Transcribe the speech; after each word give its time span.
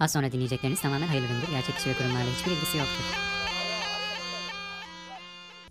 Az 0.00 0.12
sonra 0.12 0.32
dinleyecekleriniz 0.32 0.80
tamamen 0.80 1.06
hayırlı 1.06 1.26
üründür. 1.26 1.50
Gerçek 1.50 1.76
kişi 1.76 1.90
ve 1.90 1.94
kurumlarla 1.94 2.30
hiçbir 2.38 2.50
ilgisi 2.50 2.78
yoktur. 2.78 3.04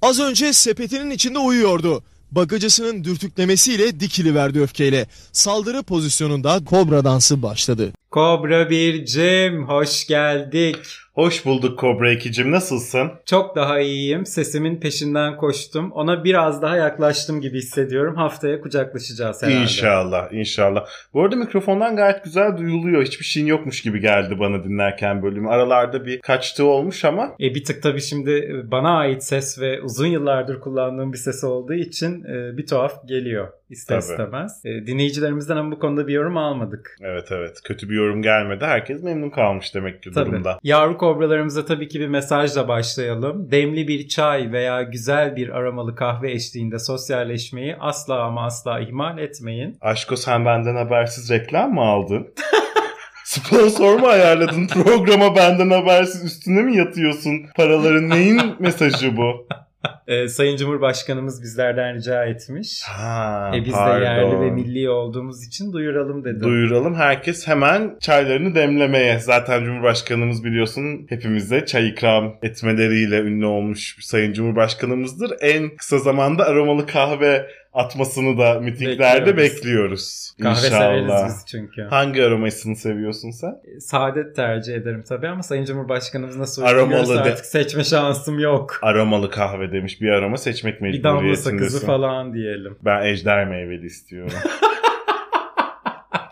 Az 0.02 0.20
önce 0.20 0.54
sepetinin 0.54 1.12
içinde 1.12 1.40
uyuyordu. 1.40 2.04
Bagacısının 2.32 3.04
dürtüklemesiyle 3.04 4.00
dikiliverdi 4.00 4.62
öfkeyle. 4.62 5.08
Saldırı 5.32 5.84
pozisyonunda 5.84 6.66
kobra 6.66 7.04
dansı 7.04 7.42
başladı. 7.42 7.94
Kobra 8.16 8.70
Bircim 8.70 9.68
hoş 9.68 10.08
geldik. 10.08 10.78
Hoş 11.14 11.46
bulduk 11.46 11.80
Kobra 11.80 12.14
2'cim 12.14 12.52
nasılsın? 12.52 13.12
Çok 13.26 13.56
daha 13.56 13.80
iyiyim. 13.80 14.26
Sesimin 14.26 14.80
peşinden 14.80 15.38
koştum. 15.38 15.92
Ona 15.92 16.24
biraz 16.24 16.62
daha 16.62 16.78
yaklaştım 16.78 17.42
gibi 17.42 17.58
hissediyorum. 17.58 18.16
Haftaya 18.16 18.62
kucaklaşacağız 18.62 19.44
herhalde. 19.44 19.62
İnşallah 19.62 20.34
inşallah. 20.34 20.86
Bu 21.14 21.24
arada 21.24 21.36
mikrofondan 21.36 21.96
gayet 21.96 22.24
güzel 22.24 22.58
duyuluyor. 22.58 23.04
Hiçbir 23.04 23.26
şeyin 23.26 23.48
yokmuş 23.48 23.82
gibi 23.82 24.00
geldi 24.00 24.40
bana 24.40 24.64
dinlerken 24.64 25.24
bölümü. 25.24 25.50
Aralarda 25.50 26.06
bir 26.06 26.22
kaçtığı 26.22 26.66
olmuş 26.66 27.06
ama. 27.06 27.36
E 27.40 27.56
bir 27.56 27.64
tık 27.64 27.84
tabii 27.84 28.02
şimdi 28.02 28.64
bana 28.72 28.98
ait 28.98 29.24
ses 29.24 29.60
ve 29.60 29.82
uzun 29.82 30.08
yıllardır 30.08 30.60
kullandığım 30.60 31.14
bir 31.14 31.18
ses 31.18 31.44
olduğu 31.44 31.74
için 31.74 32.24
e, 32.24 32.58
bir 32.58 32.68
tuhaf 32.68 33.08
geliyor 33.08 33.48
ister 33.70 34.02
Tabii. 34.02 34.12
istemez. 34.12 34.62
E, 34.66 34.88
dinleyicilerimizden 34.88 35.58
ama 35.58 35.72
bu 35.72 35.80
konuda 35.80 36.08
bir 36.08 36.14
yorum 36.14 36.38
almadık. 36.38 36.98
Evet 37.02 37.28
evet 37.32 37.58
kötü 37.64 37.90
bir 37.90 37.96
yorum 37.96 38.22
gelmedi. 38.22 38.66
Herkes 38.66 39.04
memnun 39.04 39.30
kalmış 39.30 39.76
demek 39.76 40.04
ki 40.04 40.12
Tabii. 40.12 40.32
durumda. 40.32 40.60
Yavru 40.64 40.98
kobralarımıza 40.98 41.66
tabii 41.66 41.88
ki 41.88 42.00
bir 42.00 42.08
mesajla 42.08 42.68
başlayalım. 42.68 43.52
Demli 43.52 43.88
bir 43.88 44.08
çay 44.08 44.52
veya 44.52 44.82
güzel 44.84 45.36
bir 45.36 45.50
aromalı 45.50 45.96
kahve 45.96 46.32
eşliğinde 46.32 46.80
sosyalleşmeyi 46.80 47.76
asla 47.80 48.24
ama 48.24 48.46
asla 48.46 48.80
ihmal 48.80 49.18
etmeyin. 49.18 49.78
Aşko 49.82 50.16
sen 50.16 50.46
benden 50.46 50.76
habersiz 50.76 51.32
reklam 51.32 51.74
mı 51.74 51.82
aldın? 51.82 52.28
Sponsor 53.26 54.00
mu 54.00 54.08
ayarladın? 54.08 54.68
Programa 54.68 55.36
benden 55.36 55.70
habersiz 55.70 56.24
üstüne 56.24 56.62
mi 56.62 56.78
yatıyorsun? 56.78 57.34
Paraların 57.56 58.10
neyin 58.10 58.42
mesajı 58.60 59.18
bu? 59.18 59.48
Ee, 60.08 60.28
Sayın 60.28 60.58
Cumhurbaşkanımız 60.58 61.42
bizlerden 61.44 61.96
rica 61.96 62.26
etmiş. 62.26 62.84
Ha, 62.88 63.52
E 63.56 63.60
biz 63.60 63.74
de 63.74 63.78
pardon. 63.78 64.02
yerli 64.06 64.40
ve 64.42 64.52
milli 64.52 64.90
olduğumuz 64.90 65.48
için 65.48 65.74
duyuralım 65.74 66.24
dedi. 66.24 66.40
Duyuralım. 66.44 66.96
Herkes 66.96 67.48
hemen 67.48 67.98
çaylarını 68.02 68.56
demlemeye. 68.56 69.20
Zaten 69.20 69.64
Cumhurbaşkanımız 69.66 70.44
biliyorsun 70.44 71.06
hepimize 71.10 71.66
çay 71.66 71.90
ikram 71.90 72.36
etmeleriyle 72.44 73.20
ünlü 73.20 73.46
olmuş 73.46 73.98
Sayın 74.02 74.34
Cumhurbaşkanımızdır. 74.34 75.32
En 75.42 75.76
kısa 75.78 75.98
zamanda 75.98 76.46
aromalı 76.46 76.86
kahve 76.88 77.48
atmasını 77.76 78.38
da 78.38 78.60
mitinglerde 78.60 79.38
Bekliyoruz. 79.38 79.56
bekliyoruz. 79.56 80.32
Kahve 80.42 80.56
severiz 80.56 81.04
İnşallah. 81.04 81.28
biz 81.28 81.46
çünkü. 81.48 81.82
Hangi 81.82 82.24
aromasını 82.24 82.76
seviyorsun 82.76 83.32
sen? 83.32 83.56
Saadet 83.80 84.36
tercih 84.36 84.74
ederim 84.76 85.04
tabii 85.10 85.28
ama 85.28 85.44
Sayın 85.44 85.66
Cumhurbaşkanımız 85.66 86.36
nasıl 86.38 86.64
Aromalı 86.64 87.16
de- 87.16 87.20
artık 87.20 87.46
seçme 87.46 87.84
şansım 87.84 88.40
yok. 88.40 88.80
Aromalı 88.82 89.30
kahve 89.30 89.72
demiş. 89.72 90.02
Bir 90.02 90.10
aroma 90.10 90.38
seçmek 90.38 90.82
Bir 90.84 91.04
damla 91.04 91.20
sakızı 91.20 91.32
mecburiyetindesin. 91.52 91.88
falan 91.88 92.34
diyelim. 92.34 92.78
Ben 92.86 93.06
ejder 93.06 93.48
meyveli 93.48 93.86
istiyorum. 93.86 94.32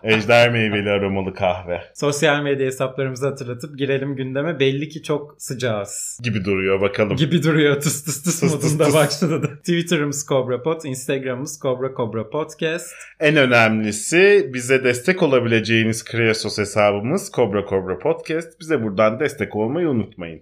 ejder 0.03 0.51
meyveli 0.51 0.89
aromalı 0.89 1.33
kahve 1.33 1.81
Sosyal 1.93 2.43
medya 2.43 2.65
hesaplarımızı 2.65 3.27
hatırlatıp 3.27 3.77
girelim 3.77 4.15
gündeme. 4.15 4.59
Belli 4.59 4.89
ki 4.89 5.03
çok 5.03 5.35
sıcağız. 5.37 6.19
gibi 6.23 6.45
duruyor 6.45 6.81
bakalım. 6.81 7.15
Gibi 7.17 7.43
duruyor 7.43 7.81
tıs 7.81 8.03
tıs 8.03 8.23
tıs, 8.23 8.39
Tıs 8.39 8.51
tıs 8.51 8.63
modunda 8.63 8.83
tıs. 8.85 8.93
başladı. 8.93 9.43
da. 9.43 9.55
Twitter'ımız 9.55 10.25
CobraPod, 10.29 10.83
Instagram'ımız 10.83 11.59
Cobra 11.61 11.89
Cobra 11.97 12.29
Podcast. 12.29 12.87
En 13.19 13.37
önemlisi 13.37 14.49
bize 14.53 14.83
destek 14.83 15.23
olabileceğiniz 15.23 16.03
Kreasos 16.03 16.57
hesabımız 16.57 17.31
Cobra 17.35 17.65
Cobra 17.69 17.99
Podcast. 17.99 18.59
Bize 18.59 18.83
buradan 18.83 19.19
destek 19.19 19.55
olmayı 19.55 19.89
unutmayın. 19.89 20.41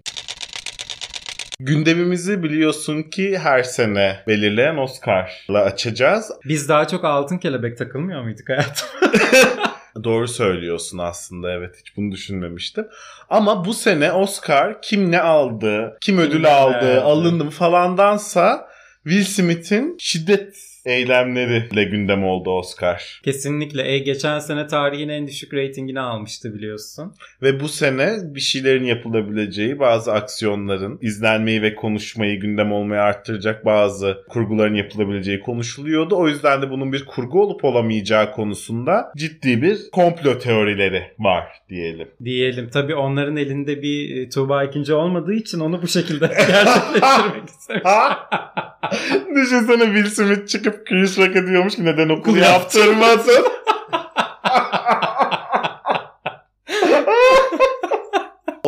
Gündemimizi 1.64 2.42
biliyorsun 2.42 3.02
ki 3.02 3.38
her 3.38 3.62
sene 3.62 4.16
belirleyen 4.26 4.76
Oscar'la 4.76 5.62
açacağız. 5.62 6.32
Biz 6.44 6.68
daha 6.68 6.88
çok 6.88 7.04
altın 7.04 7.38
kelebek 7.38 7.78
takılmıyor 7.78 8.22
muyduk 8.22 8.48
hayatım? 8.48 8.88
Doğru 10.04 10.28
söylüyorsun 10.28 10.98
aslında 10.98 11.52
evet 11.52 11.76
hiç 11.80 11.96
bunu 11.96 12.12
düşünmemiştim. 12.12 12.86
Ama 13.30 13.64
bu 13.64 13.74
sene 13.74 14.12
Oscar 14.12 14.82
kim 14.82 15.10
ne 15.10 15.20
aldı, 15.20 15.96
kim 16.00 16.18
ödül 16.18 16.40
ne 16.40 16.48
aldı, 16.48 17.02
alındı 17.02 17.44
mı 17.44 17.50
falandansa 17.50 18.68
Will 19.04 19.24
Smith'in 19.24 19.96
şiddet 19.98 20.71
eylemleriyle 20.84 21.84
gündem 21.84 22.24
oldu 22.24 22.50
Oscar. 22.50 23.20
Kesinlikle. 23.24 23.92
E, 23.92 23.98
geçen 23.98 24.38
sene 24.38 24.66
tarihin 24.66 25.08
en 25.08 25.26
düşük 25.26 25.54
reytingini 25.54 26.00
almıştı 26.00 26.54
biliyorsun. 26.54 27.14
Ve 27.42 27.60
bu 27.60 27.68
sene 27.68 28.34
bir 28.34 28.40
şeylerin 28.40 28.84
yapılabileceği, 28.84 29.78
bazı 29.78 30.12
aksiyonların 30.12 30.98
izlenmeyi 31.02 31.62
ve 31.62 31.74
konuşmayı 31.74 32.40
gündem 32.40 32.72
olmayı 32.72 33.00
arttıracak 33.00 33.64
bazı 33.64 34.24
kurguların 34.28 34.74
yapılabileceği 34.74 35.40
konuşuluyordu. 35.40 36.16
O 36.16 36.28
yüzden 36.28 36.62
de 36.62 36.70
bunun 36.70 36.92
bir 36.92 37.04
kurgu 37.04 37.42
olup 37.42 37.64
olamayacağı 37.64 38.32
konusunda 38.32 39.12
ciddi 39.16 39.62
bir 39.62 39.78
komplo 39.92 40.38
teorileri 40.38 41.02
var 41.18 41.44
diyelim. 41.68 42.08
Diyelim. 42.24 42.68
Tabii 42.72 42.94
onların 42.94 43.36
elinde 43.36 43.82
bir 43.82 44.16
e, 44.16 44.28
Tuğba 44.28 44.64
ikinci 44.64 44.94
olmadığı 44.94 45.34
için 45.34 45.60
onu 45.60 45.82
bu 45.82 45.88
şekilde 45.88 46.26
gerçekleştirmek 46.48 47.48
istemiş. 47.48 47.82
Düşünsene 49.36 49.84
Will 49.84 50.10
Smith 50.10 50.48
çıkıp 50.48 50.86
Chris 50.86 51.18
Rock'a 51.18 51.46
diyormuş 51.46 51.76
ki 51.76 51.84
neden 51.84 52.08
okul 52.08 52.20
Okul 52.30 52.36
yaptırmadın? 52.36 53.44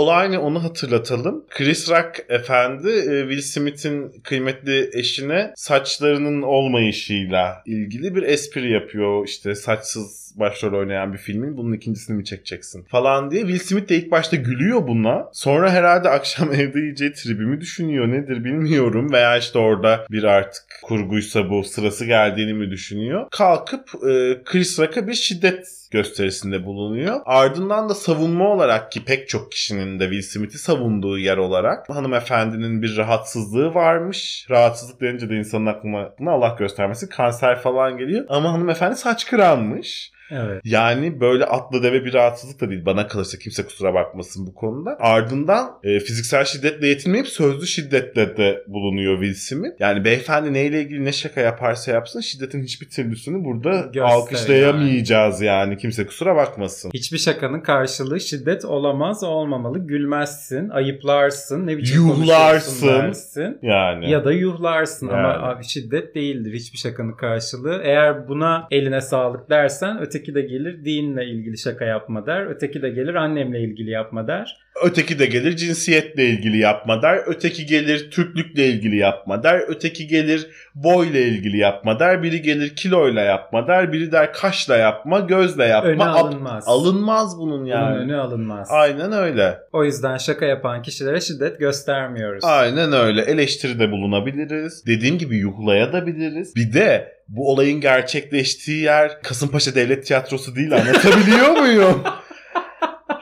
Olay 0.04 0.31
ne 0.31 0.38
onu 0.38 0.65
hatırlatalım. 0.65 1.44
Chris 1.50 1.91
Rock 1.91 2.25
efendi 2.28 2.88
e, 2.88 3.28
Will 3.28 3.41
Smith'in 3.41 4.12
kıymetli 4.25 4.91
eşine 4.92 5.53
saçlarının 5.56 6.42
olmayışıyla 6.42 7.62
ilgili 7.66 8.15
bir 8.15 8.22
espri 8.22 8.72
yapıyor. 8.72 9.26
İşte 9.26 9.54
saçsız 9.54 10.34
başrol 10.37 10.78
oynayan 10.78 11.12
bir 11.12 11.19
filmin 11.19 11.56
bunun 11.56 11.72
ikincisini 11.72 12.16
mi 12.16 12.25
çekeceksin 12.25 12.82
falan 12.82 13.31
diye. 13.31 13.42
Will 13.42 13.59
Smith 13.59 13.88
de 13.88 13.97
ilk 13.97 14.10
başta 14.10 14.37
gülüyor 14.37 14.88
buna. 14.88 15.28
Sonra 15.32 15.70
herhalde 15.70 16.09
akşam 16.19 16.53
evde 16.53 16.78
yiyeceği 16.78 17.12
tribimi 17.12 17.60
düşünüyor 17.60 18.09
nedir 18.09 18.44
bilmiyorum. 18.44 19.12
Veya 19.12 19.36
işte 19.36 19.59
orada 19.59 20.06
bir 20.10 20.25
artık 20.25 20.65
kurguysa 20.82 21.50
bu 21.50 21.65
sırası 21.65 22.04
geldiğini 22.04 22.54
mi 22.54 22.71
düşünüyor. 22.71 23.26
Kalkıp 23.31 23.88
e, 23.94 24.42
Chris 24.44 24.78
Rock'a 24.78 25.09
bir 25.09 25.15
şiddet 25.15 25.84
gösterisinde 25.94 26.66
bulunuyor. 26.66 27.21
Ardından 27.25 27.88
da 27.88 27.94
savunma 27.94 28.49
olarak 28.49 28.93
ki 28.93 29.05
pek 29.05 29.28
çok 29.28 29.53
kişinin 29.53 29.99
de 30.00 30.05
Will 30.05 30.22
Smith'i 30.22 30.59
savunduğu 30.59 31.19
yer 31.19 31.37
olarak 31.37 31.88
hanımefendinin 31.88 32.82
bir 32.82 32.97
rahatsızlığı 32.97 33.75
varmış. 33.75 34.47
Rahatsızlık 34.50 35.00
denince 35.00 35.28
de 35.28 35.34
insanın 35.34 35.66
aklına, 35.66 36.10
Allah 36.27 36.56
göstermesin 36.59 37.09
kanser 37.09 37.60
falan 37.60 37.99
geliyor. 37.99 38.27
Ama 38.28 38.53
hanımefendi 38.53 38.97
saç 38.97 39.27
kıranmış. 39.27 40.14
Evet. 40.31 40.61
Yani 40.65 41.21
böyle 41.21 41.45
atla 41.45 41.83
deve 41.83 42.05
bir 42.05 42.12
rahatsızlık 42.15 42.61
da 42.61 42.71
değil. 42.71 42.87
Bana 42.87 43.09
kalırsa 43.09 43.39
kimse 43.39 43.65
kusura 43.65 43.95
bakmasın 43.95 44.47
bu 44.47 44.55
konuda. 44.55 44.97
Ardından 45.01 45.71
e, 45.83 46.01
fiziksel 46.01 46.45
şiddetle 46.45 46.87
yetinmeyip 46.87 47.29
sözlü 47.29 47.67
şiddetle 47.67 48.37
de 48.37 48.65
bulunuyor 48.69 49.23
Will 49.23 49.34
Smith. 49.34 49.81
Yani 49.81 50.05
beyefendi 50.05 50.53
neyle 50.53 50.83
ilgili 50.83 51.05
ne 51.05 51.13
şaka 51.13 51.41
yaparsa 51.41 51.93
yapsın 51.93 52.21
şiddetin 52.21 52.63
hiçbir 52.63 52.89
türlüsünü 52.89 53.45
burada 53.45 53.81
Göster 53.81 54.01
alkışlayamayacağız 54.03 55.41
yani. 55.41 55.77
Kimse 55.77 56.07
kusura 56.07 56.37
bakmasın. 56.37 56.91
Hiçbir 56.95 57.19
şakanın 57.19 57.61
karşılığı 57.61 58.21
şiddet 58.21 58.65
olamaz, 58.65 59.25
olmamalı. 59.25 59.79
Gülmezsin, 59.87 60.69
ayıplarsın, 60.69 61.67
ne 61.67 61.77
biçim 61.79 61.97
Yuhlarsın. 62.07 62.89
dersin. 62.89 63.59
Yani. 63.63 64.11
Ya 64.11 64.25
da 64.25 64.33
yuhlarsın 64.33 65.09
ama 65.09 65.19
Yani. 65.19 65.43
abi 65.43 65.65
şiddet 65.65 66.15
değildir 66.15 66.53
hiçbir 66.55 66.79
şakanın 66.79 67.13
karşılığı. 67.13 67.81
Eğer 67.84 68.29
buna 68.29 68.69
eline 68.71 69.01
sağlık 69.01 69.51
dersen 69.51 69.97
öteki 70.15 70.35
de 70.35 70.41
gelir 70.41 70.85
dinle 70.85 71.27
ilgili 71.27 71.59
şaka 71.59 71.85
yapma 71.85 72.27
der. 72.27 72.47
Öteki 72.47 72.83
de 72.83 72.91
gelir 72.91 73.15
annemle 73.15 73.61
ilgili 73.61 73.91
yapma 73.91 74.27
der. 74.27 74.64
Öteki 74.83 75.19
de 75.19 75.27
gelir 75.27 75.57
cinsiyetle 75.57 76.25
ilgili 76.25 76.59
yapma 76.59 77.03
der. 77.03 77.21
Öteki 77.27 77.66
gelir 77.66 78.10
Türklükle 78.10 78.66
ilgili 78.66 78.97
yapma 78.97 79.43
der. 79.43 79.60
Öteki 79.69 80.07
gelir 80.07 80.47
boyla 80.75 81.21
ilgili 81.21 81.59
yapma 81.59 82.01
der. 82.01 82.22
Biri 82.22 82.43
gelir 82.43 82.77
kiloyla 82.77 83.22
yapma 83.22 83.66
der. 83.69 83.93
Biri 83.93 84.13
der 84.13 84.33
kaşla 84.33 84.77
yapma, 84.77 85.21
gözle 85.21 85.65
yapma. 85.65 85.91
Öne 85.91 86.04
alınmaz. 86.04 86.65
alınmaz 86.66 87.39
bunun 87.39 87.65
yani. 87.65 87.95
Bunun 87.95 88.04
önü 88.04 88.16
alınmaz. 88.16 88.69
Aynen 88.71 89.13
öyle. 89.13 89.59
O 89.72 89.84
yüzden 89.84 90.16
şaka 90.16 90.47
yapan 90.47 90.83
kişilere 90.83 91.21
şiddet 91.21 91.59
göstermiyoruz. 91.59 92.45
Aynen 92.45 92.93
öyle. 92.93 93.22
Eleştiride 93.22 93.91
bulunabiliriz. 93.91 94.87
Dediğim 94.87 95.19
gibi 95.19 95.37
yuhlayabiliriz. 95.37 96.57
Bir 96.57 96.72
de 96.72 97.15
bu 97.28 97.51
olayın 97.53 97.81
gerçekleştiği 97.81 98.83
yer 98.83 99.22
Kasımpaşa 99.22 99.75
Devlet 99.75 100.07
Tiyatrosu 100.07 100.57
değil 100.57 100.72
anlatabiliyor 100.72 101.48
muyum? 101.60 102.03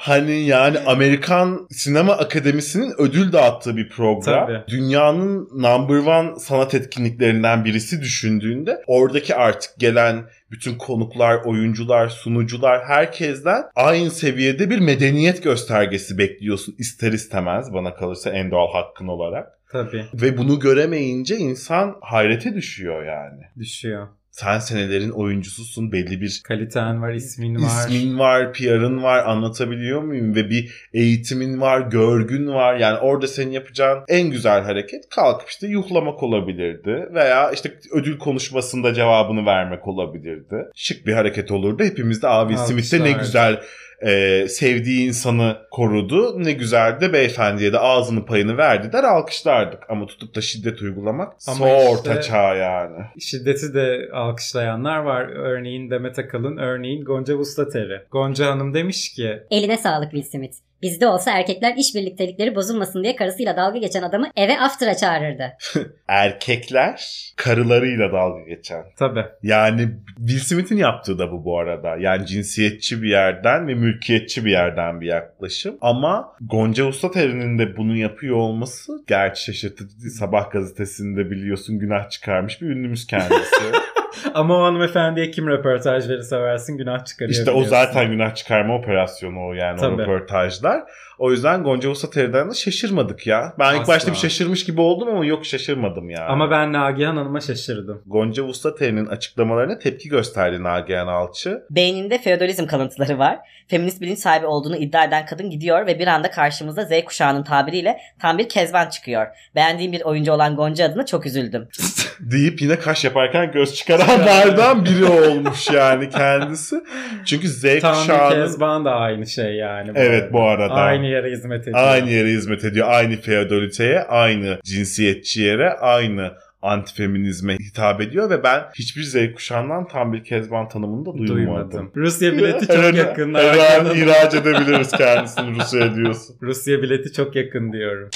Hani 0.02 0.46
yani 0.46 0.78
Amerikan 0.78 1.66
Sinema 1.70 2.12
Akademisi'nin 2.12 2.92
ödül 2.98 3.32
dağıttığı 3.32 3.76
bir 3.76 3.88
program. 3.88 4.46
Tabii. 4.46 4.60
Dünyanın 4.68 5.48
number 5.52 5.96
one 5.96 6.38
sanat 6.38 6.74
etkinliklerinden 6.74 7.64
birisi 7.64 8.00
düşündüğünde 8.00 8.82
oradaki 8.86 9.34
artık 9.34 9.70
gelen 9.78 10.24
bütün 10.50 10.78
konuklar, 10.78 11.44
oyuncular, 11.44 12.08
sunucular 12.08 12.84
herkesten 12.84 13.62
aynı 13.74 14.10
seviyede 14.10 14.70
bir 14.70 14.78
medeniyet 14.78 15.42
göstergesi 15.42 16.18
bekliyorsun 16.18 16.74
ister 16.78 17.12
istemez 17.12 17.72
bana 17.72 17.94
kalırsa 17.94 18.30
en 18.30 18.50
doğal 18.50 18.72
hakkın 18.72 19.08
olarak. 19.08 19.58
Tabii 19.72 20.04
Ve 20.14 20.38
bunu 20.38 20.60
göremeyince 20.60 21.36
insan 21.36 21.96
hayrete 22.00 22.54
düşüyor 22.54 23.04
yani. 23.04 23.42
düşüyor. 23.58 24.08
Sen 24.32 24.58
senelerin 24.58 25.10
oyuncususun 25.10 25.92
belli 25.92 26.20
bir 26.20 26.40
Kaliten 26.44 27.02
var, 27.02 27.12
ismin 27.12 27.54
var. 27.54 27.88
İsmin 27.88 28.18
var, 28.18 28.52
PR'ın 28.52 29.02
var 29.02 29.24
anlatabiliyor 29.26 30.02
muyum? 30.02 30.34
Ve 30.34 30.50
bir 30.50 30.88
eğitimin 30.94 31.60
var, 31.60 31.80
görgün 31.80 32.46
var. 32.46 32.76
Yani 32.76 32.98
orada 32.98 33.26
senin 33.26 33.50
yapacağın 33.50 34.04
en 34.08 34.30
güzel 34.30 34.62
hareket 34.62 35.08
kalkıp 35.08 35.48
işte 35.48 35.66
yuhlamak 35.66 36.22
olabilirdi. 36.22 37.08
Veya 37.14 37.50
işte 37.50 37.74
ödül 37.92 38.18
konuşmasında 38.18 38.94
cevabını 38.94 39.46
vermek 39.46 39.88
olabilirdi. 39.88 40.56
Şık 40.74 41.06
bir 41.06 41.12
hareket 41.12 41.50
olurdu. 41.50 41.84
Hepimiz 41.84 42.22
de 42.22 42.28
abi 42.28 42.56
Smith'te 42.56 43.04
ne 43.04 43.12
güzel 43.12 43.60
e, 44.06 44.48
sevdiği 44.48 45.08
insanı 45.08 45.56
korudu. 45.70 46.44
Ne 46.44 46.52
güzel 46.52 47.00
de 47.00 47.12
beyefendiye 47.12 47.72
de 47.72 47.78
ağzını 47.78 48.26
payını 48.26 48.56
verdi 48.56 48.92
der 48.92 49.04
alkışlardık. 49.04 49.90
Ama 49.90 50.06
tutup 50.06 50.34
da 50.34 50.40
şiddet 50.40 50.82
uygulamak 50.82 51.32
Ama 51.48 51.68
işte- 51.68 51.88
orta 51.88 52.20
çağ 52.20 52.54
yani. 52.54 52.96
Şiddeti 53.20 53.74
de 53.74 54.08
alkışlayanlar 54.12 54.98
var. 54.98 55.22
Örneğin 55.22 55.90
Demet 55.90 56.18
Akalın, 56.18 56.56
örneğin 56.56 57.04
Gonca 57.04 57.34
Vustateri. 57.34 58.00
Gonca 58.10 58.46
Hanım 58.46 58.74
demiş 58.74 59.12
ki 59.12 59.42
Eline 59.50 59.76
sağlık 59.76 60.10
Will 60.10 60.30
Smith. 60.30 60.54
Bizde 60.82 61.06
olsa 61.06 61.30
erkekler 61.30 61.74
iş 61.76 61.94
birliktelikleri 61.94 62.54
bozulmasın 62.54 63.02
diye 63.02 63.16
karısıyla 63.16 63.56
dalga 63.56 63.78
geçen 63.78 64.02
adamı 64.02 64.30
eve 64.36 64.60
after'a 64.60 64.96
çağırırdı. 64.96 65.52
Erkekler 66.08 67.32
karılarıyla 67.36 68.12
dalga 68.12 68.42
geçen. 68.42 68.84
tabi 68.98 69.24
Yani 69.42 69.88
Will 70.18 70.38
Smith'in 70.38 70.76
yaptığı 70.76 71.18
da 71.18 71.32
bu 71.32 71.44
bu 71.44 71.58
arada. 71.58 71.96
Yani 71.96 72.26
cinsiyetçi 72.26 73.02
bir 73.02 73.10
yerden 73.10 73.68
ve 73.68 73.74
mülkiyetçi 73.74 74.44
bir 74.44 74.50
yerden 74.50 75.00
bir 75.00 75.06
yaklaşım. 75.06 75.78
Ama 75.80 76.32
Gonca 76.40 76.84
Ustateri'nin 76.84 77.58
de 77.58 77.76
bunu 77.76 77.96
yapıyor 77.96 78.36
olması 78.36 78.92
gerçi 79.06 79.44
şaşırtıcı 79.44 80.00
değil. 80.00 80.14
Sabah 80.18 80.50
gazetesinde 80.50 81.30
biliyorsun 81.30 81.78
günah 81.78 82.10
çıkarmış 82.10 82.62
bir 82.62 82.66
ünlümüz 82.66 83.06
kendisi. 83.06 83.62
Ama 84.34 84.58
o 84.58 84.62
hanımefendiye 84.62 85.30
kim 85.30 85.48
röportaj 85.48 86.08
verirse 86.08 86.40
versin 86.40 86.78
günah 86.78 87.04
çıkarıyor. 87.04 87.38
işte 87.38 87.50
o 87.50 87.64
zaten 87.64 88.10
günah 88.10 88.34
çıkarma 88.34 88.76
operasyonu 88.76 89.46
o 89.48 89.52
yani 89.52 89.80
Tabii. 89.80 89.94
o 89.94 89.98
röportajlar. 89.98 90.82
O 91.18 91.30
yüzden 91.30 91.62
Gonca 91.62 91.90
Ustateri'den 91.90 92.50
de 92.50 92.54
şaşırmadık 92.54 93.26
ya. 93.26 93.54
Ben 93.58 93.74
ilk 93.74 93.80
Asla. 93.80 93.92
başta 93.92 94.12
bir 94.12 94.16
şaşırmış 94.16 94.64
gibi 94.64 94.80
oldum 94.80 95.08
ama 95.08 95.24
yok 95.24 95.46
şaşırmadım 95.46 96.10
yani. 96.10 96.24
Ama 96.24 96.50
ben 96.50 96.72
Nagihan 96.72 97.16
Hanım'a 97.16 97.40
şaşırdım. 97.40 98.02
Gonca 98.06 98.42
Ustateri'nin 98.42 99.06
açıklamalarına 99.06 99.78
tepki 99.78 100.08
gösterdi 100.08 100.62
Nagihan 100.62 101.06
Alçı. 101.06 101.62
Beyninde 101.70 102.18
feodalizm 102.18 102.66
kalıntıları 102.66 103.18
var. 103.18 103.38
Feminist 103.68 104.00
bilinç 104.00 104.18
sahibi 104.18 104.46
olduğunu 104.46 104.76
iddia 104.76 105.04
eden 105.04 105.26
kadın 105.26 105.50
gidiyor 105.50 105.86
ve 105.86 105.98
bir 105.98 106.06
anda 106.06 106.30
karşımızda 106.30 106.84
Z 106.84 107.04
kuşağının 107.04 107.42
tabiriyle 107.42 107.98
tam 108.20 108.38
bir 108.38 108.48
kezban 108.48 108.88
çıkıyor. 108.88 109.26
Beğendiğim 109.54 109.92
bir 109.92 110.02
oyuncu 110.02 110.32
olan 110.32 110.56
Gonca 110.56 110.84
adına 110.84 111.06
çok 111.06 111.26
üzüldüm. 111.26 111.68
deyip 112.20 112.62
yine 112.62 112.78
kaş 112.78 113.04
yaparken 113.04 113.52
göz 113.52 113.74
çıkaranlardan 114.02 114.84
biri 114.84 115.04
olmuş 115.04 115.70
yani 115.70 116.10
kendisi. 116.10 116.82
Çünkü 117.24 117.48
Z 117.48 117.64
bir 117.64 117.80
kuşağının 117.80 118.46
Kezban 118.46 118.84
da 118.84 118.90
aynı 118.94 119.26
şey 119.26 119.54
yani. 119.54 119.90
Evet, 119.94 120.32
bu 120.32 120.42
arada. 120.42 120.74
Aynı 120.74 121.06
yere 121.06 121.30
hizmet 121.30 121.62
ediyor. 121.62 121.78
aynı 121.78 122.10
yere 122.10 122.28
hizmet 122.28 122.64
ediyor. 122.64 122.88
Aynı 122.90 123.16
feodaliteye, 123.16 124.02
aynı 124.02 124.58
cinsiyetçi 124.64 125.42
yere, 125.42 125.72
aynı 125.72 126.32
antifeminizme 126.62 127.56
hitap 127.56 128.00
ediyor 128.00 128.30
ve 128.30 128.42
ben 128.42 128.62
hiçbir 128.78 129.02
Z 129.02 129.16
kuşağından 129.34 129.88
tam 129.88 130.12
bir 130.12 130.24
Kezban 130.24 130.68
tanımını 130.68 131.06
da 131.06 131.12
duymadım. 131.12 131.36
Duymadım. 131.36 131.92
Rusya 131.96 132.32
bileti 132.32 132.66
çok 132.66 132.76
Her 132.76 132.94
yakın. 132.94 133.34
Her 133.34 133.80
an 133.80 133.96
ihraç 133.96 134.34
edebiliriz 134.34 134.90
kendisini 134.90 135.60
Rusya'ya 135.60 135.94
diyorsun. 135.94 136.36
Rusya 136.42 136.82
bileti 136.82 137.12
çok 137.12 137.36
yakın 137.36 137.72
diyorum. 137.72 138.10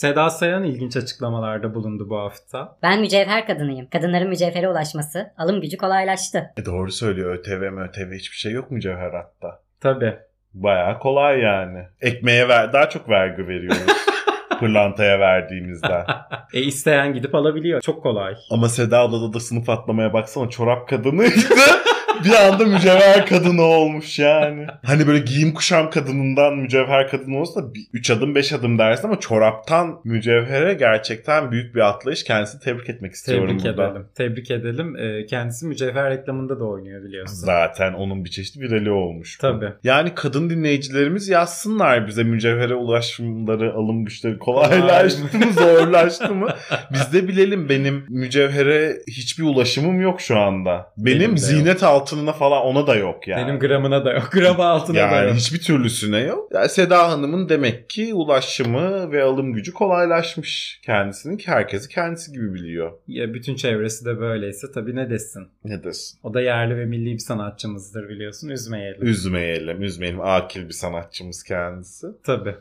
Seda 0.00 0.30
Sayan 0.30 0.64
ilginç 0.64 0.96
açıklamalarda 0.96 1.74
bulundu 1.74 2.10
bu 2.10 2.18
hafta. 2.18 2.78
Ben 2.82 3.00
mücevher 3.00 3.46
kadınıyım. 3.46 3.86
Kadınların 3.86 4.28
mücevhere 4.28 4.68
ulaşması, 4.68 5.32
alım 5.38 5.60
gücü 5.60 5.76
kolaylaştı. 5.76 6.50
E 6.56 6.64
doğru 6.64 6.92
söylüyor. 6.92 7.34
ÖTV 7.34 7.62
ÖTV 7.62 8.12
hiçbir 8.12 8.36
şey 8.36 8.52
yok 8.52 8.70
mücevheratta. 8.70 9.60
Tabii. 9.80 10.14
Bayağı 10.54 10.98
kolay 10.98 11.40
yani. 11.40 11.78
Ekmeğe 12.00 12.48
ver, 12.48 12.72
daha 12.72 12.88
çok 12.88 13.08
vergi 13.08 13.48
veriyoruz. 13.48 13.86
pırlantaya 14.60 15.20
verdiğimizden. 15.20 16.04
E 16.54 16.60
isteyen 16.60 17.14
gidip 17.14 17.34
alabiliyor. 17.34 17.80
Çok 17.80 18.02
kolay. 18.02 18.34
Ama 18.50 18.68
Seda 18.68 18.98
ablada 18.98 19.32
da 19.32 19.40
sınıf 19.40 19.68
atlamaya 19.68 20.12
baksana 20.12 20.50
çorap 20.50 20.88
kadınıydı. 20.88 21.34
bir 22.24 22.46
anda 22.46 22.64
mücevher 22.64 23.26
kadını 23.26 23.62
olmuş 23.62 24.18
yani. 24.18 24.66
Hani 24.84 25.06
böyle 25.06 25.18
giyim 25.18 25.54
kuşam 25.54 25.90
kadınından 25.90 26.56
mücevher 26.56 27.08
kadını 27.08 27.38
olsa 27.40 27.60
3 27.92 28.10
adım 28.10 28.34
5 28.34 28.52
adım 28.52 28.78
dersin 28.78 29.08
ama 29.08 29.20
çoraptan 29.20 30.00
mücevhere 30.04 30.74
gerçekten 30.74 31.50
büyük 31.50 31.74
bir 31.74 31.80
atlayış. 31.80 32.24
Kendisini 32.24 32.60
tebrik 32.60 32.90
etmek 32.90 33.12
istiyorum 33.12 33.46
Tebrik 33.48 33.64
burada. 33.64 33.90
edelim. 33.90 34.06
Tebrik 34.14 34.50
edelim. 34.50 34.96
E, 34.96 35.26
kendisi 35.26 35.66
mücevher 35.66 36.10
reklamında 36.10 36.60
da 36.60 36.64
oynuyor 36.64 37.04
biliyorsun. 37.04 37.34
Zaten 37.34 37.92
onun 37.92 38.24
bir 38.24 38.30
çeşit 38.30 38.56
virali 38.60 38.90
olmuş. 38.90 39.38
bu. 39.38 39.40
Tabii. 39.42 39.72
Yani 39.84 40.12
kadın 40.14 40.50
dinleyicilerimiz 40.50 41.28
yazsınlar 41.28 42.06
bize 42.06 42.22
mücevhere 42.24 42.74
ulaşımları, 42.74 43.74
alım 43.74 44.04
güçleri 44.04 44.38
kolaylaştı 44.38 45.38
mı, 45.38 45.52
zorlaştı 45.52 46.34
mı? 46.34 46.48
Biz 46.92 47.12
de 47.12 47.28
bilelim 47.28 47.68
benim 47.68 48.04
mücevhere 48.08 48.96
hiçbir 49.08 49.44
ulaşımım 49.44 50.00
yok 50.00 50.20
şu 50.20 50.38
anda. 50.38 50.92
Benim, 50.96 51.20
Benim 51.20 51.32
de 51.32 51.40
ziynet 51.40 51.82
altınına 52.10 52.32
falan 52.32 52.62
ona 52.62 52.86
da 52.86 52.94
yok 52.96 53.28
yani. 53.28 53.46
Benim 53.46 53.58
gramına 53.58 54.04
da 54.04 54.12
yok. 54.12 54.28
Gram 54.32 54.60
altına 54.60 54.96
da 54.96 55.00
yani 55.00 55.28
yok. 55.28 55.36
hiçbir 55.36 55.60
türlüsüne 55.60 56.18
yok. 56.18 56.48
Yani 56.54 56.68
Seda 56.68 57.10
Hanım'ın 57.10 57.48
demek 57.48 57.90
ki 57.90 58.14
ulaşımı 58.14 59.12
ve 59.12 59.22
alım 59.22 59.52
gücü 59.52 59.72
kolaylaşmış 59.72 60.80
kendisinin 60.84 61.36
ki 61.36 61.50
herkesi 61.50 61.88
kendisi 61.88 62.32
gibi 62.32 62.54
biliyor. 62.54 62.92
Ya 63.08 63.34
bütün 63.34 63.54
çevresi 63.54 64.04
de 64.04 64.20
böyleyse 64.20 64.66
tabii 64.74 64.96
ne 64.96 65.10
desin. 65.10 65.48
Ne 65.64 65.84
desin? 65.84 66.18
O 66.22 66.34
da 66.34 66.40
yerli 66.40 66.76
ve 66.76 66.84
milli 66.84 67.12
bir 67.12 67.18
sanatçımızdır 67.18 68.08
biliyorsun. 68.08 68.48
Üzmeyelim. 68.48 69.06
Üzmeyelim, 69.06 69.82
üzmeyelim. 69.82 70.20
Akil 70.20 70.68
bir 70.68 70.72
sanatçımız 70.72 71.42
kendisi. 71.42 72.06
tabii. 72.24 72.54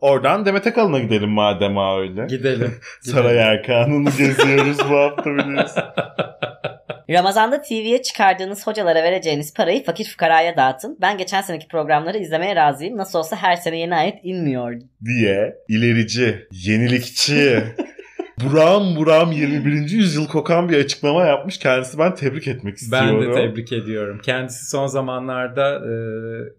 Oradan 0.00 0.46
Demet 0.46 0.66
Akalın'a 0.66 0.98
gidelim 0.98 1.30
madem 1.30 1.76
ha 1.76 2.00
öyle. 2.00 2.26
Gidelim. 2.26 2.74
Saray 3.00 3.38
Erkan'ını 3.38 4.10
geziyoruz 4.18 4.78
bu 4.90 4.96
hafta 4.96 5.24
biliyorsun. 5.36 5.82
Ramazan'da 7.10 7.62
TV'ye 7.62 8.02
çıkardığınız 8.02 8.66
hocalara 8.66 9.02
vereceğiniz 9.02 9.54
parayı 9.54 9.84
fakir 9.84 10.04
fukaraya 10.08 10.56
dağıtın. 10.56 10.98
Ben 11.00 11.18
geçen 11.18 11.42
seneki 11.42 11.68
programları 11.68 12.18
izlemeye 12.18 12.56
razıyım. 12.56 12.96
Nasıl 12.96 13.18
olsa 13.18 13.36
her 13.36 13.56
sene 13.56 13.78
yeni 13.78 13.96
ayet 13.96 14.18
inmiyor. 14.22 14.74
diye 15.04 15.54
ilerici, 15.68 16.46
yenilikçi, 16.50 17.62
buram 18.44 18.96
buram 18.96 19.32
21. 19.32 19.72
yüzyıl 19.90 20.26
kokan 20.28 20.68
bir 20.68 20.78
açıklama 20.84 21.24
yapmış. 21.26 21.58
Kendisi 21.58 21.98
ben 21.98 22.14
tebrik 22.14 22.48
etmek 22.48 22.74
Ben 22.74 23.02
istiyorum. 23.02 23.34
de 23.34 23.48
tebrik 23.48 23.72
ediyorum. 23.72 24.20
Kendisi 24.24 24.70
son 24.70 24.86
zamanlarda 24.86 25.74
e, 25.74 25.92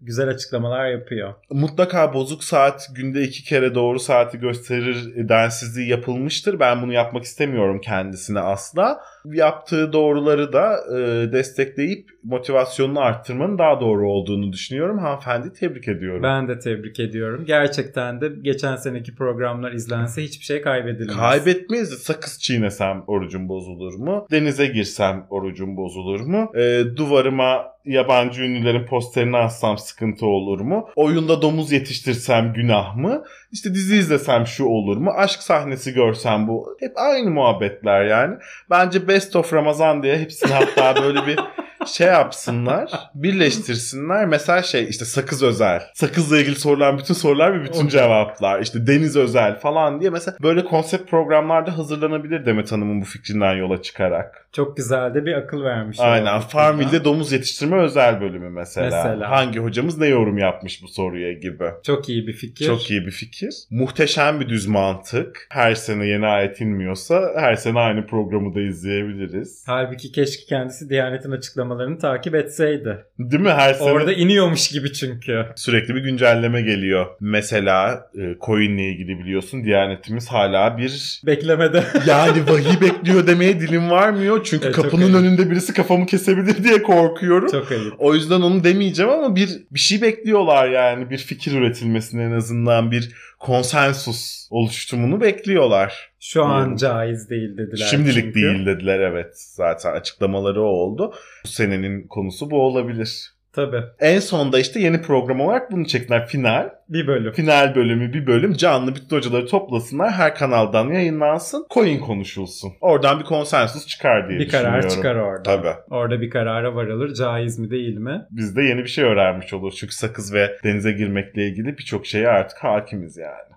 güzel 0.00 0.28
açıklamalar 0.28 0.86
yapıyor. 0.90 1.34
Mutlaka 1.50 2.14
bozuk 2.14 2.44
saat 2.44 2.86
günde 2.94 3.22
iki 3.22 3.44
kere 3.44 3.74
doğru 3.74 3.98
saati 3.98 4.38
gösterir 4.38 5.28
densizliği 5.28 5.88
yapılmıştır. 5.88 6.60
Ben 6.60 6.82
bunu 6.82 6.92
yapmak 6.92 7.24
istemiyorum 7.24 7.80
kendisine 7.80 8.40
asla. 8.40 9.00
Yaptığı 9.24 9.92
doğruları 9.92 10.52
da 10.52 10.76
e, 10.98 11.32
destekleyip 11.32 12.08
motivasyonunu 12.24 13.00
arttırmanın 13.00 13.58
daha 13.58 13.80
doğru 13.80 14.10
olduğunu 14.10 14.52
düşünüyorum. 14.52 14.98
Hanımefendi 14.98 15.52
tebrik 15.52 15.88
ediyorum. 15.88 16.22
Ben 16.22 16.48
de 16.48 16.58
tebrik 16.58 17.00
ediyorum. 17.00 17.44
Gerçekten 17.46 18.20
de 18.20 18.28
geçen 18.42 18.76
seneki 18.76 19.14
programlar 19.14 19.72
izlense 19.72 20.22
hiçbir 20.22 20.44
şey 20.44 20.62
kaybedilmez. 20.62 21.16
Kaybetmeyiz 21.16 21.90
de 21.92 21.96
sakız 21.96 22.38
çiğnesem 22.40 23.04
orucum 23.06 23.48
bozulur 23.48 23.94
mu? 23.94 24.26
Denize 24.30 24.66
girsem 24.66 25.26
orucum 25.30 25.76
bozulur 25.76 26.20
mu? 26.20 26.52
E, 26.54 26.84
duvarıma 26.96 27.64
yabancı 27.92 28.42
ünlülerin 28.42 28.86
posterini 28.86 29.36
assam 29.36 29.78
sıkıntı 29.78 30.26
olur 30.26 30.60
mu? 30.60 30.88
Oyunda 30.96 31.42
domuz 31.42 31.72
yetiştirsem 31.72 32.52
günah 32.52 32.96
mı? 32.96 33.24
İşte 33.52 33.74
dizi 33.74 33.96
izlesem 33.96 34.46
şu 34.46 34.64
olur 34.64 34.96
mu? 34.96 35.10
Aşk 35.16 35.42
sahnesi 35.42 35.92
görsem 35.92 36.48
bu. 36.48 36.76
Hep 36.80 36.92
aynı 36.96 37.30
muhabbetler 37.30 38.04
yani. 38.04 38.36
Bence 38.70 39.08
Best 39.08 39.36
of 39.36 39.52
Ramazan 39.52 40.02
diye 40.02 40.18
hepsini 40.18 40.52
hatta 40.52 41.02
böyle 41.02 41.26
bir 41.26 41.38
şey 41.88 42.06
yapsınlar, 42.06 42.90
birleştirsinler. 43.14 44.26
Mesela 44.26 44.62
şey 44.62 44.88
işte 44.88 45.04
sakız 45.04 45.42
özel. 45.42 45.82
Sakızla 45.94 46.38
ilgili 46.38 46.56
sorulan 46.56 46.98
bütün 46.98 47.14
sorular 47.14 47.60
ve 47.60 47.64
bütün 47.64 47.88
cevaplar. 47.88 48.60
İşte 48.60 48.86
deniz 48.86 49.16
özel 49.16 49.58
falan 49.58 50.00
diye 50.00 50.10
mesela 50.10 50.36
böyle 50.42 50.64
konsept 50.64 51.10
programlarda 51.10 51.78
hazırlanabilir 51.78 52.46
Demet 52.46 52.72
Hanım'ın 52.72 53.00
bu 53.00 53.04
fikrinden 53.04 53.54
yola 53.54 53.82
çıkarak. 53.82 54.48
Çok 54.52 54.76
güzel 54.76 55.14
de 55.14 55.26
bir 55.26 55.32
akıl 55.34 55.62
vermiş. 55.64 56.00
Aynen. 56.00 56.40
Farmville'de 56.40 57.04
domuz 57.04 57.32
yetiştirme 57.32 57.76
özel 57.76 58.20
bölümü 58.20 58.50
mesela. 58.50 58.86
Mesela. 58.86 59.30
Hangi 59.30 59.58
hocamız 59.58 59.98
ne 59.98 60.06
yorum 60.06 60.38
yapmış 60.38 60.82
bu 60.82 60.88
soruya 60.88 61.32
gibi. 61.32 61.64
Çok 61.82 62.08
iyi 62.08 62.26
bir 62.26 62.32
fikir. 62.32 62.66
Çok 62.66 62.90
iyi 62.90 63.06
bir 63.06 63.10
fikir. 63.10 63.54
Muhteşem 63.70 64.40
bir 64.40 64.48
düz 64.48 64.66
mantık. 64.66 65.46
Her 65.50 65.74
sene 65.74 66.06
yeni 66.06 66.26
ayet 66.26 66.60
inmiyorsa 66.60 67.32
her 67.36 67.54
sene 67.54 67.78
aynı 67.78 68.06
programı 68.06 68.54
da 68.54 68.60
izleyebiliriz. 68.60 69.64
Halbuki 69.66 70.12
keşke 70.12 70.44
kendisi 70.46 70.90
Diyanet'in 70.90 71.32
açıklamalarını 71.78 71.98
takip 71.98 72.34
etseydi. 72.34 73.04
Değil 73.18 73.42
mi? 73.42 73.50
Her 73.50 73.74
sene 73.74 73.92
Orada 73.92 74.12
iniyormuş 74.12 74.68
gibi 74.68 74.92
çünkü. 74.92 75.46
sürekli 75.56 75.94
bir 75.94 76.00
güncelleme 76.00 76.62
geliyor. 76.62 77.06
Mesela 77.20 78.10
e, 78.18 78.36
coin'le 78.46 78.78
ilgili 78.78 79.18
biliyorsun 79.18 79.64
Diyanetimiz 79.64 80.28
hala 80.28 80.78
bir 80.78 81.22
Beklemede. 81.26 81.84
yani 82.06 82.46
vahiy 82.48 82.80
bekliyor 82.80 83.26
demeye 83.26 83.60
dilim 83.60 83.90
varmıyor. 83.90 84.44
Çünkü 84.44 84.72
çok 84.72 84.74
kapının 84.74 85.02
ayıp. 85.02 85.16
önünde 85.16 85.50
birisi 85.50 85.72
kafamı 85.72 86.06
kesebilir 86.06 86.64
diye 86.64 86.82
korkuyorum. 86.82 87.48
Çok 87.50 87.72
ayıp. 87.72 87.94
O 87.98 88.14
yüzden 88.14 88.40
onu 88.40 88.64
demeyeceğim 88.64 89.12
ama 89.12 89.36
bir 89.36 89.48
bir 89.70 89.80
şey 89.80 90.02
bekliyorlar 90.02 90.68
yani. 90.68 91.10
Bir 91.10 91.18
fikir 91.18 91.52
üretilmesini 91.52 92.22
en 92.22 92.32
azından 92.32 92.90
bir 92.90 93.10
konsensus 93.38 94.48
oluştumunu 94.50 95.20
bekliyorlar. 95.20 96.12
Şu 96.20 96.44
an 96.44 96.66
Hmm. 96.66 96.76
caiz 96.76 97.30
değil 97.30 97.56
dediler. 97.58 97.86
Şimdilik 97.90 98.24
çünkü. 98.24 98.34
değil 98.34 98.66
dediler 98.66 99.00
evet. 99.00 99.32
Zaten 99.34 99.92
açıklamaları 99.92 100.62
o 100.62 100.66
oldu. 100.66 101.14
Bu 101.44 101.48
senenin 101.48 102.06
konusu 102.06 102.50
bu 102.50 102.62
olabilir. 102.62 103.32
Tabii. 103.52 103.82
En 104.00 104.18
sonda 104.18 104.58
işte 104.58 104.80
yeni 104.80 105.02
program 105.02 105.40
olarak 105.40 105.72
bunu 105.72 105.86
çektiler. 105.86 106.26
Final. 106.26 106.70
Bir 106.88 107.06
bölüm. 107.06 107.32
Final 107.32 107.74
bölümü 107.74 108.12
bir 108.12 108.26
bölüm 108.26 108.52
canlı 108.52 108.94
bütün 108.94 109.16
hocaları 109.16 109.46
toplasınlar. 109.46 110.12
Her 110.12 110.34
kanaldan 110.34 110.90
yayınlansın. 110.90 111.66
Coin 111.70 112.00
konuşulsun. 112.00 112.72
Oradan 112.80 113.20
bir 113.20 113.24
konsensus 113.24 113.86
çıkar 113.86 114.28
diye 114.28 114.38
bir 114.38 114.48
karar 114.48 114.64
düşünüyorum. 114.64 114.96
çıkar 114.96 115.14
orada. 115.14 115.42
Tabii. 115.42 115.74
Orada 115.90 116.20
bir 116.20 116.30
karara 116.30 116.74
varılır. 116.74 117.14
Caiz 117.14 117.58
mi 117.58 117.70
değil 117.70 117.96
mi? 117.96 118.22
Biz 118.30 118.56
de 118.56 118.62
yeni 118.62 118.82
bir 118.82 118.88
şey 118.88 119.04
öğrenmiş 119.04 119.52
oluruz. 119.52 119.76
Çünkü 119.76 119.94
sakız 119.94 120.34
ve 120.34 120.58
denize 120.64 120.92
girmekle 120.92 121.48
ilgili 121.48 121.78
birçok 121.78 122.06
şeye 122.06 122.28
artık 122.28 122.58
hakimiz 122.58 123.16
yani. 123.16 123.48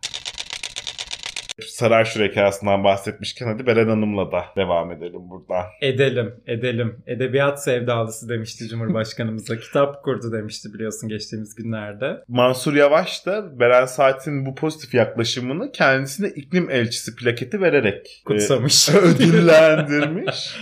Saray 1.60 2.06
Şurekası'ndan 2.06 2.84
bahsetmişken 2.84 3.48
hadi 3.48 3.66
Beren 3.66 3.88
Hanım'la 3.90 4.32
da 4.32 4.46
devam 4.56 4.92
edelim 4.92 5.30
buradan. 5.30 5.66
Edelim, 5.82 6.34
edelim. 6.48 7.04
Edebiyat 7.08 7.64
sevdalısı 7.64 8.30
demişti 8.30 8.68
Cumhurbaşkanımıza. 8.68 9.58
Kitap 9.60 10.04
kurdu 10.04 10.32
demişti 10.32 10.74
biliyorsun 10.74 11.10
geçtiğimiz 11.10 11.56
günlerde. 11.56 12.24
Mansur 12.28 12.74
Yavaş 12.74 13.26
da 13.26 13.60
Beren 13.60 13.86
Saat'in 13.86 14.46
bu 14.46 14.56
pozitif 14.56 14.94
yaklaşımını 14.94 15.72
kendisine 15.72 16.28
iklim 16.28 16.70
elçisi 16.70 17.16
plaketi 17.16 17.62
vererek 17.62 18.22
Kutsamış. 18.26 18.90
e, 18.90 18.92
ödüllendirmiş. 18.98 20.56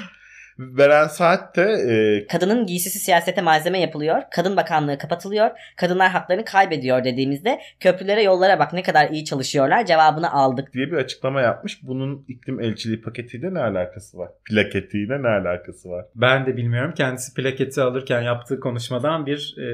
Beren 0.59 1.07
Saat 1.07 1.55
de 1.55 1.61
e, 1.61 2.27
Kadının 2.27 2.65
giysisi 2.65 2.99
siyasete 2.99 3.41
malzeme 3.41 3.79
yapılıyor, 3.79 4.21
kadın 4.31 4.57
bakanlığı 4.57 4.97
kapatılıyor, 4.97 5.49
kadınlar 5.77 6.09
haklarını 6.09 6.45
kaybediyor 6.45 7.03
dediğimizde 7.03 7.59
köprülere 7.79 8.23
yollara 8.23 8.59
bak 8.59 8.73
ne 8.73 8.83
kadar 8.83 9.09
iyi 9.09 9.25
çalışıyorlar 9.25 9.85
cevabını 9.85 10.31
aldık. 10.31 10.73
diye 10.73 10.91
bir 10.91 10.97
açıklama 10.97 11.41
yapmış. 11.41 11.79
Bunun 11.83 12.25
iklim 12.27 12.59
elçiliği 12.59 13.01
paketiyle 13.01 13.53
ne 13.53 13.59
alakası 13.59 14.17
var? 14.17 14.29
Plaketiyle 14.45 15.23
ne 15.23 15.27
alakası 15.27 15.89
var? 15.89 16.05
Ben 16.15 16.45
de 16.45 16.57
bilmiyorum. 16.57 16.93
Kendisi 16.97 17.33
plaketi 17.33 17.81
alırken 17.81 18.21
yaptığı 18.21 18.59
konuşmadan 18.59 19.25
bir 19.25 19.55
e, 19.57 19.69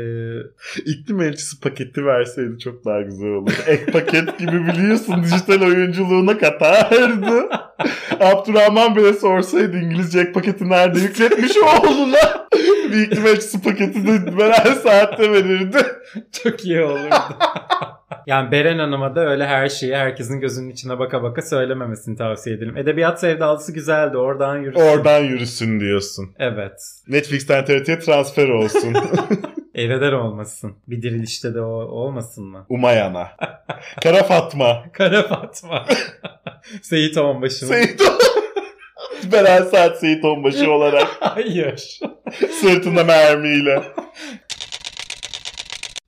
İklim 0.85 1.21
elçisi 1.21 1.59
paketi 1.59 2.05
verseydi 2.05 2.59
çok 2.59 2.85
daha 2.85 3.01
güzel 3.01 3.29
olurdu. 3.29 3.51
Ek 3.67 3.91
paket 3.91 4.39
gibi 4.39 4.67
biliyorsun 4.67 5.23
dijital 5.23 5.61
oyunculuğuna 5.61 6.37
katardı. 6.37 7.49
Abdurrahman 8.19 8.95
bile 8.95 9.13
sorsaydı 9.13 9.77
İngilizce 9.77 10.19
ek 10.19 10.31
paketi 10.31 10.65
nerede 10.75 10.99
yükletmiş 10.99 11.57
oğluna. 11.57 12.47
Bir 12.91 13.01
iklim 13.01 13.27
elçisi 13.27 13.61
paketi 13.61 14.07
de 14.07 14.37
veren 14.37 14.73
saatte 14.73 15.31
verirdi. 15.31 15.77
çok 16.43 16.65
iyi 16.65 16.81
olurdu. 16.81 17.15
yani 18.27 18.51
Beren 18.51 18.79
Hanım'a 18.79 19.15
da 19.15 19.29
öyle 19.29 19.45
her 19.47 19.69
şeyi 19.69 19.95
herkesin 19.95 20.39
gözünün 20.39 20.69
içine 20.69 20.99
baka 20.99 21.23
baka 21.23 21.41
söylememesini 21.41 22.17
tavsiye 22.17 22.55
edelim. 22.55 22.77
Edebiyat 22.77 23.19
sevdalısı 23.19 23.73
güzeldi. 23.73 24.17
Oradan 24.17 24.57
yürüsün. 24.57 24.81
Oradan 24.81 25.19
yürüsün 25.19 25.79
diyorsun. 25.79 26.31
Evet. 26.39 26.81
Netflix'ten 27.07 27.65
TRT'ye 27.65 27.99
transfer 27.99 28.49
olsun. 28.49 28.93
E 29.75 29.89
neden 29.89 30.13
olmasın? 30.13 30.75
Bir 30.87 31.01
dirilişte 31.01 31.53
de 31.53 31.61
o 31.61 31.71
olmasın 31.71 32.45
mı? 32.45 32.65
Umayana. 32.69 33.31
Kara 34.03 34.23
Fatma. 34.23 34.83
Kara 34.93 35.23
Fatma. 35.23 35.85
Seyit 36.81 37.17
Onbaşı'nın. 37.17 37.69
Seyit 37.69 38.01
Beren 39.31 39.63
Saat 39.63 39.99
Seyit 39.99 40.25
Onbaşı 40.25 40.71
olarak 40.71 41.07
Hayır. 41.19 41.99
sırtında 42.61 43.03
mermiyle. 43.03 43.83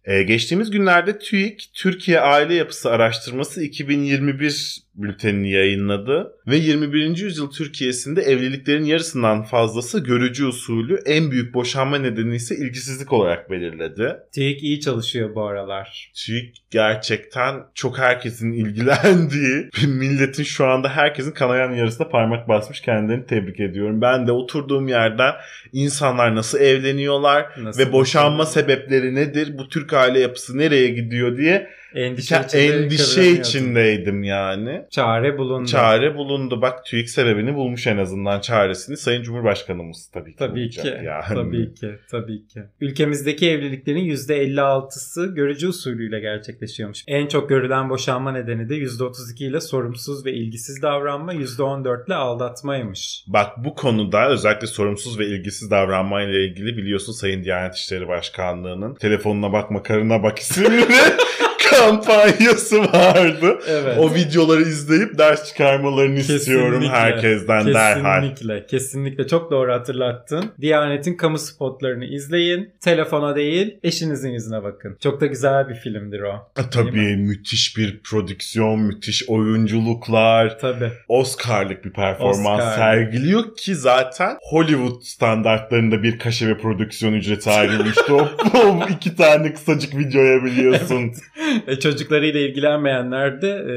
Ee, 0.05 0.23
geçtiğimiz 0.23 0.71
günlerde 0.71 1.19
TÜİK 1.19 1.69
Türkiye 1.73 2.19
Aile 2.19 2.53
Yapısı 2.55 2.91
Araştırması 2.91 3.63
2021 3.63 4.86
bültenini 4.97 5.51
yayınladı 5.51 6.33
ve 6.47 6.55
21. 6.55 7.17
yüzyıl 7.17 7.51
Türkiye'sinde 7.51 8.21
evliliklerin 8.21 8.85
yarısından 8.85 9.43
fazlası 9.43 9.99
görücü 9.99 10.45
usulü 10.45 10.99
en 11.05 11.31
büyük 11.31 11.53
boşanma 11.53 11.97
nedeni 11.97 12.35
ise 12.35 12.55
ilgisizlik 12.55 13.13
olarak 13.13 13.51
belirledi. 13.51 14.17
TÜİK 14.35 14.63
iyi 14.63 14.79
çalışıyor 14.79 15.35
bu 15.35 15.43
aralar. 15.43 16.11
TÜİK 16.15 16.55
gerçekten 16.71 17.55
çok 17.75 17.97
herkesin 17.97 18.51
ilgilendiği, 18.51 19.69
milletin 19.87 20.43
şu 20.43 20.65
anda 20.65 20.89
herkesin 20.89 21.31
kanayan 21.31 21.71
yarısına 21.71 22.07
parmak 22.07 22.47
basmış 22.47 22.81
kendilerini 22.81 23.25
tebrik 23.25 23.59
ediyorum. 23.59 24.01
Ben 24.01 24.27
de 24.27 24.31
oturduğum 24.31 24.87
yerden 24.87 25.33
insanlar 25.73 26.35
nasıl 26.35 26.59
evleniyorlar 26.59 27.45
Nasıl 27.57 27.81
ve 27.81 27.91
boşanma 27.91 28.45
sebepleri 28.45 29.15
nedir, 29.15 29.57
bu 29.57 29.69
Türk 29.69 29.93
aile 29.93 30.19
yapısı 30.19 30.57
nereye 30.57 30.87
gidiyor 30.87 31.37
diye 31.37 31.69
endişe, 31.95 32.41
içinde 32.47 32.65
endişe 32.65 33.31
içindeydim 33.31 34.23
yani. 34.23 34.81
Çare 34.91 35.37
bulundu. 35.37 35.67
Çare 35.67 36.15
bulundu. 36.15 36.61
Bak 36.61 36.85
TÜİK 36.85 37.09
sebebini 37.09 37.55
bulmuş 37.55 37.87
en 37.87 37.97
azından 37.97 38.39
çaresini. 38.41 38.97
Sayın 38.97 39.23
Cumhurbaşkanımız 39.23 40.09
tabii 40.13 40.31
ki 40.31 40.37
Tabii 40.37 40.69
ki. 40.69 40.87
yani. 41.03 41.23
Tabii 41.27 41.73
ki. 41.73 41.89
Tabii 42.11 42.47
ki. 42.47 42.59
Ülkemizdeki 42.81 43.49
evliliklerin 43.49 44.05
%56'sı 44.05 45.25
görücü 45.35 45.67
usulüyle 45.67 46.19
gerçekleşiyormuş. 46.19 47.03
En 47.07 47.27
çok 47.27 47.49
görülen 47.49 47.89
boşanma 47.89 48.31
nedeni 48.31 48.69
de 48.69 48.75
%32 48.75 49.43
ile 49.43 49.61
sorumsuz 49.61 50.25
ve 50.25 50.33
ilgisiz 50.33 50.81
davranma, 50.81 51.33
%14 51.33 52.07
ile 52.07 52.15
aldatmaymış. 52.15 53.23
Bak 53.27 53.51
bu 53.65 53.75
konuda 53.75 54.29
özellikle 54.29 54.67
sorumsuz 54.67 55.19
ve 55.19 55.25
ilgisiz 55.27 55.71
davranmayla 55.71 56.39
ilgili 56.39 56.77
biliyorsun 56.77 57.13
Sayın 57.13 57.43
Diyanet 57.43 57.75
İşleri 57.75 58.07
Başkanlığı'nın 58.07 58.95
telefonuna 58.95 59.53
bakma 59.53 59.83
karına 59.83 60.23
bak 60.23 60.39
isimli 60.39 60.85
kampanyası 61.69 62.79
vardı. 62.81 63.59
Evet. 63.67 63.97
O 63.99 64.13
videoları 64.15 64.61
izleyip 64.61 65.17
ders 65.17 65.47
çıkarmalarını 65.47 66.19
istiyorum 66.19 66.71
Kesinlikle. 66.81 66.97
herkesten 66.99 67.73
derhal. 67.73 68.21
Kesinlikle. 68.21 68.65
Kesinlikle. 68.67 69.27
Çok 69.27 69.51
doğru 69.51 69.73
hatırlattın. 69.73 70.45
Diyanet'in 70.61 71.13
kamu 71.13 71.37
spotlarını 71.37 72.05
izleyin. 72.05 72.69
Telefona 72.81 73.35
değil, 73.35 73.79
eşinizin 73.83 74.29
yüzüne 74.29 74.63
bakın. 74.63 74.97
Çok 75.03 75.21
da 75.21 75.25
güzel 75.25 75.69
bir 75.69 75.75
filmdir 75.75 76.21
o. 76.21 76.33
E, 76.57 76.61
Tabii 76.71 77.15
müthiş 77.15 77.77
bir 77.77 77.99
prodüksiyon, 78.03 78.79
müthiş 78.79 79.29
oyunculuklar. 79.29 80.59
Tabii. 80.59 80.91
Oscar'lık 81.07 81.85
bir 81.85 81.93
performans 81.93 82.59
Oscar. 82.59 82.75
sergiliyor 82.75 83.55
ki 83.57 83.75
zaten 83.75 84.37
Hollywood 84.41 85.01
standartlarında 85.01 86.03
bir 86.03 86.19
kaşe 86.19 86.47
ve 86.47 86.57
prodüksiyon 86.57 87.13
ücreti 87.13 87.49
ayrılmıştı. 87.49 88.13
o, 88.15 88.27
o 88.53 88.79
iki 88.89 89.15
tane 89.15 89.53
kısacık 89.53 89.97
videoya 89.97 90.43
biliyorsun. 90.43 91.03
E, 91.03 91.56
çocuklarıyla 91.79 92.39
ilgilenmeyenler 92.39 93.41
de 93.41 93.49
e, 93.49 93.75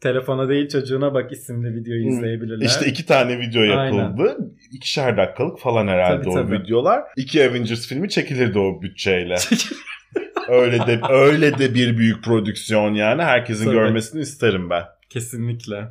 telefona 0.00 0.48
değil 0.48 0.68
çocuğuna 0.68 1.14
bak 1.14 1.32
isimli 1.32 1.74
videoyu 1.74 2.08
izleyebilirler. 2.08 2.66
İşte 2.66 2.86
iki 2.86 3.06
tane 3.06 3.38
video 3.38 3.62
yapıldı. 3.62 4.36
İkişer 4.72 5.16
dakikalık 5.16 5.58
falan 5.58 5.88
herhalde 5.88 6.22
Tabii, 6.22 6.30
o 6.30 6.34
tabii. 6.34 6.58
videolar. 6.58 7.02
İki 7.16 7.48
Avengers 7.48 7.88
filmi 7.88 8.08
çekilirdi 8.08 8.58
o 8.58 8.82
bütçeyle. 8.82 9.36
öyle 10.48 10.78
de 10.78 11.00
öyle 11.10 11.58
de 11.58 11.74
bir 11.74 11.98
büyük 11.98 12.24
prodüksiyon 12.24 12.94
yani. 12.94 13.22
Herkesin 13.22 13.64
Tabii. 13.64 13.74
görmesini 13.74 14.20
isterim 14.20 14.70
ben. 14.70 14.82
Kesinlikle. 15.10 15.84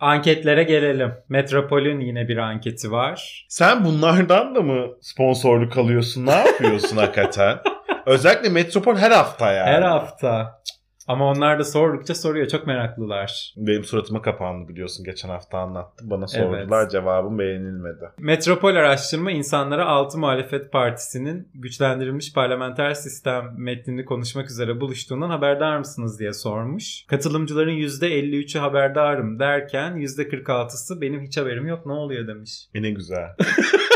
Anketlere 0.00 0.62
gelelim. 0.62 1.10
Metropol'ün 1.28 2.00
yine 2.00 2.28
bir 2.28 2.36
anketi 2.36 2.90
var. 2.90 3.46
Sen 3.48 3.84
bunlardan 3.84 4.54
da 4.54 4.60
mı 4.60 4.86
sponsorluk 5.00 5.78
alıyorsun? 5.78 6.26
Ne 6.26 6.30
yapıyorsun 6.30 6.96
hakikaten? 6.96 7.58
Özellikle 8.06 8.48
Metropol 8.48 8.96
her 8.96 9.10
hafta 9.10 9.52
yani. 9.52 9.70
Her 9.70 9.82
hafta. 9.82 10.62
Ama 11.08 11.30
onlar 11.30 11.58
da 11.58 11.64
sordukça 11.64 12.14
soruyor. 12.14 12.48
Çok 12.48 12.66
meraklılar. 12.66 13.54
Benim 13.56 13.84
suratıma 13.84 14.22
kapandı 14.22 14.68
biliyorsun 14.68 15.04
geçen 15.04 15.28
hafta 15.28 15.58
anlattım. 15.58 16.10
Bana 16.10 16.26
sordular 16.26 16.80
Evet. 16.82 16.90
cevabım 16.90 17.38
beğenilmedi. 17.38 18.04
Metropol 18.18 18.74
araştırma 18.76 19.30
insanlara 19.30 19.86
6 19.86 20.18
muhalefet 20.18 20.72
partisinin 20.72 21.48
güçlendirilmiş 21.54 22.32
parlamenter 22.32 22.94
sistem 22.94 23.54
metnini 23.56 24.04
konuşmak 24.04 24.50
üzere 24.50 24.80
buluştuğundan 24.80 25.30
haberdar 25.30 25.78
mısınız 25.78 26.20
diye 26.20 26.32
sormuş. 26.32 27.06
Katılımcıların 27.06 27.72
%53'ü 27.72 28.58
haberdarım 28.58 29.38
derken 29.38 29.92
%46'sı 29.96 31.00
benim 31.00 31.20
hiç 31.22 31.36
haberim 31.36 31.66
yok 31.66 31.86
ne 31.86 31.92
oluyor 31.92 32.28
demiş. 32.28 32.68
E 32.74 32.82
ne 32.82 32.90
güzel. 32.90 33.28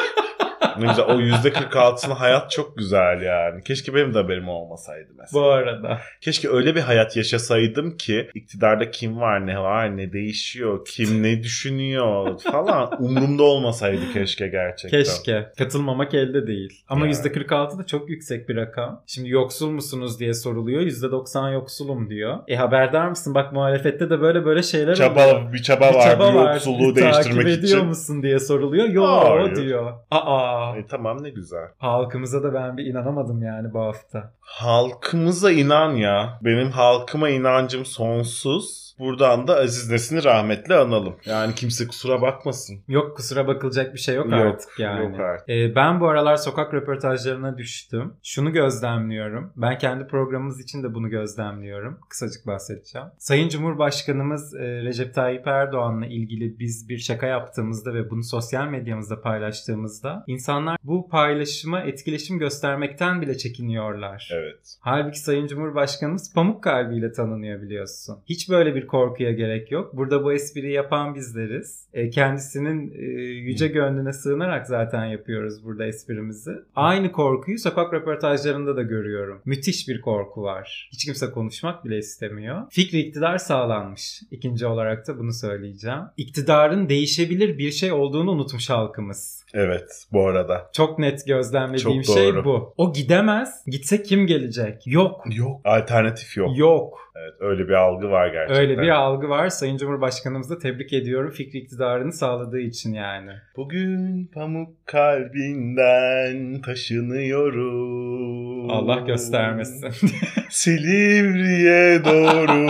ne 0.81 0.87
güzel. 0.87 1.05
O 1.05 1.21
%46'sının 1.21 2.15
hayat 2.15 2.51
çok 2.51 2.77
güzel 2.79 3.23
yani. 3.23 3.63
Keşke 3.65 3.95
benim 3.95 4.15
de 4.15 4.19
haberim 4.19 4.49
olmasaydı 4.49 5.09
mesela. 5.19 5.43
Bu 5.43 5.51
arada. 5.51 5.99
Keşke 6.21 6.49
öyle 6.51 6.75
bir 6.75 6.81
hayat 6.81 7.17
yaşasaydım 7.17 7.97
ki 7.97 8.31
iktidarda 8.35 8.91
kim 8.91 9.21
var, 9.21 9.47
ne 9.47 9.59
var, 9.61 9.97
ne 9.97 10.13
değişiyor, 10.13 10.85
kim 10.85 11.23
ne 11.23 11.43
düşünüyor 11.43 12.41
falan 12.53 12.91
umurumda 13.03 13.43
olmasaydı 13.43 14.13
keşke 14.13 14.49
gerçekten. 14.49 15.03
Keşke. 15.03 15.47
Katılmamak 15.59 16.15
elde 16.15 16.47
değil. 16.47 16.83
Ama 16.89 17.07
Yani. 17.07 17.15
%46 17.17 17.79
da 17.79 17.87
çok 17.87 18.11
yüksek 18.11 18.49
bir 18.49 18.57
rakam. 18.57 19.03
Şimdi 19.07 19.29
yoksul 19.29 19.71
musunuz 19.71 20.21
diye 20.21 20.35
soruluyor. 20.35 20.83
%90 20.83 21.53
yoksulum 21.53 22.11
diyor. 22.11 22.39
E 22.49 22.57
haberdar 22.57 23.09
mısın? 23.09 23.35
Bak 23.35 23.53
muhalefette 23.53 24.11
de 24.11 24.21
böyle 24.21 24.45
böyle 24.45 24.63
şeyler 24.63 24.93
oluyor. 24.93 24.97
Çaba, 25.09 25.53
bir 25.53 25.63
çaba 25.63 25.91
Bir 25.91 25.95
var 25.95 26.11
çaba 26.11 26.35
bu 26.35 26.39
var. 26.39 26.53
yoksulluğu 26.55 26.95
Takip 26.95 27.15
değiştirmek 27.15 27.47
ediyor 27.47 27.77
için. 27.79 27.87
musun 27.87 28.23
diye 28.23 28.39
soruluyor. 28.39 28.89
Yo 28.89 29.05
Hayır. 29.07 29.57
diyor. 29.57 29.93
Aa. 30.11 30.66
E, 30.75 30.87
tamam 30.87 31.23
ne 31.23 31.31
güzel. 31.31 31.69
Halkımıza 31.79 32.43
da 32.43 32.55
ben 32.55 32.77
bir 32.77 32.87
inanamadım 32.87 33.43
yani 33.43 33.75
bu 33.75 33.81
hafta. 33.81 34.33
Halkımıza 34.41 35.51
inan 35.51 35.91
ya. 35.91 36.39
Benim 36.45 36.71
halkıma 36.71 37.29
inancım 37.29 37.85
sonsuz. 37.85 38.86
Buradan 38.99 39.47
da 39.49 39.57
Aziz 39.57 39.91
Nesin'i 39.91 40.25
rahmetle 40.25 40.75
analım. 40.75 41.17
Yani 41.27 41.55
kimse 41.55 41.87
kusura 41.87 42.23
bakmasın. 42.23 42.79
Yok 42.89 43.17
kusura 43.17 43.47
bakılacak 43.47 43.95
bir 43.95 43.99
şey 43.99 44.15
yok, 44.15 44.27
Yok, 44.27 44.35
artık 44.35 44.69
yani. 44.79 45.05
yok 45.05 45.21
artık. 45.21 45.49
Ee, 45.49 45.75
ben 45.75 46.01
bu 46.01 46.09
aralar 46.09 46.37
sokak 46.37 46.75
röportajlarına 46.75 47.59
düştüm. 47.59 48.13
Şunu 48.23 48.53
gözlemliyorum. 48.53 49.53
Ben 49.57 49.79
kendi 49.79 50.07
programımız 50.07 50.61
için 50.61 50.83
de 50.83 50.95
bunu 50.95 51.11
gözlemliyorum. 51.11 51.99
Kısacık 52.09 52.47
bahsedeceğim. 52.47 53.09
Sayın 53.19 53.49
Cumhurbaşkanımız 53.49 54.55
e, 54.55 54.83
Recep 54.83 55.15
Tayyip 55.15 55.47
Erdoğan'la 55.47 56.07
ilgili 56.07 56.59
biz 56.59 56.89
bir 56.89 56.99
şaka 56.99 57.27
yaptığımızda 57.27 57.95
ve 57.95 58.11
bunu 58.11 58.23
sosyal 58.25 58.69
medyamızda 58.69 59.21
paylaştığımızda 59.21 60.25
insanlar 60.27 60.77
bu 60.83 61.09
paylaşıma 61.09 61.81
etkileşim 61.81 62.39
göstermekten 62.39 63.23
bile 63.23 63.37
çekiniyorlar. 63.37 64.31
Evet. 64.33 64.77
Halbuki 64.81 65.19
Sayın 65.21 65.47
Cumhurbaşkanımız 65.47 66.35
pamuk 66.35 66.63
kalbiyle 66.63 67.13
tanınıyor 67.13 67.63
biliyorsun. 67.63 68.19
Hiç 68.27 68.51
böyle 68.51 68.75
bir 68.75 68.86
korkuya 68.87 69.33
gerek 69.33 69.73
yok. 69.73 69.97
Burada 69.97 70.25
bu 70.25 70.33
espriyi 70.33 70.73
yapan 70.73 71.15
bizleriz. 71.15 71.87
E, 71.95 72.11
kendisinin 72.11 72.91
e, 72.95 73.05
yüce 73.23 73.69
gönlüne 73.69 74.13
sığınarak 74.13 74.67
zaten 74.67 75.05
yapıyoruz 75.05 75.65
burada 75.65 75.87
esprimizi. 75.87 76.53
Aynı 76.77 77.13
korkuyu 77.13 77.59
sokak 77.59 77.95
röportajlarında 77.95 78.77
da 78.77 78.83
görüyorum. 78.83 79.43
Müthiş 79.45 79.89
bir 79.89 80.01
korku 80.01 80.43
var. 80.43 80.89
Hiç 80.93 81.05
kimse 81.05 81.31
konuşmak 81.31 81.85
bile 81.85 81.99
istemiyor. 81.99 82.63
Fikri 82.71 82.99
iktidar 82.99 83.39
sağlanmış. 83.39 84.23
İkinci 84.31 84.67
olarak 84.67 85.09
da 85.09 85.19
bunu 85.19 85.33
söyleyeceğim. 85.33 86.03
İktidarın 86.17 86.89
değişebilir 86.89 87.59
bir 87.59 87.71
şey 87.71 87.93
olduğunu 87.93 88.31
unutmuş 88.31 88.71
halkımız. 88.71 89.45
Evet 89.55 90.07
bu 90.13 90.27
arada. 90.27 90.71
Çok 90.73 90.99
net 90.99 91.27
gözlemlediğim 91.27 92.03
Çok 92.03 92.17
şey 92.17 92.45
bu. 92.45 92.75
O 92.77 92.93
gidemez. 92.93 93.65
Gitse 93.67 94.03
kim 94.03 94.27
gelecek? 94.27 94.87
Yok. 94.87 95.23
Yok. 95.37 95.61
Alternatif 95.65 96.37
yok. 96.37 96.59
Yok. 96.59 97.06
Evet 97.23 97.35
öyle 97.41 97.69
bir 97.69 97.73
algı 97.73 98.11
var 98.11 98.29
gerçekten. 98.29 98.63
Öyle 98.63 98.79
bir 98.79 98.89
algı 98.89 99.29
var. 99.29 99.49
Sayın 99.49 99.77
Cumhurbaşkanımızı 99.77 100.57
da 100.57 100.59
tebrik 100.59 100.93
ediyorum. 100.93 101.31
Fikri 101.31 101.59
iktidarını 101.59 102.13
sağladığı 102.13 102.61
için 102.61 102.95
yani. 102.95 103.31
Bugün 103.57 104.31
pamuk 104.35 104.87
kalbinden 104.87 106.61
taşınıyorum. 106.63 108.71
Allah 108.71 109.01
göstermesin. 109.01 109.91
Silivri'ye 110.51 112.05
doğru 112.05 112.61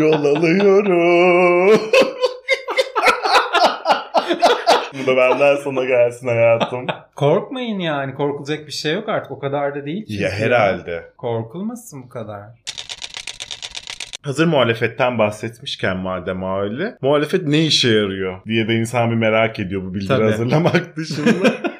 yol 0.02 0.24
alıyorum. 0.36 1.80
Bu 5.02 5.06
da 5.06 5.16
benden 5.16 5.56
sana 5.56 5.84
gelsin 5.84 6.28
hayatım. 6.28 6.86
Korkmayın 7.16 7.78
yani. 7.78 8.14
Korkulacak 8.14 8.66
bir 8.66 8.72
şey 8.72 8.94
yok 8.94 9.08
artık. 9.08 9.32
O 9.32 9.38
kadar 9.38 9.74
da 9.74 9.86
değil. 9.86 10.20
ya 10.20 10.30
herhalde. 10.30 11.04
Korkulmasın 11.16 12.02
bu 12.02 12.08
kadar. 12.08 12.40
Hazır 14.22 14.46
muhalefetten 14.46 15.18
bahsetmişken 15.18 15.96
madem 15.96 16.42
öyle. 16.42 16.96
Muhalefet 17.00 17.46
ne 17.46 17.66
işe 17.66 17.88
yarıyor 17.88 18.40
diye 18.46 18.68
de 18.68 18.74
insan 18.74 19.10
bir 19.10 19.16
merak 19.16 19.58
ediyor 19.58 19.82
bu 19.82 19.94
bildiri 19.94 20.08
Tabii. 20.08 20.24
hazırlamak 20.24 20.96
dışında. 20.96 21.52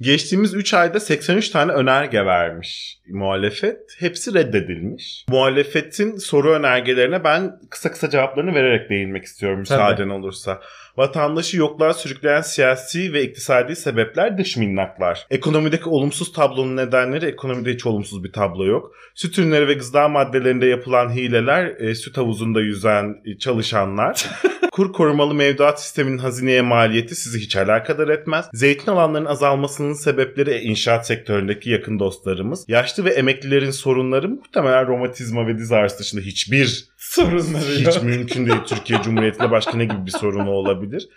Geçtiğimiz 0.00 0.54
3 0.54 0.74
ayda 0.74 1.00
83 1.00 1.48
tane 1.48 1.72
önerge 1.72 2.26
vermiş 2.26 2.98
muhalefet. 3.08 3.80
Hepsi 3.98 4.34
reddedilmiş. 4.34 5.24
Muhalefetin 5.28 6.16
soru 6.16 6.52
önergelerine 6.52 7.24
ben 7.24 7.60
kısa 7.70 7.92
kısa 7.92 8.10
cevaplarını 8.10 8.54
vererek 8.54 8.90
değinmek 8.90 9.24
istiyorum 9.24 9.58
müsaaden 9.58 10.08
olursa. 10.08 10.60
Vatandaşı 10.96 11.56
yokluğa 11.56 11.94
sürükleyen 11.94 12.40
siyasi 12.40 13.12
ve 13.12 13.22
iktisadi 13.22 13.76
sebepler 13.76 14.38
dış 14.38 14.56
minnaklar. 14.56 15.26
Ekonomideki 15.30 15.88
olumsuz 15.88 16.32
tablonun 16.32 16.76
nedenleri 16.76 17.26
ekonomide 17.26 17.72
hiç 17.72 17.86
olumsuz 17.86 18.24
bir 18.24 18.32
tablo 18.32 18.64
yok. 18.66 18.92
Süt 19.14 19.38
ürünleri 19.38 19.68
ve 19.68 19.74
gıda 19.74 20.08
maddelerinde 20.08 20.66
yapılan 20.66 21.10
hileler, 21.10 21.66
e, 21.80 21.94
süt 21.94 22.16
havuzunda 22.16 22.60
yüzen 22.60 23.16
e, 23.24 23.38
çalışanlar, 23.38 24.26
kur 24.72 24.92
korumalı 24.92 25.34
mevduat 25.34 25.82
sisteminin 25.82 26.18
hazineye 26.18 26.62
maliyeti 26.62 27.14
sizi 27.14 27.40
hiç 27.40 27.56
alakadar 27.56 28.08
etmez. 28.08 28.48
Zeytin 28.52 28.90
alanlarının 28.90 29.28
azalmasının 29.28 29.87
sebepleri 29.92 30.50
e, 30.50 30.60
inşaat 30.60 31.06
sektöründeki 31.06 31.70
yakın 31.70 31.98
dostlarımız. 31.98 32.64
Yaşlı 32.68 33.04
ve 33.04 33.10
emeklilerin 33.10 33.70
sorunları 33.70 34.28
muhtemelen 34.28 34.86
romatizma 34.86 35.46
ve 35.46 35.58
diz 35.58 35.72
ağrısı 35.72 35.98
dışında 35.98 36.20
hiçbir 36.20 36.88
Sorunları 36.98 37.64
hiç 37.64 38.02
mümkün 38.02 38.46
değil. 38.46 38.58
Türkiye 38.66 39.02
Cumhuriyeti'nde 39.02 39.50
başka 39.50 39.76
ne 39.76 39.84
gibi 39.84 40.06
bir 40.06 40.10
sorunu 40.10 40.50
olabilir? 40.50 41.08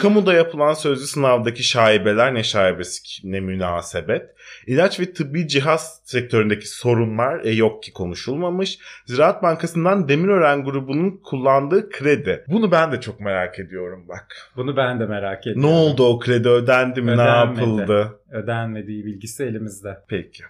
Kamuda 0.00 0.34
yapılan 0.34 0.74
sözlü 0.74 1.06
sınavdaki 1.06 1.62
şaibeler 1.62 2.34
ne 2.34 2.44
şaibesi 2.44 3.02
ne 3.24 3.40
münasebet. 3.40 4.22
İlaç 4.66 5.00
ve 5.00 5.12
tıbbi 5.12 5.48
cihaz 5.48 6.00
sektöründeki 6.04 6.68
sorunlar 6.68 7.44
e, 7.44 7.50
yok 7.50 7.82
ki 7.82 7.92
konuşulmamış. 7.92 8.78
Ziraat 9.06 9.42
Bankası'ndan 9.42 10.08
Demirören 10.08 10.64
grubunun 10.64 11.20
kullandığı 11.24 11.90
kredi. 11.90 12.44
Bunu 12.48 12.70
ben 12.72 12.92
de 12.92 13.00
çok 13.00 13.20
merak 13.20 13.58
ediyorum 13.58 14.04
bak. 14.08 14.26
Bunu 14.56 14.76
ben 14.76 15.00
de 15.00 15.06
merak 15.06 15.46
Ne 15.46 15.52
ediyorum. 15.52 15.70
oldu 15.70 16.04
o 16.06 16.18
kredi 16.18 16.48
ödendi 16.48 17.02
mi? 17.02 17.06
Ne 17.10 17.12
Ödenmedi. 17.14 17.60
yapıldı? 17.60 18.14
Ödenmediği 18.32 19.04
bilgisi 19.04 19.44
elimizde. 19.44 19.98
Peki. 20.08 20.42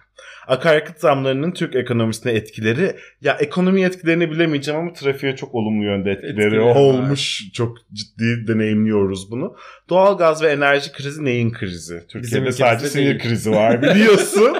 Akaryakıt 0.47 0.99
zamlarının 0.99 1.51
Türk 1.51 1.75
ekonomisine 1.75 2.31
etkileri 2.31 2.95
ya 3.21 3.33
ekonomi 3.39 3.81
etkilerini 3.83 4.31
bilemeyeceğim 4.31 4.79
ama 4.79 4.93
trafiğe 4.93 5.35
çok 5.35 5.55
olumlu 5.55 5.83
yönde 5.83 6.11
etkileri 6.11 6.61
var. 6.61 6.75
olmuş. 6.75 7.43
Çok 7.53 7.77
ciddi 7.93 8.47
deneyimliyoruz 8.47 9.31
bunu. 9.31 9.55
Doğalgaz 9.89 10.43
ve 10.43 10.47
enerji 10.47 10.91
krizi 10.91 11.25
neyin 11.25 11.51
krizi? 11.51 11.99
Türkiye'de 11.99 12.27
ülkemizde 12.27 12.63
sadece 12.63 12.87
sinir 12.87 13.19
krizi 13.19 13.51
var 13.51 13.81
biliyorsun. 13.89 14.57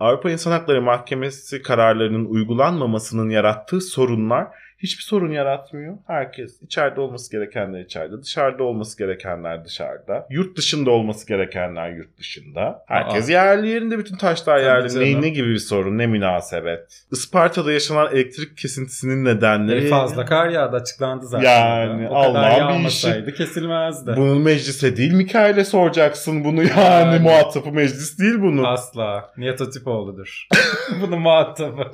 Avrupa 0.00 0.30
İnsan 0.30 0.50
Hakları 0.50 0.82
Mahkemesi 0.82 1.62
kararlarının 1.62 2.24
uygulanmamasının 2.24 3.30
yarattığı 3.30 3.80
sorunlar 3.80 4.46
hiçbir 4.78 5.02
sorun 5.02 5.32
yaratmıyor. 5.32 5.94
Herkes 6.06 6.62
içeride 6.62 7.00
olması 7.00 7.32
gerekenler 7.32 7.80
içeride, 7.80 8.22
dışarıda 8.22 8.62
olması 8.62 8.98
gerekenler 8.98 9.64
dışarıda, 9.64 10.26
yurt 10.30 10.56
dışında 10.56 10.90
olması 10.90 11.26
gerekenler 11.26 11.90
yurt 11.90 12.18
dışında. 12.18 12.84
Herkes 12.86 13.30
yerli 13.30 13.68
yerinde 13.68 13.98
bütün 13.98 14.16
taşlar 14.16 14.58
yerli. 14.58 15.00
Ne, 15.00 15.22
ne 15.22 15.28
gibi 15.28 15.50
bir 15.50 15.58
sorun, 15.58 15.98
ne 15.98 16.06
münasebet. 16.06 17.04
Isparta'da 17.12 17.72
yaşanan 17.72 18.12
elektrik 18.12 18.56
kesintisinin 18.56 19.24
nedenleri... 19.24 19.86
E, 19.86 19.88
fazla 19.88 20.24
kar 20.24 20.48
yağdı 20.48 20.76
açıklandı 20.76 21.26
zaten. 21.26 21.50
Yani 21.50 22.08
o 22.08 22.22
kadar 22.22 22.58
yağmasaydı 22.58 23.34
kesilmezdi. 23.34 24.14
Bunu 24.16 24.38
meclise 24.38 24.96
değil 24.96 25.12
Mikail'e 25.12 25.64
soracaksın 25.64 26.44
bunu 26.44 26.62
yani. 26.62 26.78
Yani. 26.78 27.18
Muhatabı 27.18 27.72
meclis 27.72 28.18
değil 28.18 28.34
bunun. 28.40 28.64
Asla. 28.64 29.32
Nihat 29.36 29.60
Hatipoğlu'dur. 29.60 30.48
Bunun 31.00 31.20
muhatabı. 31.20 31.82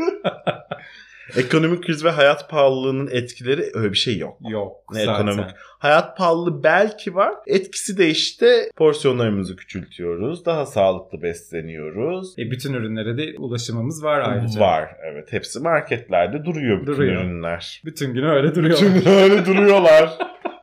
Ekonomik 1.36 1.84
kriz 1.84 2.04
ve 2.04 2.10
hayat 2.10 2.50
pahalılığının 2.50 3.08
etkileri 3.12 3.70
öyle 3.74 3.92
bir 3.92 3.96
şey 3.98 4.18
yok. 4.18 4.38
Yok 4.48 4.76
Ne 4.92 5.04
zaten. 5.04 5.26
ekonomik. 5.26 5.50
Hayat 5.78 6.16
pahalılığı 6.16 6.62
belki 6.64 7.14
var. 7.14 7.34
Etkisi 7.46 7.98
de 7.98 8.08
işte 8.10 8.70
porsiyonlarımızı 8.76 9.56
küçültüyoruz. 9.56 10.44
Daha 10.46 10.66
sağlıklı 10.66 11.22
besleniyoruz. 11.22 12.34
E, 12.38 12.50
bütün 12.50 12.72
ürünlere 12.74 13.18
de 13.18 13.38
ulaşımımız 13.38 14.04
var 14.04 14.20
ayrıca. 14.20 14.60
Var 14.60 14.88
evet. 15.12 15.32
Hepsi 15.32 15.60
marketlerde 15.60 16.44
duruyor 16.44 16.80
bütün 16.80 16.92
Duruyor. 16.92 17.22
ürünler. 17.24 17.82
Bütün 17.84 18.14
gün 18.14 18.22
öyle 18.24 18.54
duruyor. 18.54 18.78
Bütün 18.94 19.10
öyle 19.10 19.46
duruyorlar. 19.46 20.10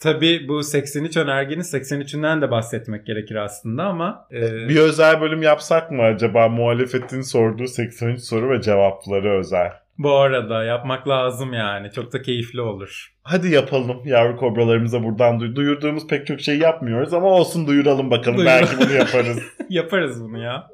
Tabii 0.00 0.48
bu 0.48 0.62
83 0.62 1.16
önergenin 1.16 1.60
83'ünden 1.62 2.42
de 2.42 2.50
bahsetmek 2.50 3.06
gerekir 3.06 3.34
aslında 3.36 3.84
ama 3.84 4.26
e, 4.32 4.68
Bir 4.68 4.76
özel 4.80 5.20
bölüm 5.20 5.42
yapsak 5.42 5.90
mı 5.90 6.02
acaba? 6.02 6.48
Muhalefetin 6.48 7.20
sorduğu 7.20 7.66
83 7.66 8.20
soru 8.20 8.50
ve 8.50 8.62
cevapları 8.62 9.38
özel. 9.38 9.72
bu 9.98 10.12
arada 10.16 10.64
yapmak 10.64 11.08
lazım 11.08 11.52
yani. 11.52 11.92
Çok 11.92 12.12
da 12.12 12.22
keyifli 12.22 12.60
olur. 12.60 13.12
Hadi 13.22 13.48
yapalım 13.54 14.00
yavru 14.04 14.36
kobralarımıza 14.36 15.02
buradan 15.02 15.40
duy- 15.40 15.54
duyurduğumuz 15.56 16.06
pek 16.06 16.26
çok 16.26 16.40
şey 16.40 16.58
yapmıyoruz 16.58 17.14
ama 17.14 17.26
olsun 17.26 17.66
duyuralım 17.66 18.10
bakalım. 18.10 18.38
Duyur- 18.38 18.46
Belki 18.46 18.78
bunu 18.80 18.92
yaparız. 18.92 19.38
Yaparız 19.68 20.22
bunu 20.24 20.42
ya. 20.42 20.68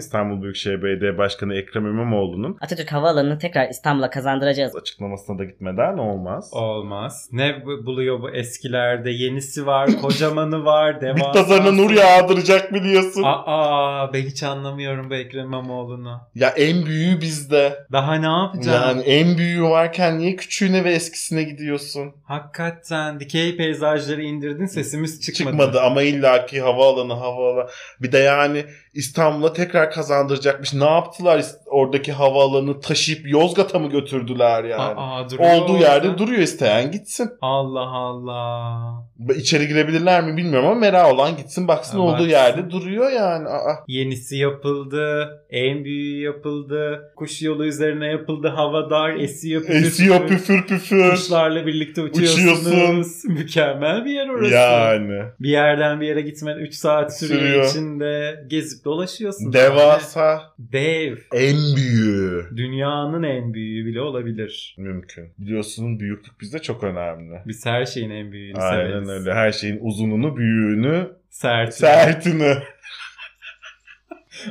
İstanbul 0.00 0.42
Büyükşehir 0.42 0.82
Belediye 0.82 1.18
Başkanı 1.18 1.54
Ekrem 1.54 1.86
İmamoğlu'nun 1.86 2.56
Atatürk 2.60 2.92
Havaalanı'nı 2.92 3.38
tekrar 3.38 3.68
İstanbul'a 3.68 4.10
kazandıracağız. 4.10 4.76
açıklamasına 4.76 5.38
da 5.38 5.44
gitmeden 5.44 5.98
olmaz. 5.98 6.50
Olmaz. 6.52 7.28
Ne 7.32 7.62
bu- 7.66 7.86
buluyor 7.86 8.20
bu 8.22 8.30
eskilerde? 8.30 9.10
Yenisi 9.10 9.66
var, 9.66 9.90
kocamanı 10.02 10.64
var, 10.64 11.00
devasa. 11.00 11.32
pazarına 11.32 11.72
nur 11.72 11.90
yağdıracak 11.90 12.74
biliyorsun. 12.74 13.22
Aa 13.26 14.12
ben 14.12 14.22
hiç 14.22 14.42
anlamıyorum 14.42 15.10
bu 15.10 15.14
Ekrem 15.14 15.44
İmamoğlu'nu. 15.44 16.20
Ya 16.34 16.48
en 16.48 16.86
büyüğü 16.86 17.20
bizde. 17.20 17.86
Daha 17.92 18.14
ne 18.14 18.26
yapacağım? 18.26 18.82
Yani 18.98 19.02
en 19.02 19.38
büyüğü 19.38 19.62
varken 19.62 20.18
niye 20.18 20.36
küçüğüne 20.36 20.84
ve 20.84 20.90
eskisine 20.92 21.42
gidiyorsun? 21.42 22.12
Hakikaten 22.24 23.20
dikey 23.20 23.56
peyzajları 23.56 24.22
indirdin 24.22 24.66
sesimiz 24.66 25.20
çıkmadı. 25.20 25.56
Çıkmadı 25.56 25.80
ama 25.80 26.02
illaki 26.02 26.60
havaalanı 26.60 27.12
havaalanı. 27.14 27.68
Bir 28.02 28.12
de 28.12 28.18
yani 28.18 28.64
İstanbul'a 28.96 29.52
tekrar 29.52 29.90
kazandıracakmış. 29.90 30.74
Ne 30.74 30.84
yaptılar 30.84 31.44
oradaki 31.66 32.12
havaalanı 32.12 32.80
taşıyıp 32.80 33.28
Yozgat'a 33.30 33.78
mı 33.78 33.90
götürdüler 33.90 34.64
yani? 34.64 34.94
Aa, 34.96 35.30
duruyor 35.30 35.50
Olduğu 35.62 35.72
orada. 35.72 35.82
yerde 35.84 36.18
duruyor 36.18 36.38
isteyen 36.42 36.90
gitsin. 36.90 37.30
Allah 37.40 37.88
Allah. 37.88 39.06
İçeri 39.36 39.68
girebilirler 39.68 40.24
mi 40.24 40.36
bilmiyorum 40.36 40.68
ama 40.68 40.80
merak 40.80 41.12
olan 41.14 41.36
gitsin 41.36 41.68
baksın 41.68 41.96
Ha, 41.98 42.02
olduğu 42.04 42.12
baksın. 42.12 42.28
yerde 42.28 42.70
duruyor 42.70 43.10
yani. 43.10 43.48
Aa. 43.48 43.84
Yenisi 43.88 44.36
yapıldı. 44.36 45.28
En 45.50 45.84
büyüğü 45.84 46.22
yapıldı. 46.24 47.12
Kuş 47.16 47.42
yolu 47.42 47.64
üzerine 47.66 48.06
yapıldı. 48.06 48.48
Hava 48.48 48.90
dar. 48.90 49.14
Esiyor 49.14 49.62
püfür 49.62 49.86
Esiyor 49.86 50.20
püfür. 50.28 50.38
püfür 50.62 50.66
püfür. 50.66 51.10
Kuşlarla 51.10 51.66
birlikte 51.66 52.02
uçuyorsunuz. 52.02 52.66
Uçuyorsun. 52.66 53.32
Mükemmel 53.32 54.04
bir 54.04 54.10
yer 54.10 54.28
orası. 54.28 54.54
Yani. 54.54 55.22
Bir 55.40 55.48
yerden 55.50 56.00
bir 56.00 56.06
yere 56.06 56.20
gitmen 56.20 56.56
3 56.58 56.74
saat 56.74 57.18
sürüyor, 57.18 57.40
Sürüyor. 57.40 57.64
içinde. 57.70 58.44
Gezip 58.48 58.85
dolaşıyorsun. 58.86 59.52
Devasa. 59.52 60.42
Dev. 60.58 61.16
En 61.32 61.56
büyüğü. 61.76 62.50
Dünyanın 62.56 63.22
en 63.22 63.54
büyüğü 63.54 63.86
bile 63.86 64.00
olabilir. 64.00 64.74
Mümkün. 64.78 65.32
Biliyorsun 65.38 66.00
büyüklük 66.00 66.40
bizde 66.40 66.58
çok 66.58 66.84
önemli. 66.84 67.40
Biz 67.46 67.66
her 67.66 67.86
şeyin 67.86 68.10
en 68.10 68.32
büyüğünü 68.32 68.58
Aynen 68.58 68.88
severiz. 69.04 69.08
öyle. 69.08 69.34
Her 69.34 69.52
şeyin 69.52 69.78
uzununu, 69.82 70.36
büyüğünü, 70.36 71.08
Sert. 71.30 71.74
sertini. 71.74 72.54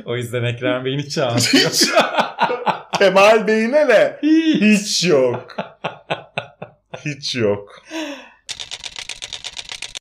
O 0.04 0.16
yüzden 0.16 0.44
Ekrem 0.44 0.84
Bey'in 0.84 0.98
hiç 1.06 1.16
yok. 1.16 1.36
Kemal 2.98 3.46
Bey'ine 3.46 3.88
ne? 3.88 4.16
Hiç. 4.22 4.62
Hiç 4.62 5.04
yok. 5.04 5.56
Hiç 7.04 7.34
yok. 7.36 7.82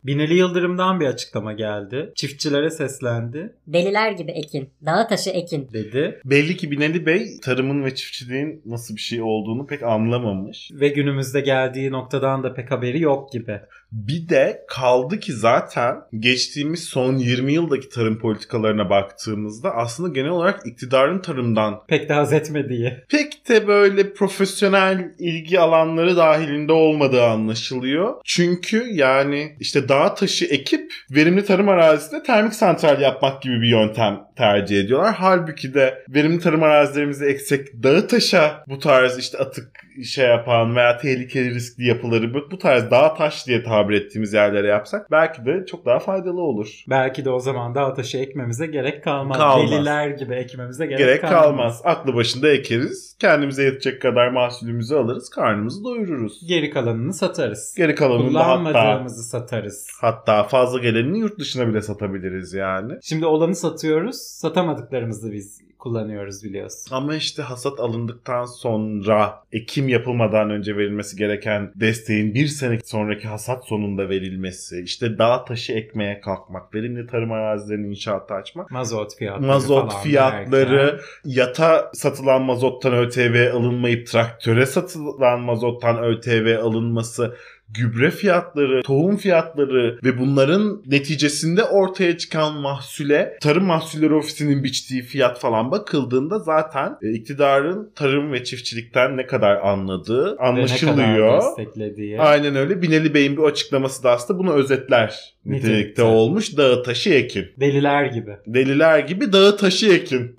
Binali 0.06 0.34
Yıldırım'dan 0.34 1.00
bir 1.00 1.06
açıklama 1.06 1.54
geldi. 1.54 2.12
Çiftçilere 2.15 2.70
seslendi. 2.70 3.54
Deliler 3.68 4.12
gibi 4.12 4.32
ekin. 4.32 4.70
Dağı 4.86 5.08
taşı 5.08 5.30
ekin. 5.30 5.70
Dedi. 5.74 6.22
Belli 6.26 6.58
ki 6.58 6.72
Binali 6.72 7.06
Bey 7.06 7.39
tarımın 7.44 7.86
ve 7.86 7.96
çiftçiliğin 7.96 8.62
nasıl 8.65 8.96
bir 8.96 9.02
şey 9.02 9.22
olduğunu 9.22 9.68
pek 9.68 9.84
anlamamış. 9.84 10.72
Ve 10.74 10.88
günümüzde 10.89 11.41
geldiği 11.41 11.91
noktadan 11.91 12.44
da 12.44 12.54
pek 12.54 12.72
haberi 12.72 13.02
yok 13.02 13.32
gibi. 13.32 13.62
Bir 13.95 14.29
de 14.29 14.65
kaldı 14.67 15.19
ki 15.19 15.34
zaten 15.34 15.95
geçtiğimiz 16.19 16.84
son 16.84 17.15
20 17.15 17.53
yıldaki 17.53 17.89
tarım 17.89 18.19
politikalarına 18.19 18.89
baktığımızda 18.89 19.75
aslında 19.75 20.10
genel 20.10 20.29
olarak 20.29 20.62
iktidarın 20.65 21.19
tarımdan 21.19 21.79
Pek 21.88 22.10
de 22.10 22.13
haz 22.13 22.34
etmediği. 22.34 22.93
pek 23.10 23.49
de 23.49 23.67
böyle 23.67 24.13
profesyonel 24.13 25.12
ilgi 25.19 25.60
alanları 25.60 26.17
dahilinde 26.17 26.71
olmadığı 26.71 27.23
anlaşılıyor. 27.23 28.13
Çünkü 28.25 28.84
yani 28.91 29.55
işte 29.60 29.89
dağ 29.89 30.15
taşı 30.15 30.45
ekip 30.45 30.93
verimli 31.12 31.45
tarım 31.45 31.69
arazisinde 31.69 32.23
termik 32.23 32.53
santral 32.53 33.01
yapmak 33.01 33.41
gibi 33.41 33.62
bir 33.62 33.69
yöntem 33.69 34.19
tercih 34.38 34.79
ediyorlar. 34.79 35.15
Halbuki 35.17 35.73
de 35.73 36.03
verimli 36.10 36.39
tarım 36.39 36.63
arazilerimizi 36.63 37.25
eksek 37.25 37.84
dağı 37.84 38.08
taşa 38.08 38.63
bu 38.67 38.79
tarz 38.79 39.17
işte 39.19 39.38
atık 39.38 39.85
şey 40.03 40.27
yapan 40.27 40.75
veya 40.75 40.97
tehlikeli 40.97 41.53
riskli 41.55 41.88
yapıları 41.88 42.34
bu, 42.34 42.58
tarz 42.58 42.91
dağ 42.91 43.13
taş 43.13 43.47
diye 43.47 43.63
tabir 43.63 43.93
ettiğimiz 43.93 44.34
yerlere 44.34 44.67
yapsak 44.67 45.12
belki 45.12 45.45
de 45.45 45.65
çok 45.65 45.86
daha 45.86 45.99
faydalı 45.99 46.41
olur. 46.41 46.84
Belki 46.89 47.25
de 47.25 47.29
o 47.29 47.39
zaman 47.39 47.75
da 47.75 47.93
taşı 47.93 48.17
ekmemize 48.17 48.65
gerek 48.67 49.03
kalmaz. 49.03 49.38
Kalmaz. 49.38 49.71
Deliler 49.71 50.08
gibi 50.10 50.34
ekmemize 50.34 50.86
gerek, 50.86 50.99
Gerek 50.99 51.21
kalmaz. 51.21 51.41
kalmaz. 51.43 51.81
Aklı 51.84 52.15
başında 52.15 52.49
ekeriz. 52.49 53.17
Kendimize 53.19 53.63
yetecek 53.63 54.01
kadar 54.01 54.27
mahsulümüzü 54.29 54.95
alırız. 54.95 55.29
Karnımızı 55.29 55.84
doyururuz. 55.84 56.47
Geri 56.47 56.69
kalanını 56.69 57.13
satarız. 57.13 57.75
Geri 57.77 57.95
kalanını 57.95 58.34
da 58.34 58.47
hatta, 58.47 58.63
Kullanmadığımızı 58.71 59.23
satarız. 59.23 59.88
hatta 60.01 60.43
fazla 60.43 60.79
gelenini 60.79 61.19
yurt 61.19 61.39
dışına 61.39 61.67
bile 61.67 61.81
satabiliriz 61.81 62.53
yani. 62.53 62.93
Şimdi 63.03 63.25
olanı 63.25 63.55
satıyoruz. 63.55 64.15
Satamadıklarımızı 64.15 65.31
biz 65.31 65.62
kullanıyoruz 65.86 66.43
biliyorsun. 66.43 66.95
Ama 66.95 67.15
işte 67.15 67.41
hasat 67.41 67.80
alındıktan 67.80 68.45
sonra 68.45 69.43
ekim 69.52 69.89
yapılmadan 69.89 70.50
önce 70.50 70.78
verilmesi 70.78 71.17
gereken 71.17 71.71
desteğin 71.76 72.34
bir 72.34 72.48
sene 72.48 72.80
sonraki 72.86 73.28
hasat 73.28 73.67
sonunda 73.67 74.10
verilmesi, 74.10 74.82
işte 74.82 75.17
dağ 75.17 75.45
taşı 75.45 75.74
ekmeye 75.74 76.21
kalkmak, 76.21 76.74
verimli 76.74 77.08
tarım 77.08 77.32
arazilerinin 77.32 77.89
inşaatı 77.89 78.34
açmak, 78.34 78.71
Mazot 78.71 79.15
fiyatları 79.15 79.48
mazot 79.48 79.91
falan 79.91 80.04
fiyatları, 80.04 81.02
yata 81.26 81.91
satılan 81.93 82.41
mazottan 82.41 82.93
ÖTV 82.93 83.52
alınmayıp 83.54 84.08
traktöre 84.08 84.65
satılan 84.65 85.41
mazottan 85.41 86.04
ÖTV 86.04 86.60
alınması, 86.62 87.36
gübre 87.69 88.12
fiyatları, 88.12 88.82
tohum 88.84 89.17
fiyatları 89.17 89.99
ve 90.04 90.17
bunların 90.19 90.84
neticesinde 90.86 91.63
ortaya 91.63 92.17
çıkan 92.17 92.58
mahsule 92.58 93.38
Tarım 93.41 93.65
Mahsulleri 93.65 94.13
Ofisi'nin 94.13 94.63
biçtiği 94.63 95.01
fiyat 95.01 95.39
falan 95.39 95.71
bakıldığında 95.71 96.39
zaten 96.39 96.97
e, 97.01 97.12
iktidarın 97.12 97.91
tarım 97.95 98.32
ve 98.32 98.43
çiftçilikten 98.43 99.17
ne 99.17 99.25
kadar 99.25 99.56
anladığı 99.56 100.38
anlaşılıyor. 100.39 101.41
desteklediği. 101.41 102.21
Aynen 102.21 102.56
öyle. 102.56 102.82
Binali 102.82 103.13
Bey'in 103.13 103.38
bir 103.38 103.43
açıklaması 103.43 104.04
da 104.04 104.12
aslında 104.12 104.39
bunu 104.39 104.54
özetler 104.54 105.36
Nitelikte. 105.45 105.69
nitelikte 105.71 106.04
olmuş. 106.04 106.58
Dağı 106.58 106.84
taşı 106.84 107.10
ekin. 107.10 107.45
Deliler 107.60 108.06
gibi. 108.06 108.32
Deliler 108.47 108.99
gibi 108.99 109.34
dağı 109.34 109.58
taşı 109.58 109.93
ekin. 109.93 110.36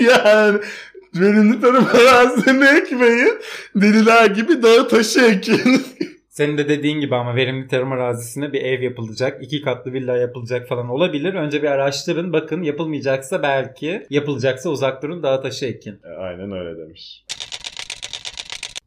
yani 0.06 0.58
verimli 1.20 1.60
tarım 1.60 1.86
arazilerini 1.86 2.64
ekmeyin. 2.64 3.38
Deliler 3.74 4.26
gibi 4.26 4.62
dağı 4.62 4.88
taşı 4.88 5.20
ekin. 5.20 5.82
Senin 6.36 6.58
de 6.58 6.68
dediğin 6.68 7.00
gibi 7.00 7.14
ama 7.14 7.36
verimli 7.36 7.68
tarım 7.68 7.92
arazisine 7.92 8.52
bir 8.52 8.62
ev 8.62 8.82
yapılacak, 8.82 9.42
iki 9.42 9.62
katlı 9.62 9.92
villa 9.92 10.16
yapılacak 10.16 10.68
falan 10.68 10.88
olabilir. 10.88 11.34
Önce 11.34 11.62
bir 11.62 11.68
araştırın 11.68 12.32
bakın 12.32 12.62
yapılmayacaksa 12.62 13.42
belki, 13.42 14.06
yapılacaksa 14.10 14.70
uzak 14.70 15.02
durun 15.02 15.22
dağ 15.22 15.40
taşı 15.40 15.66
ekin. 15.66 16.00
Aynen 16.18 16.52
öyle 16.52 16.78
demiş. 16.78 17.24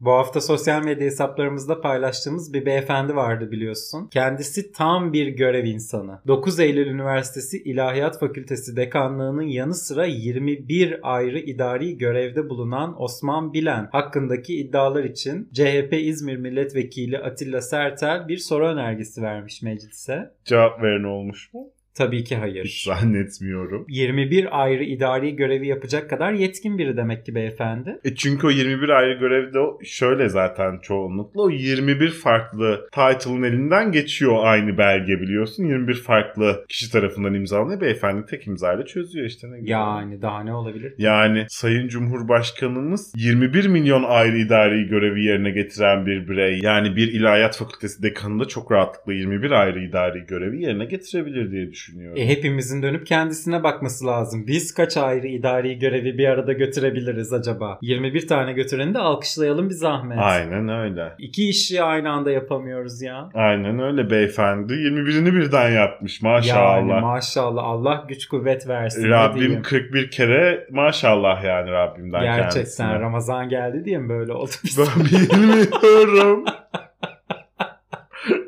Bu 0.01 0.11
hafta 0.11 0.41
sosyal 0.41 0.83
medya 0.83 1.05
hesaplarımızda 1.05 1.81
paylaştığımız 1.81 2.53
bir 2.53 2.65
beyefendi 2.65 3.15
vardı 3.15 3.51
biliyorsun. 3.51 4.07
Kendisi 4.07 4.71
tam 4.71 5.13
bir 5.13 5.27
görev 5.27 5.65
insanı. 5.65 6.19
9 6.27 6.59
Eylül 6.59 6.87
Üniversitesi 6.87 7.63
İlahiyat 7.63 8.19
Fakültesi 8.19 8.75
Dekanlığı'nın 8.75 9.41
yanı 9.41 9.75
sıra 9.75 10.05
21 10.05 10.99
ayrı 11.03 11.39
idari 11.39 11.97
görevde 11.97 12.49
bulunan 12.49 13.01
Osman 13.01 13.53
Bilen 13.53 13.89
hakkındaki 13.91 14.59
iddialar 14.59 15.03
için 15.03 15.49
CHP 15.53 15.93
İzmir 15.93 16.37
Milletvekili 16.37 17.19
Atilla 17.19 17.61
Sertel 17.61 18.27
bir 18.27 18.37
soru 18.37 18.67
önergesi 18.67 19.21
vermiş 19.21 19.61
meclise. 19.61 20.31
Cevap 20.45 20.83
veren 20.83 21.03
olmuş 21.03 21.53
mu? 21.53 21.71
Tabii 21.99 22.23
ki 22.23 22.35
Hiç 22.35 22.41
hayır. 22.41 22.81
zannetmiyorum. 22.85 23.85
21 23.89 24.61
ayrı 24.61 24.83
idari 24.83 25.35
görevi 25.35 25.67
yapacak 25.67 26.09
kadar 26.09 26.31
yetkin 26.31 26.77
biri 26.77 26.97
demek 26.97 27.25
ki 27.25 27.35
beyefendi. 27.35 27.99
E 28.03 28.15
çünkü 28.15 28.47
o 28.47 28.49
21 28.49 28.89
ayrı 28.89 29.19
görevde 29.19 29.59
şöyle 29.83 30.29
zaten 30.29 30.79
çoğunlukla 30.81 31.41
o 31.41 31.49
21 31.49 32.09
farklı 32.09 32.87
title'ın 32.91 33.43
elinden 33.43 33.91
geçiyor 33.91 34.37
aynı 34.41 34.77
belge 34.77 35.21
biliyorsun. 35.21 35.63
21 35.63 35.93
farklı 35.93 36.65
kişi 36.69 36.91
tarafından 36.91 37.33
imzalanıyor. 37.33 37.81
Beyefendi 37.81 38.25
tek 38.25 38.47
imzayla 38.47 38.85
çözüyor 38.85 39.25
işte 39.25 39.51
ne 39.51 39.59
güzel. 39.59 39.71
Yani 39.71 40.21
daha 40.21 40.43
ne 40.43 40.53
olabilir? 40.53 40.93
Yani 40.97 41.45
Sayın 41.49 41.87
Cumhurbaşkanımız 41.87 43.13
21 43.17 43.67
milyon 43.67 44.03
ayrı 44.03 44.37
idari 44.37 44.87
görevi 44.87 45.23
yerine 45.23 45.51
getiren 45.51 46.05
bir 46.05 46.27
birey. 46.29 46.59
Yani 46.63 46.95
bir 46.95 47.13
ilahiyat 47.13 47.57
fakültesi 47.57 48.03
dekanı 48.03 48.39
da 48.39 48.45
çok 48.45 48.71
rahatlıkla 48.71 49.13
21 49.13 49.51
ayrı 49.51 49.79
idari 49.83 50.25
görevi 50.25 50.61
yerine 50.63 50.85
getirebilir 50.85 51.51
diye 51.51 51.71
düşünüyorum. 51.71 51.88
Düşünüyorum. 51.89 52.17
E, 52.21 52.27
hepimizin 52.27 52.81
dönüp 52.83 53.05
kendisine 53.05 53.63
bakması 53.63 54.05
lazım. 54.07 54.47
Biz 54.47 54.73
kaç 54.73 54.97
ayrı 54.97 55.27
idari 55.27 55.79
görevi 55.79 56.17
bir 56.17 56.27
arada 56.27 56.53
götürebiliriz 56.53 57.33
acaba? 57.33 57.79
21 57.81 58.27
tane 58.27 58.53
götüreni 58.53 58.93
de 58.93 58.99
alkışlayalım 58.99 59.69
bir 59.69 59.73
zahmet. 59.73 60.17
Aynen 60.21 60.69
öyle. 60.69 61.13
İki 61.19 61.49
işi 61.49 61.83
aynı 61.83 62.11
anda 62.11 62.31
yapamıyoruz 62.31 63.01
ya. 63.01 63.29
Aynen 63.33 63.79
öyle 63.79 64.09
beyefendi. 64.09 64.73
21'ini 64.73 65.35
birden 65.35 65.69
yapmış 65.69 66.21
maşallah. 66.21 66.77
Yani 66.77 67.01
maşallah 67.01 67.63
Allah 67.63 68.05
güç 68.07 68.27
kuvvet 68.27 68.67
versin. 68.67 69.09
Rabbim 69.09 69.39
diyeyim. 69.39 69.61
41 69.61 70.11
kere 70.11 70.67
maşallah 70.71 71.43
yani 71.43 71.71
Rabbimden 71.71 72.21
Gerçekten 72.21 72.53
kendisine. 72.53 72.99
Ramazan 72.99 73.49
geldi 73.49 73.85
diye 73.85 73.97
mi 73.97 74.09
böyle 74.09 74.33
oldu? 74.33 74.51
Ben 74.77 75.05
bilmiyorum. 75.05 76.45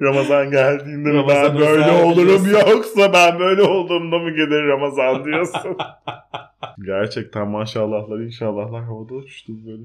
Ramazan 0.01 0.51
geldiğinde 0.51 1.09
mi 1.09 1.23
ben 1.27 1.43
Ramazan 1.43 1.59
böyle 1.59 1.91
olurum 1.91 2.51
yoksa 2.71 3.13
ben 3.13 3.39
böyle 3.39 3.61
olduğumda 3.61 4.19
mı 4.19 4.29
gelir 4.29 4.67
Ramazan 4.67 5.25
diyorsun. 5.25 5.77
Gerçekten 6.85 7.47
maşallahlar 7.47 8.19
inşallahlar 8.19 8.83
havada 8.83 9.13
uçtu 9.13 9.53
böyle. 9.65 9.83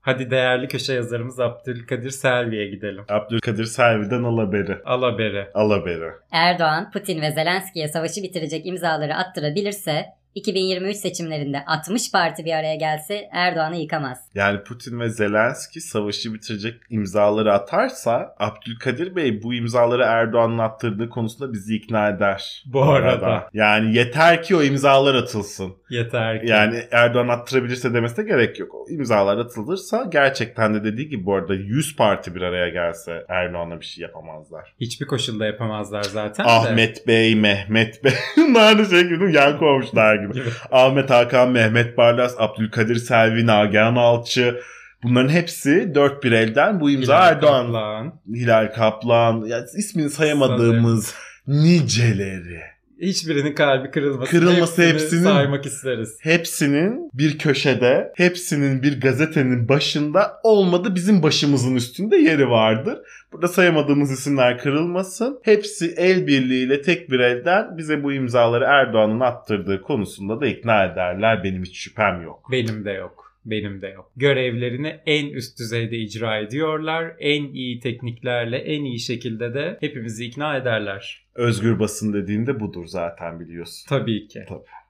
Hadi 0.00 0.30
değerli 0.30 0.68
köşe 0.68 0.92
yazarımız 0.92 1.40
Abdülkadir 1.40 2.10
Selvi'ye 2.10 2.70
gidelim. 2.70 3.04
Abdülkadir 3.08 3.64
Selvi'den 3.64 4.22
al 4.22 4.38
haberi. 4.38 4.78
Al 4.84 5.02
haberi. 5.02 5.48
Al 5.54 5.70
haberi. 5.70 6.10
Erdoğan, 6.30 6.90
Putin 6.90 7.22
ve 7.22 7.30
Zelenski'ye 7.30 7.88
savaşı 7.88 8.22
bitirecek 8.22 8.66
imzaları 8.66 9.14
attırabilirse 9.14 10.04
2023 10.34 10.96
seçimlerinde 10.96 11.64
60 11.66 12.12
parti 12.12 12.44
bir 12.44 12.52
araya 12.52 12.74
gelse 12.74 13.28
Erdoğan'ı 13.32 13.76
yıkamaz. 13.76 14.18
Yani 14.34 14.62
Putin 14.62 15.00
ve 15.00 15.08
Zelenski 15.08 15.80
savaşı 15.80 16.34
bitirecek 16.34 16.74
imzaları 16.90 17.52
atarsa 17.52 18.34
Abdülkadir 18.38 19.16
Bey 19.16 19.42
bu 19.42 19.54
imzaları 19.54 20.02
Erdoğan'ın 20.02 20.58
attırdığı 20.58 21.08
konusunda 21.08 21.52
bizi 21.52 21.76
ikna 21.76 22.08
eder. 22.08 22.62
Bu 22.66 22.82
arada. 22.82 23.48
Yani 23.52 23.96
yeter 23.96 24.42
ki 24.42 24.56
o 24.56 24.62
imzalar 24.62 25.14
atılsın. 25.14 25.74
Yeter 25.90 26.40
ki. 26.40 26.50
Yani 26.50 26.82
Erdoğan 26.90 27.28
attırabilirse 27.28 27.94
demesine 27.94 28.24
gerek 28.24 28.60
yok. 28.60 28.74
O 28.74 28.90
imzalar 28.90 29.38
atılırsa 29.38 30.04
gerçekten 30.12 30.74
de 30.74 30.84
dediği 30.84 31.08
gibi 31.08 31.26
bu 31.26 31.34
arada 31.34 31.54
100 31.54 31.96
parti 31.96 32.34
bir 32.34 32.42
araya 32.42 32.68
gelse 32.68 33.24
Erdoğan'a 33.28 33.80
bir 33.80 33.86
şey 33.86 34.02
yapamazlar. 34.02 34.74
Hiçbir 34.80 35.06
koşulda 35.06 35.46
yapamazlar 35.46 36.02
zaten 36.02 36.46
de. 36.46 36.50
Ahmet 36.50 37.06
Bey, 37.06 37.34
Mehmet 37.34 38.04
Bey. 38.04 38.12
Bunlar 38.36 38.78
da 38.78 38.84
şey 38.84 39.02
gibi 39.02 39.34
yan 39.34 39.58
kovmuşlar 39.58 40.23
gibi. 40.32 40.40
Gibi. 40.40 40.50
Ahmet 40.70 41.10
Hakan, 41.10 41.50
Mehmet 41.50 41.98
Barlas, 41.98 42.34
Abdülkadir 42.38 42.96
Selvi, 42.96 43.46
Nagihan 43.46 43.96
Alçı. 43.96 44.60
Bunların 45.02 45.28
hepsi 45.28 45.92
dört 45.94 46.24
bir 46.24 46.32
elden 46.32 46.80
bu 46.80 46.90
imza 46.90 47.16
Hilal 47.16 47.32
Erdoğan. 47.32 47.66
Kaplan. 47.66 48.20
Hilal 48.34 48.72
Kaplan. 48.74 49.44
Yani 49.44 49.64
ismini 49.76 50.10
sayamadığımız 50.10 51.14
niceleri. 51.46 52.73
Hiçbirinin 53.00 53.54
kalbi 53.54 53.90
kırılmasın. 53.90 54.30
Kırılması 54.38 54.82
hepsinin- 54.82 55.22
saymak 55.22 55.66
isteriz. 55.66 56.18
Hepsinin 56.22 57.10
bir 57.14 57.38
köşede, 57.38 58.12
hepsinin 58.16 58.82
bir 58.82 59.00
gazetenin 59.00 59.68
başında 59.68 60.40
olmadı 60.42 60.94
bizim 60.94 61.22
başımızın 61.22 61.74
üstünde 61.74 62.16
yeri 62.16 62.50
vardır. 62.50 62.98
Burada 63.32 63.48
sayamadığımız 63.48 64.10
isimler 64.12 64.58
kırılmasın. 64.58 65.40
Hepsi 65.42 65.94
el 65.96 66.26
birliğiyle 66.26 66.82
tek 66.82 67.10
bir 67.10 67.20
elden 67.20 67.78
bize 67.78 68.02
bu 68.02 68.12
imzaları 68.12 68.64
Erdoğan'ın 68.64 69.20
attırdığı 69.20 69.82
konusunda 69.82 70.40
da 70.40 70.46
ikna 70.46 70.84
ederler. 70.84 71.44
Benim 71.44 71.62
hiç 71.64 71.78
şüphem 71.78 72.22
yok. 72.22 72.48
Benim 72.52 72.84
de 72.84 72.90
yok. 72.90 73.23
Benim 73.44 73.82
de 73.82 73.88
yok. 73.88 74.12
Görevlerini 74.16 75.00
en 75.06 75.26
üst 75.26 75.58
düzeyde 75.58 75.96
icra 75.96 76.38
ediyorlar. 76.38 77.16
En 77.18 77.44
iyi 77.44 77.80
tekniklerle, 77.80 78.56
en 78.56 78.84
iyi 78.84 79.00
şekilde 79.00 79.54
de 79.54 79.76
hepimizi 79.80 80.24
ikna 80.24 80.56
ederler. 80.56 81.26
Özgür 81.34 81.78
basın 81.78 82.12
dediğinde 82.12 82.60
budur 82.60 82.86
zaten 82.86 83.40
biliyorsun. 83.40 83.88
Tabii 83.88 84.28
ki. 84.28 84.44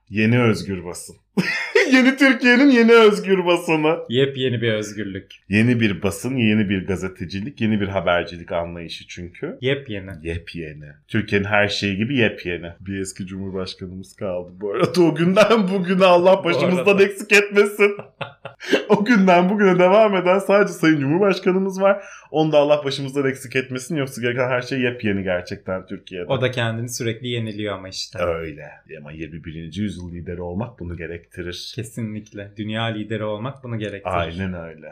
Yeni 0.09 0.41
özgür 0.41 0.85
basın. 0.85 1.15
yeni 1.91 2.17
Türkiye'nin 2.17 2.69
yeni 2.69 2.91
özgür 2.91 3.45
basını. 3.45 3.97
Yepyeni 4.09 4.61
bir 4.61 4.73
özgürlük. 4.73 5.31
Yeni 5.49 5.79
bir 5.79 6.03
basın, 6.03 6.35
yeni 6.37 6.69
bir 6.69 6.87
gazetecilik, 6.87 7.61
yeni 7.61 7.81
bir 7.81 7.87
habercilik 7.87 8.51
anlayışı 8.51 9.07
çünkü. 9.07 9.57
Yepyeni. 9.61 10.11
Yepyeni. 10.21 10.89
Türkiye'nin 11.07 11.45
her 11.45 11.67
şeyi 11.67 11.97
gibi 11.97 12.17
yepyeni. 12.17 12.71
Bir 12.79 12.99
eski 12.99 13.25
cumhurbaşkanımız 13.25 14.15
kaldı 14.15 14.51
bu 14.61 14.71
arada. 14.71 15.01
O 15.01 15.15
günden 15.15 15.67
bugüne 15.73 16.05
Allah 16.05 16.43
başımızdan 16.43 16.99
eksik 16.99 17.33
etmesin. 17.33 17.97
o 18.89 19.05
günden 19.05 19.49
bugüne 19.49 19.79
devam 19.79 20.15
eden 20.15 20.39
sadece 20.39 20.73
Sayın 20.73 20.99
Cumhurbaşkanımız 20.99 21.81
var. 21.81 22.03
Onu 22.31 22.51
da 22.51 22.57
Allah 22.57 22.85
başımızdan 22.85 23.29
eksik 23.29 23.55
etmesin. 23.55 23.95
Yoksa 23.95 24.21
gereken 24.21 24.49
her 24.49 24.61
şey 24.61 24.79
yepyeni 24.79 25.23
gerçekten 25.23 25.85
Türkiye'de. 25.85 26.27
O 26.27 26.41
da 26.41 26.51
kendini 26.51 26.89
sürekli 26.89 27.27
yeniliyor 27.27 27.73
ama 27.73 27.89
işte. 27.89 28.19
Öyle. 28.19 28.71
Ama 28.99 29.11
21. 29.11 29.73
yüzyıl 29.75 30.13
lideri 30.13 30.41
olmak 30.41 30.79
bunu 30.79 30.97
gerektirir. 31.25 31.73
Kesinlikle. 31.75 32.51
Dünya 32.57 32.83
lideri 32.83 33.23
olmak 33.23 33.63
bunu 33.63 33.79
gerektirir. 33.79 34.15
Aynen 34.15 34.53
öyle. 34.53 34.91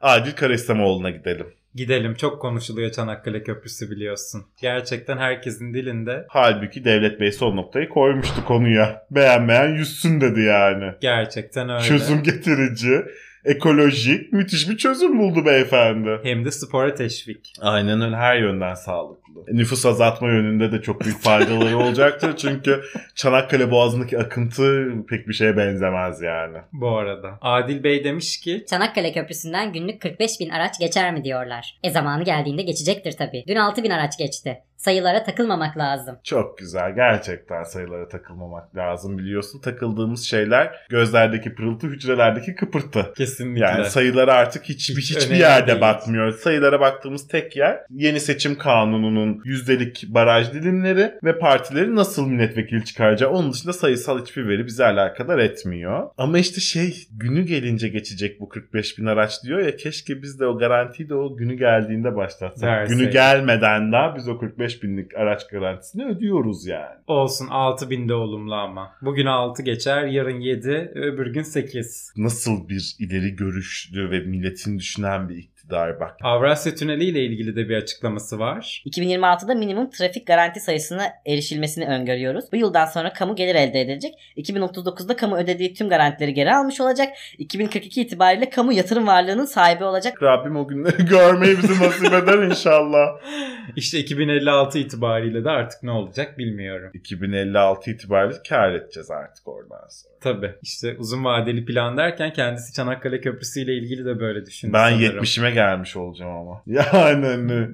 Adil 0.00 0.32
Karaİslamoğlu'na 0.32 1.10
gidelim. 1.10 1.46
Gidelim. 1.74 2.14
Çok 2.14 2.40
konuşuluyor 2.42 2.90
Çanakkale 2.90 3.42
Köprüsü 3.42 3.90
biliyorsun. 3.90 4.44
Gerçekten 4.60 5.18
herkesin 5.18 5.74
dilinde 5.74 6.26
Halbuki 6.28 6.84
Devlet 6.84 7.20
Bey 7.20 7.32
son 7.32 7.56
noktayı 7.56 7.88
koymuştu 7.88 8.44
konuya. 8.44 9.06
Beğenmeyen 9.10 9.68
yüzsün 9.68 10.20
dedi 10.20 10.40
yani. 10.40 10.92
gerçekten 11.00 11.68
öyle. 11.68 11.82
Çözüm 11.82 12.22
getirici, 12.22 13.04
ekolojik, 13.44 14.32
müthiş 14.32 14.70
bir 14.70 14.76
çözüm 14.76 15.18
buldu 15.18 15.46
beyefendi. 15.46 16.18
Hem 16.22 16.44
de 16.44 16.50
spora 16.50 16.94
teşvik. 16.94 17.52
Aynen 17.60 18.00
öyle 18.00 18.16
her 18.16 18.36
yönden 18.36 18.74
sağlıklı. 18.74 19.24
Nüfus 19.52 19.86
azaltma 19.86 20.28
yönünde 20.28 20.72
de 20.72 20.82
çok 20.82 21.00
büyük 21.00 21.20
faydaları 21.20 21.78
olacaktır. 21.78 22.34
Çünkü 22.36 22.82
Çanakkale 23.14 23.70
Boğazı'ndaki 23.70 24.18
akıntı 24.18 24.92
pek 25.08 25.28
bir 25.28 25.34
şeye 25.34 25.56
benzemez 25.56 26.22
yani. 26.22 26.58
Bu 26.72 26.88
arada. 26.88 27.38
Adil 27.40 27.84
Bey 27.84 28.04
demiş 28.04 28.40
ki 28.40 28.64
Çanakkale 28.70 29.12
Köprüsü'nden 29.12 29.72
günlük 29.72 30.00
45 30.00 30.40
bin 30.40 30.50
araç 30.50 30.78
geçer 30.80 31.12
mi 31.12 31.24
diyorlar. 31.24 31.78
E 31.82 31.90
zamanı 31.90 32.24
geldiğinde 32.24 32.62
geçecektir 32.62 33.12
tabii. 33.12 33.44
Dün 33.48 33.56
6 33.56 33.82
bin 33.82 33.90
araç 33.90 34.18
geçti. 34.18 34.58
Sayılara 34.84 35.24
takılmamak 35.24 35.78
lazım. 35.78 36.18
Çok 36.24 36.58
güzel. 36.58 36.94
Gerçekten 36.94 37.62
sayılara 37.62 38.08
takılmamak 38.08 38.76
lazım 38.76 39.18
biliyorsun. 39.18 39.60
Takıldığımız 39.60 40.24
şeyler 40.24 40.86
gözlerdeki 40.88 41.54
pırıltı, 41.54 41.86
hücrelerdeki 41.86 42.54
kıpırtı. 42.54 43.12
kesinlikle. 43.16 43.64
Yani 43.64 43.84
sayılara 43.84 44.34
artık 44.34 44.64
hiçbir, 44.64 45.02
Hiç 45.02 45.16
hiçbir 45.16 45.36
yerde 45.36 45.66
değil. 45.66 45.80
bakmıyoruz. 45.80 46.36
Sayılara 46.36 46.80
baktığımız 46.80 47.28
tek 47.28 47.56
yer 47.56 47.80
yeni 47.90 48.20
seçim 48.20 48.58
kanununun 48.58 49.40
yüzdelik 49.44 50.04
baraj 50.08 50.52
dilimleri 50.52 51.12
ve 51.24 51.38
partilerin 51.38 51.96
nasıl 51.96 52.26
milletvekili 52.28 52.84
çıkaracağı. 52.84 53.30
Onun 53.30 53.52
dışında 53.52 53.72
sayısal 53.72 54.20
hiçbir 54.22 54.48
veri 54.48 54.66
bizi 54.66 54.84
alakadar 54.84 55.38
etmiyor. 55.38 56.10
Ama 56.18 56.38
işte 56.38 56.60
şey 56.60 56.94
günü 57.10 57.42
gelince 57.42 57.88
geçecek 57.88 58.40
bu 58.40 58.48
45 58.48 58.98
bin 58.98 59.06
araç 59.06 59.42
diyor 59.44 59.58
ya 59.58 59.76
keşke 59.76 60.22
biz 60.22 60.40
de 60.40 60.46
o 60.46 60.58
garantiyi 60.58 61.08
de 61.08 61.14
o 61.14 61.36
günü 61.36 61.54
geldiğinde 61.54 62.16
başlatsak. 62.16 62.62
Verseydik. 62.70 63.00
Günü 63.02 63.10
gelmeden 63.12 63.92
daha 63.92 64.16
biz 64.16 64.28
o 64.28 64.38
45 64.38 64.73
binlik 64.82 65.14
araç 65.14 65.48
garantisini 65.48 66.04
ödüyoruz 66.04 66.66
yani. 66.66 66.96
Olsun 67.06 67.46
6000 67.46 68.08
de 68.08 68.14
olumlu 68.14 68.54
ama. 68.54 68.92
Bugün 69.02 69.26
6 69.26 69.62
geçer, 69.62 70.06
yarın 70.06 70.40
7, 70.40 70.92
öbür 70.94 71.26
gün 71.26 71.42
8. 71.42 72.12
Nasıl 72.16 72.68
bir 72.68 72.96
ileri 72.98 73.36
görüşlü 73.36 74.10
ve 74.10 74.20
milletin 74.20 74.78
düşünen 74.78 75.28
bir 75.28 75.53
iktidar 75.64 76.00
bak. 76.00 76.16
Avrasya 76.22 76.74
Tüneli 76.74 77.04
ile 77.04 77.24
ilgili 77.24 77.56
de 77.56 77.68
bir 77.68 77.76
açıklaması 77.76 78.38
var. 78.38 78.82
2026'da 78.86 79.54
minimum 79.54 79.90
trafik 79.90 80.26
garanti 80.26 80.60
sayısına 80.60 81.02
erişilmesini 81.26 81.86
öngörüyoruz. 81.86 82.44
Bu 82.52 82.56
yıldan 82.56 82.86
sonra 82.86 83.12
kamu 83.12 83.36
gelir 83.36 83.54
elde 83.54 83.80
edilecek. 83.80 84.14
2039'da 84.36 85.16
kamu 85.16 85.36
ödediği 85.36 85.74
tüm 85.74 85.88
garantileri 85.88 86.34
geri 86.34 86.54
almış 86.54 86.80
olacak. 86.80 87.08
2042 87.38 88.02
itibariyle 88.02 88.50
kamu 88.50 88.72
yatırım 88.72 89.06
varlığının 89.06 89.44
sahibi 89.44 89.84
olacak. 89.84 90.22
Rabbim 90.22 90.56
o 90.56 90.68
günleri 90.68 91.06
görmeyi 91.10 91.56
bizi 91.58 91.84
nasip 91.84 92.14
eder 92.14 92.38
inşallah. 92.38 93.08
İşte 93.76 93.98
2056 93.98 94.78
itibariyle 94.78 95.44
de 95.44 95.50
artık 95.50 95.82
ne 95.82 95.90
olacak 95.90 96.38
bilmiyorum. 96.38 96.90
2056 96.94 97.90
itibariyle 97.90 98.38
kar 98.48 98.72
edeceğiz 98.72 99.10
artık 99.10 99.48
oradan 99.48 99.88
sonra. 99.88 100.13
Tabii 100.24 100.54
işte 100.62 100.96
uzun 100.98 101.24
vadeli 101.24 101.64
plan 101.64 101.96
derken 101.96 102.32
kendisi 102.32 102.72
Çanakkale 102.72 103.20
Köprüsü 103.20 103.60
ile 103.60 103.74
ilgili 103.74 104.04
de 104.04 104.20
böyle 104.20 104.46
düşündü 104.46 104.72
Ben 104.72 104.90
sanırım. 104.90 105.24
70'ime 105.24 105.52
gelmiş 105.54 105.96
olacağım 105.96 106.36
ama. 106.36 106.62
Yani 106.66 107.26
hani 107.26 107.68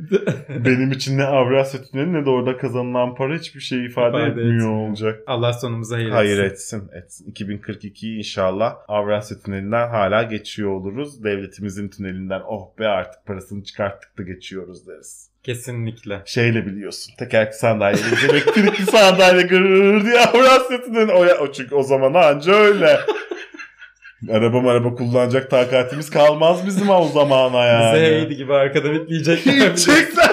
benim 0.65 0.93
için 0.93 1.19
ne 1.19 1.25
Avrasya 1.25 1.81
Tüneli 1.83 2.13
ne 2.13 2.25
de 2.27 2.31
orada 2.31 2.57
kazanılan 2.57 3.15
para 3.15 3.35
hiçbir 3.39 3.61
şey 3.61 3.87
ifade, 3.87 4.09
İfade 4.09 4.27
etmiyor 4.31 4.49
etmiyor. 4.55 4.89
olacak. 4.89 5.21
Allah 5.27 5.53
sonumuzu 5.53 5.95
hayır, 5.95 6.11
Hayır 6.11 6.39
etsin. 6.39 6.79
etsin 6.95 7.25
etsin. 7.27 7.33
2042'yi 7.59 8.19
inşallah 8.19 8.77
Avrasya 8.89 9.37
Tüneli'nden 9.45 9.89
hala 9.89 10.23
geçiyor 10.23 10.71
oluruz. 10.71 11.25
Devletimizin 11.25 11.89
tünelinden 11.89 12.41
oh 12.47 12.79
be 12.79 12.87
artık 12.89 13.27
parasını 13.27 13.65
çıkarttık 13.65 14.19
da 14.19 14.23
geçiyoruz 14.23 14.87
deriz. 14.89 15.30
Kesinlikle. 15.43 16.23
Şeyle 16.25 16.67
biliyorsun. 16.67 17.15
Tekerlekli 17.19 17.57
sandalye, 17.57 18.01
elektrikli 18.31 18.87
sandalye 18.87 19.43
gırrrr 19.43 20.05
diye 20.05 20.21
Avrasya 20.21 20.83
Tüneli. 20.83 21.13
O, 21.13 21.45
o 21.45 21.53
çünkü 21.53 21.75
o 21.75 21.83
zaman 21.83 22.15
anca 22.15 22.53
öyle. 22.53 23.01
araba 24.33 24.71
araba 24.71 24.95
kullanacak 24.95 25.51
takatimiz 25.51 26.11
kalmaz 26.11 26.67
bizim 26.67 26.91
o 26.91 27.09
zamana 27.09 27.65
yani. 27.67 27.95
Bize 27.95 28.07
heydi 28.07 28.37
gibi 28.37 28.55
arkada 28.55 28.93
bitleyecekler. 28.93 29.55
Gerçekten. 29.55 30.31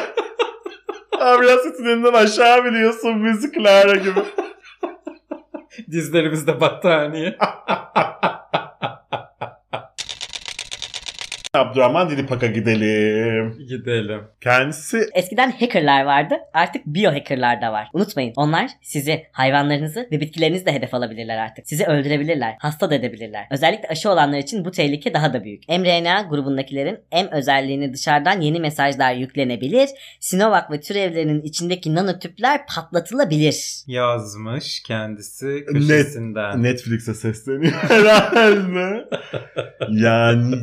Ambulans 1.20 1.62
setinden 1.62 2.13
aşağı 2.13 2.65
biliyorsun 2.65 3.17
müzik 3.17 3.54
Clara 3.54 3.96
gibi. 3.96 4.20
Dizlerimizde 5.91 6.62
battaniye. 6.62 7.38
Abdurrahman 11.58 12.10
Dilipak'a 12.10 12.48
gidelim. 12.48 13.58
Gidelim. 13.70 14.22
Kendisi 14.41 15.10
Eskiden 15.13 15.52
hackerlar 15.52 16.04
vardı. 16.06 16.36
Artık 16.54 16.86
biohackerlar 16.86 17.62
da 17.62 17.72
var. 17.72 17.88
Unutmayın. 17.93 18.34
Onlar 18.36 18.70
sizi, 18.82 19.24
hayvanlarınızı 19.32 20.08
ve 20.12 20.20
bitkilerinizi 20.22 20.65
de 20.65 20.74
hedef 20.74 20.93
alabilirler 20.93 21.38
artık. 21.38 21.67
Sizi 21.67 21.86
öldürebilirler. 21.86 22.56
Hasta 22.60 22.89
da 22.89 22.96
edebilirler. 22.96 23.48
Özellikle 23.52 23.88
aşı 23.88 24.10
olanlar 24.10 24.38
için 24.38 24.65
bu 24.65 24.72
tehlike 24.72 25.13
daha 25.13 25.34
da 25.34 25.43
büyük. 25.43 25.70
mRNA 25.70 26.22
grubundakilerin 26.22 27.00
M 27.12 27.28
özelliğini 27.32 27.93
dışarıdan 27.93 28.41
yeni 28.41 28.60
mesajlar 28.60 29.13
yüklenebilir. 29.13 29.89
Sinovac 30.20 30.72
ve 30.72 30.80
türevlerinin 30.80 31.41
içindeki 31.41 31.96
nanotüpler 31.96 32.62
patlatılabilir. 32.76 33.84
Yazmış 33.88 34.84
kendisi 34.88 35.65
köşesinden. 35.65 36.63
Netflix'e 36.63 37.13
sesleniyor 37.13 37.74
herhalde. 37.89 39.06
yani 39.89 40.56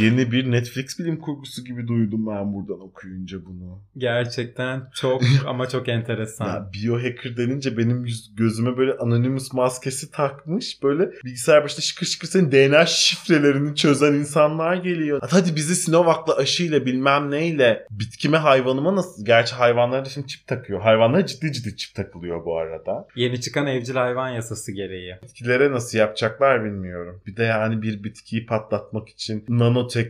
yeni 0.00 0.32
bir 0.32 0.37
Netflix 0.46 0.98
bilim 0.98 1.20
kurgusu 1.20 1.64
gibi 1.64 1.88
duydum 1.88 2.26
ben 2.26 2.52
buradan 2.54 2.80
okuyunca 2.80 3.44
bunu. 3.46 3.82
Gerçekten 3.96 4.82
çok 4.94 5.22
ama 5.46 5.68
çok 5.68 5.88
enteresan. 5.88 6.46
Ya 6.46 6.70
biohacker 6.74 7.36
denince 7.36 7.76
benim 7.78 8.04
yüz- 8.04 8.36
gözüme 8.36 8.76
böyle 8.76 8.92
Anonymous 8.92 9.52
maskesi 9.52 10.10
takmış. 10.10 10.82
Böyle 10.82 11.10
bilgisayar 11.24 11.64
başında 11.64 11.80
şıkır 11.80 12.06
şıkır 12.06 12.28
senin 12.28 12.52
DNA 12.52 12.86
şifrelerini 12.86 13.76
çözen 13.76 14.12
insanlar 14.12 14.76
geliyor. 14.76 15.20
Hadi 15.30 15.56
bizi 15.56 15.76
Sinovac'la 15.76 16.36
aşıyla 16.36 16.86
bilmem 16.86 17.30
neyle 17.30 17.86
bitkime 17.90 18.36
hayvanıma 18.36 18.96
nasıl... 18.96 19.24
Gerçi 19.24 19.54
hayvanlara 19.54 20.04
da 20.04 20.08
şimdi 20.08 20.26
çip 20.26 20.46
takıyor. 20.46 20.80
Hayvanlara 20.80 21.26
ciddi 21.26 21.52
ciddi 21.52 21.76
çip 21.76 21.94
takılıyor 21.94 22.44
bu 22.44 22.58
arada. 22.58 23.06
Yeni 23.16 23.40
çıkan 23.40 23.66
evcil 23.66 23.94
hayvan 23.94 24.28
yasası 24.28 24.72
gereği. 24.72 25.14
Bitkilere 25.22 25.72
nasıl 25.72 25.98
yapacaklar 25.98 26.64
bilmiyorum. 26.64 27.20
Bir 27.26 27.36
de 27.36 27.42
yani 27.44 27.82
bir 27.82 28.04
bitkiyi 28.04 28.46
patlatmak 28.46 29.08
için 29.08 29.44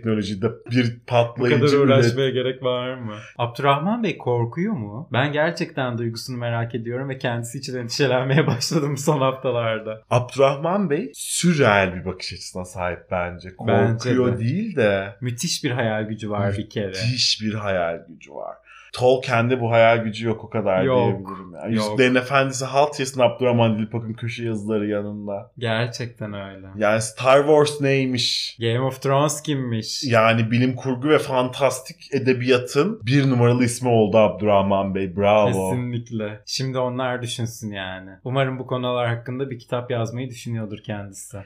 nanoteknolojide 0.09 0.47
bir 0.71 0.97
Bu 0.97 1.07
patlayıcı 1.07 1.61
kadar 1.61 1.73
üret- 1.73 1.85
uğraşmaya 1.85 2.31
gerek 2.31 2.63
var 2.63 2.95
mı? 2.95 3.15
Abdurrahman 3.39 4.03
Bey 4.03 4.19
korkuyor 4.19 4.73
mu? 4.73 5.09
Ben 5.13 5.33
gerçekten 5.33 5.99
duygusunu 5.99 6.37
merak 6.37 6.75
ediyorum 6.75 7.09
ve 7.09 7.19
kendisi 7.19 7.59
için 7.59 7.77
endişelenmeye 7.79 8.47
başladım 8.47 8.97
son 8.97 9.21
haftalarda. 9.21 10.03
Abdurrahman 10.11 10.91
Bey 10.91 11.11
sürreal 11.15 11.95
bir 11.95 12.05
bakış 12.05 12.33
açısına 12.33 12.65
sahip 12.65 12.99
bence. 13.11 13.49
Bence 13.67 13.97
Korkuyor 13.97 14.33
de. 14.37 14.39
değil 14.39 14.77
de 14.77 15.17
Müthiş 15.21 15.65
bir 15.65 15.71
hayal 15.71 16.03
gücü 16.09 16.31
var 16.31 16.55
bir 16.59 16.71
kere. 16.71 16.87
müthiş 16.87 17.41
bir 17.43 17.55
hayal 17.55 17.99
gücü 18.09 18.33
var. 18.35 18.57
Tolkien'de 18.93 19.61
bu 19.61 19.71
hayal 19.71 19.99
gücü 19.99 20.27
yok 20.27 20.45
o 20.45 20.51
kadar 20.51 20.83
Yok, 20.83 20.99
diyebilirim. 20.99 21.53
Ya. 21.55 21.61
yok. 21.61 21.71
Yüzüklerin 21.71 22.15
Efendisi 22.15 22.65
halt 22.65 23.01
yesin 23.01 23.21
Abdurrahman 23.21 23.79
Dilipak'ın 23.79 24.13
köşe 24.13 24.45
yazıları 24.45 24.87
yanında. 24.87 25.51
Gerçekten 25.59 26.33
öyle. 26.33 26.67
Yani 26.77 27.03
Star 27.03 27.39
Wars 27.39 27.81
neymiş? 27.81 28.57
Game 28.61 28.81
of 28.81 29.03
Thrones 29.03 29.43
kimmiş? 29.43 30.05
Yani 30.05 30.51
bilim 30.51 30.77
kurgu 30.77 31.09
ve 31.09 31.19
fantastik 31.19 31.97
edebiyatın 32.13 33.01
bir 33.07 33.31
numaralı 33.31 33.65
ismi 33.65 33.89
oldu 33.89 34.19
Abdurrahman 34.19 34.95
Bey. 34.95 35.17
Bravo. 35.17 35.71
Kesinlikle. 35.71 36.41
Şimdi 36.47 36.79
onlar 36.79 37.23
düşünsün 37.23 37.71
yani. 37.73 38.11
Umarım 38.25 38.59
bu 38.59 38.67
konular 38.67 39.09
hakkında 39.09 39.51
bir 39.51 39.59
kitap 39.59 39.91
yazmayı 39.91 40.31
düşünüyordur 40.31 40.79
kendisi. 40.79 41.39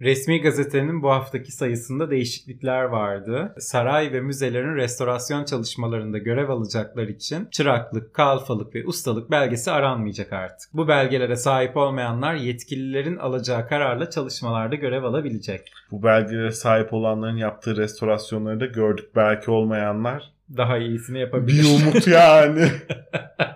Resmi 0.00 0.40
gazetenin 0.40 1.02
bu 1.02 1.10
haftaki 1.10 1.52
sayısında 1.52 2.10
değişiklikler 2.10 2.82
vardı. 2.82 3.54
Saray 3.58 4.12
ve 4.12 4.20
müzelerin 4.20 4.76
restorasyon 4.76 5.44
çalışmalarında 5.44 6.18
görev 6.18 6.48
alacaklar 6.48 7.08
için 7.08 7.48
çıraklık, 7.50 8.14
kalfalık 8.14 8.74
ve 8.74 8.86
ustalık 8.86 9.30
belgesi 9.30 9.70
aranmayacak 9.70 10.32
artık. 10.32 10.70
Bu 10.72 10.88
belgelere 10.88 11.36
sahip 11.36 11.76
olmayanlar 11.76 12.34
yetkililerin 12.34 13.16
alacağı 13.16 13.68
kararla 13.68 14.10
çalışmalarda 14.10 14.74
görev 14.74 15.04
alabilecek. 15.04 15.72
Bu 15.90 16.02
belgelere 16.02 16.52
sahip 16.52 16.92
olanların 16.92 17.36
yaptığı 17.36 17.76
restorasyonları 17.76 18.60
da 18.60 18.66
gördük. 18.66 19.08
Belki 19.16 19.50
olmayanlar 19.50 20.32
Daha 20.56 20.78
iyisini 20.78 21.18
yapabilir. 21.20 21.62
bir 21.62 21.82
umut 21.82 22.06
yani. 22.06 22.68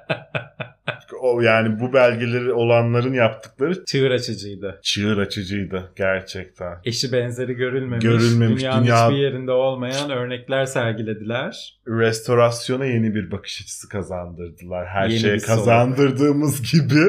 o 1.22 1.40
yani 1.40 1.80
bu 1.80 1.92
belgeleri 1.92 2.52
olanların 2.52 3.12
yaptıkları 3.12 3.84
Çığır 3.84 4.10
açıcıydı. 4.10 4.80
çığır 4.82 5.18
açıcıydı 5.18 5.92
gerçekten. 5.96 6.78
Eşi 6.84 7.12
benzeri 7.12 7.54
görülmemiş, 7.54 8.04
Görülmemiş, 8.04 8.60
dünyanın 8.62 8.84
dünya- 8.86 9.04
hiçbir 9.10 9.16
yerinde 9.22 9.50
olmayan 9.52 10.10
örnekler 10.10 10.64
sergilediler. 10.64 11.78
Restorasyona 11.88 12.84
yeni 12.86 13.14
bir 13.14 13.30
bakış 13.30 13.60
açısı 13.62 13.88
kazandırdılar. 13.88 14.86
Her 14.86 15.08
Yeni 15.08 15.20
şeye 15.20 15.38
kazandırdığımız 15.38 16.72
gibi 16.72 17.00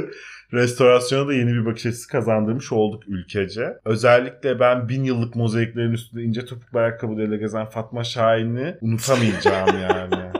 restorasyona 0.53 1.27
da 1.27 1.33
yeni 1.33 1.53
bir 1.53 1.65
bakış 1.65 1.85
açısı 1.85 2.07
kazandırmış 2.09 2.71
olduk 2.71 3.03
ülkece. 3.07 3.67
Özellikle 3.85 4.59
ben 4.59 4.89
bin 4.89 5.03
yıllık 5.03 5.35
mozaiklerin 5.35 5.91
üstünde 5.91 6.23
ince 6.23 6.45
topuklu 6.45 6.79
ayakkabılarıyla 6.79 7.37
gezen 7.37 7.65
Fatma 7.65 8.03
Şahin'i 8.03 8.75
unutamayacağım 8.81 9.69
yani. 9.89 10.31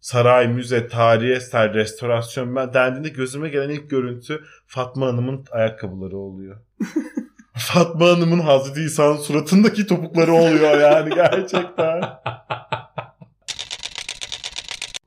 Saray, 0.00 0.48
müze, 0.48 0.88
tarihi 0.88 1.32
eser, 1.32 1.74
restorasyon 1.74 2.56
ben 2.56 2.74
dendiğinde 2.74 3.08
gözüme 3.08 3.48
gelen 3.48 3.68
ilk 3.68 3.90
görüntü 3.90 4.44
Fatma 4.66 5.06
Hanım'ın 5.06 5.44
ayakkabıları 5.50 6.16
oluyor. 6.16 6.56
Fatma 7.52 8.08
Hanım'ın 8.08 8.40
Hazreti 8.40 8.80
İsa'nın 8.80 9.16
suratındaki 9.16 9.86
topukları 9.86 10.32
oluyor 10.32 10.80
yani 10.80 11.14
gerçekten. 11.14 12.02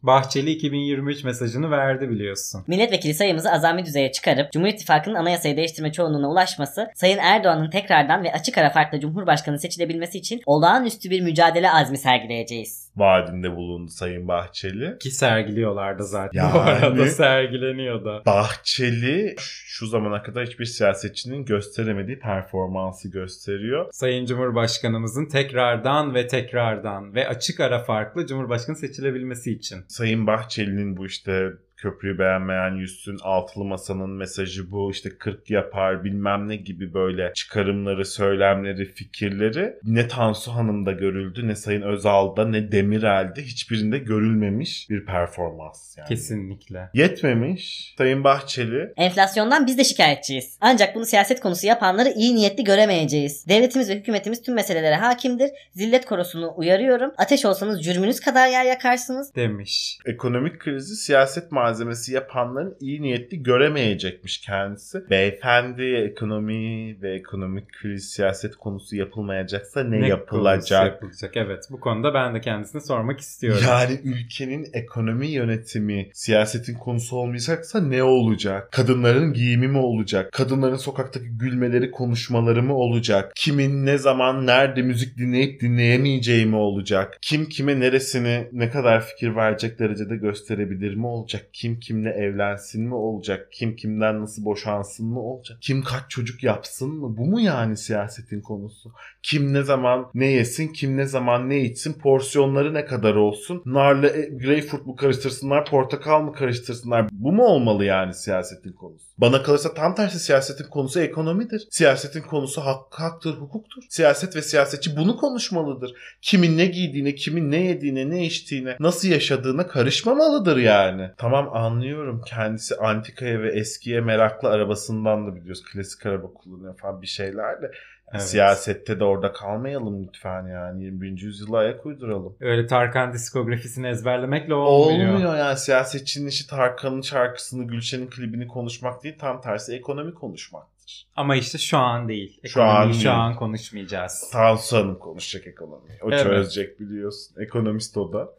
Bahçeli 0.03 0.51
2023 0.51 1.23
mesajını 1.23 1.71
verdi 1.71 2.10
biliyorsun. 2.10 2.63
Milletvekili 2.67 3.13
sayımızı 3.13 3.51
azami 3.51 3.86
düzeye 3.86 4.12
çıkarıp 4.12 4.51
Cumhur 4.51 4.67
İttifakı'nın 4.67 5.15
anayasayı 5.15 5.58
değiştirme 5.58 5.91
çoğunluğuna 5.91 6.29
ulaşması, 6.29 6.91
Sayın 6.95 7.17
Erdoğan'ın 7.17 7.69
tekrardan 7.69 8.23
ve 8.23 8.34
açık 8.34 8.58
ara 8.58 8.69
farkla 8.69 8.99
Cumhurbaşkanı 8.99 9.60
seçilebilmesi 9.60 10.17
için 10.17 10.41
olağanüstü 10.45 11.10
bir 11.10 11.21
mücadele 11.21 11.71
azmi 11.71 11.97
sergileyeceğiz. 11.97 12.82
Vaadinde 12.95 13.56
bulundu 13.56 13.91
Sayın 13.91 14.27
Bahçeli. 14.27 14.97
Ki 14.97 15.12
sergiliyorlardı 15.12 16.03
zaten. 16.03 16.39
Yani- 16.39 16.53
Bu 16.53 16.60
arada 16.60 17.06
sergileniyor 17.08 18.06
da. 18.06 18.25
Bahçeli 18.25 19.36
şu 19.38 19.88
zamana 19.88 20.23
kadar 20.23 20.45
hiçbir 20.47 20.65
siyasetçinin 20.65 21.45
gösteremediği 21.45 22.19
performansı 22.19 23.12
gösteriyor. 23.12 23.86
Sayın 23.91 24.25
Cumhurbaşkanımızın 24.25 25.25
tekrardan 25.25 26.15
ve 26.15 26.27
tekrardan 26.27 27.15
ve 27.15 27.27
açık 27.27 27.60
ara 27.60 27.79
farklı 27.84 28.27
Cumhurbaşkanı 28.27 28.75
seçilebilmesi 28.75 29.51
için. 29.51 29.77
Sayın 29.88 30.27
Bahçeli'nin 30.27 30.97
bu 30.97 31.06
işte 31.06 31.49
köprüyü 31.83 32.19
beğenmeyen 32.19 32.75
yüzsün 32.75 33.17
altılı 33.23 33.63
masanın 33.63 34.09
mesajı 34.09 34.71
bu 34.71 34.91
işte 34.91 35.09
40 35.17 35.49
yapar 35.49 36.03
bilmem 36.03 36.49
ne 36.49 36.55
gibi 36.55 36.93
böyle 36.93 37.31
çıkarımları, 37.33 38.05
söylemleri, 38.05 38.85
fikirleri 38.85 39.73
ne 39.83 40.07
Tansu 40.07 40.51
Hanım'da 40.51 40.91
görüldü 40.91 41.47
ne 41.47 41.55
Sayın 41.55 41.81
Özal'da 41.81 42.47
ne 42.47 42.71
Demirel'de 42.71 43.41
hiçbirinde 43.41 43.97
görülmemiş 43.97 44.89
bir 44.89 45.05
performans 45.05 45.97
yani. 45.97 46.07
Kesinlikle. 46.07 46.89
Yetmemiş. 46.93 47.93
Sayın 47.97 48.23
Bahçeli 48.23 48.93
Enflasyondan 48.97 49.67
biz 49.67 49.77
de 49.77 49.83
şikayetçiyiz. 49.83 50.57
Ancak 50.61 50.95
bunu 50.95 51.05
siyaset 51.05 51.39
konusu 51.39 51.67
yapanları 51.67 52.09
iyi 52.09 52.35
niyetli 52.35 52.63
göremeyeceğiz. 52.63 53.47
Devletimiz 53.47 53.89
ve 53.89 53.95
hükümetimiz 53.95 54.41
tüm 54.41 54.55
meselelere 54.55 54.95
hakimdir. 54.95 55.51
Zillet 55.71 56.05
korosunu 56.05 56.53
uyarıyorum. 56.55 57.11
Ateş 57.17 57.45
olsanız 57.45 57.83
cürmünüz 57.83 58.19
kadar 58.19 58.47
yer 58.47 58.65
yakarsınız. 58.65 59.35
Demiş. 59.35 59.97
ekonomik 60.05 60.59
krizi 60.59 60.95
siyaset 60.95 61.51
malzemesi 61.51 61.72
yapanların 62.12 62.75
iyi 62.79 63.01
niyetli 63.01 63.43
göremeyecekmiş 63.43 64.38
kendisi. 64.38 65.09
Beyefendi 65.09 65.83
ekonomi 65.83 67.01
ve 67.01 67.13
ekonomik 67.13 67.71
kriz 67.71 68.09
siyaset 68.09 68.55
konusu 68.55 68.95
yapılmayacaksa 68.95 69.83
ne, 69.83 69.89
konusu 69.89 70.09
yapılacak? 70.09 70.86
yapılacak? 70.86 71.38
Evet 71.38 71.63
bu 71.69 71.79
konuda 71.79 72.13
ben 72.13 72.36
de 72.36 72.41
kendisine 72.41 72.81
sormak 72.81 73.19
istiyorum. 73.19 73.63
Yani 73.67 73.99
ülkenin 74.03 74.67
ekonomi 74.73 75.27
yönetimi 75.27 76.09
siyasetin 76.13 76.73
konusu 76.73 77.17
olmayacaksa 77.17 77.81
ne 77.81 78.03
olacak? 78.03 78.71
Kadınların 78.71 79.33
giyimi 79.33 79.67
mi 79.67 79.77
olacak? 79.77 80.31
Kadınların 80.31 80.75
sokaktaki 80.75 81.25
gülmeleri, 81.38 81.91
konuşmaları 81.91 82.63
mı 82.63 82.75
olacak? 82.75 83.31
Kimin 83.36 83.86
ne 83.86 83.97
zaman 83.97 84.47
nerede 84.47 84.81
müzik 84.81 85.17
dinleyip 85.17 85.62
dinleyemeyeceği 85.62 86.45
mi 86.45 86.55
olacak? 86.55 87.17
Kim 87.21 87.45
kime 87.49 87.79
neresini 87.79 88.47
ne 88.51 88.69
kadar 88.69 89.05
fikir 89.05 89.36
verecek 89.36 89.79
derecede 89.79 90.15
gösterebilir 90.15 90.95
mi 90.95 91.07
olacak? 91.07 91.45
Kim 91.63 91.80
kimle 91.80 92.10
evlensin 92.10 92.88
mi 92.88 92.95
olacak? 92.95 93.47
Kim 93.52 93.76
kimden 93.76 94.21
nasıl 94.21 94.45
boşansın 94.45 95.08
mı 95.08 95.19
olacak? 95.21 95.58
Kim 95.62 95.82
kaç 95.82 96.10
çocuk 96.10 96.43
yapsın 96.43 96.89
mı? 96.89 97.17
Bu 97.17 97.26
mu 97.26 97.41
yani 97.41 97.78
siyasetin 97.78 98.41
konusu? 98.41 98.91
Kim 99.21 99.54
ne 99.54 99.63
zaman 99.63 100.10
ne 100.13 100.26
yesin? 100.26 100.67
Kim 100.67 100.97
ne 100.97 101.06
zaman 101.06 101.49
ne 101.49 101.60
içsin? 101.60 101.93
Porsiyonları 101.93 102.73
ne 102.73 102.86
kadar 102.86 103.15
olsun? 103.15 103.62
Narla 103.65 104.08
e, 104.08 104.30
greyfurt 104.30 104.86
mu 104.86 104.95
karıştırsınlar? 104.95 105.65
Portakal 105.65 106.21
mı 106.21 106.34
karıştırsınlar? 106.34 107.10
Bu 107.12 107.32
mu 107.32 107.43
olmalı 107.43 107.86
yani 107.86 108.13
siyasetin 108.13 108.71
konusu? 108.71 109.12
Bana 109.17 109.43
kalırsa 109.43 109.73
tam 109.73 109.95
tersi 109.95 110.19
siyasetin 110.19 110.63
konusu 110.63 110.99
ekonomidir. 110.99 111.67
Siyasetin 111.71 112.21
konusu 112.21 112.62
hak, 112.62 112.80
haktır, 112.91 113.34
hukuktur. 113.34 113.84
Siyaset 113.89 114.36
ve 114.36 114.41
siyasetçi 114.41 114.97
bunu 114.97 115.17
konuşmalıdır. 115.17 115.93
Kimin 116.21 116.58
ne 116.58 116.65
giydiğine, 116.65 117.15
kimin 117.15 117.52
ne 117.52 117.65
yediğine, 117.65 118.10
ne 118.10 118.26
içtiğine, 118.26 118.76
nasıl 118.80 119.08
yaşadığına 119.08 119.67
karışmamalıdır 119.67 120.58
yani. 120.58 121.10
Tamam 121.17 121.49
anlıyorum. 121.54 122.21
Kendisi 122.28 122.76
antikaya 122.76 123.41
ve 123.41 123.52
eskiye 123.52 124.02
meraklı 124.02 124.49
arabasından 124.49 125.28
da 125.28 125.36
biliyoruz. 125.36 125.63
Klasik 125.73 126.06
araba 126.06 126.34
kullanıyor 126.34 126.78
falan 126.78 127.02
bir 127.02 127.08
şeyler 127.08 127.62
de. 127.62 127.71
Evet. 128.13 128.23
Siyasette 128.23 128.99
de 128.99 129.04
orada 129.04 129.34
kalmayalım 129.34 130.08
lütfen 130.08 130.47
yani. 130.47 130.84
21. 130.84 131.21
yüzyıla 131.21 131.58
ayak 131.58 131.86
uyduralım. 131.86 132.36
Öyle 132.39 132.68
Tarkan 132.68 133.14
diskografisini 133.14 133.88
ezberlemekle 133.88 134.53
olmuyor. 134.53 135.09
Olmuyor 135.14 135.38
yani 135.38 135.57
siyasetçinin 135.57 136.28
işi 136.28 136.47
Tarkan'ın 136.47 137.01
şarkısını, 137.01 137.68
Gülşen'in 137.68 138.07
klibini 138.09 138.47
konuşmak 138.47 139.03
değil 139.03 139.16
tam 139.20 139.41
tersi 139.41 139.74
ekonomi 139.74 140.14
konuşmaktır. 140.14 141.07
Ama 141.16 141.36
işte 141.36 141.57
şu 141.57 141.78
an 141.78 142.07
değil. 142.07 142.39
Şu 142.45 142.61
Ekonomiyi 142.61 142.95
an 142.95 142.99
şu 143.01 143.11
an 143.11 143.36
konuşmayacağız. 143.36 144.30
Tansu 144.32 144.78
Hanım 144.78 144.99
konuşacak 144.99 145.47
ekonomiyi. 145.47 145.97
O 146.03 146.11
Evet. 146.11 146.24
çözecek 146.24 146.80
biliyorsun. 146.80 147.36
Ekonomist 147.41 147.97
o 147.97 148.14
da. 148.14 148.30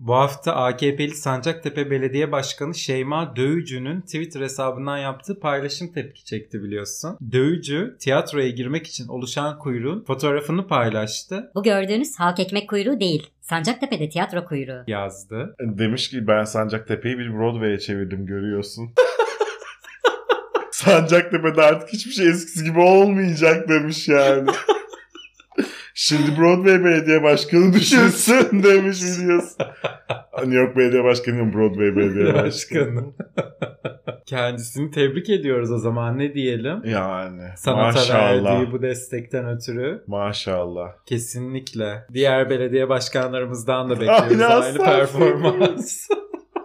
Bu 0.00 0.14
hafta 0.14 0.54
AKP'li 0.54 1.14
Sancaktepe 1.14 1.90
Belediye 1.90 2.32
Başkanı 2.32 2.74
Şeyma 2.74 3.36
Dövücü'nün 3.36 4.00
Twitter 4.00 4.40
hesabından 4.40 4.98
yaptığı 4.98 5.40
paylaşım 5.40 5.92
tepki 5.92 6.24
çekti 6.24 6.62
biliyorsun. 6.62 7.18
Dövücü 7.32 7.96
tiyatroya 8.00 8.48
girmek 8.48 8.86
için 8.86 9.08
oluşan 9.08 9.58
kuyruğun 9.58 10.04
fotoğrafını 10.04 10.66
paylaştı 10.66 11.50
Bu 11.54 11.62
gördüğünüz 11.62 12.18
halk 12.18 12.40
ekmek 12.40 12.68
kuyruğu 12.70 13.00
değil. 13.00 13.30
Sancaktepe'de 13.40 14.08
tiyatro 14.08 14.44
kuyruğu. 14.44 14.84
yazdı. 14.86 15.56
Demiş 15.60 16.10
ki 16.10 16.26
ben 16.26 16.44
Sancaktepe'yi 16.44 17.18
bir 17.18 17.32
Broadway'e 17.34 17.78
çevirdim 17.78 18.26
görüyorsun. 18.26 18.90
Sancaktepe'de 20.72 21.62
artık 21.62 21.88
hiçbir 21.88 22.12
şey 22.12 22.28
eskisi 22.28 22.64
gibi 22.64 22.80
olmayacak 22.80 23.68
demiş 23.68 24.08
yani. 24.08 24.50
Şimdi 25.96 26.40
Broadway 26.40 26.84
Belediye 26.84 27.22
Başkanı 27.22 27.72
düşünsün 27.72 28.62
demiş 28.62 29.02
biliyorsun. 29.02 29.56
New 30.38 30.54
York 30.54 30.76
Belediye 30.76 31.04
Başkanı 31.04 31.54
Broadway 31.54 31.96
Belediye 31.96 32.34
Başkanı. 32.34 33.04
Kendisini 34.26 34.90
tebrik 34.90 35.30
ediyoruz 35.30 35.72
o 35.72 35.78
zaman 35.78 36.18
ne 36.18 36.34
diyelim. 36.34 36.80
Yani 36.84 37.42
Sanata 37.56 37.82
maşallah. 37.98 38.44
verdiği 38.44 38.72
bu 38.72 38.82
destekten 38.82 39.48
ötürü 39.48 40.04
Maşallah. 40.06 40.88
kesinlikle. 41.06 42.04
Diğer 42.12 42.50
belediye 42.50 42.88
başkanlarımızdan 42.88 43.90
da 43.90 43.94
bekliyoruz 44.00 44.30
aynı 44.32 44.46
asla 44.46 44.84
performans. 44.84 46.08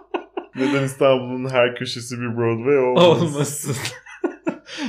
Neden 0.56 0.82
İstanbul'un 0.84 1.48
her 1.50 1.76
köşesi 1.76 2.20
bir 2.20 2.36
Broadway 2.36 2.78
olmasın? 2.78 3.26
Olmasın. 3.26 3.76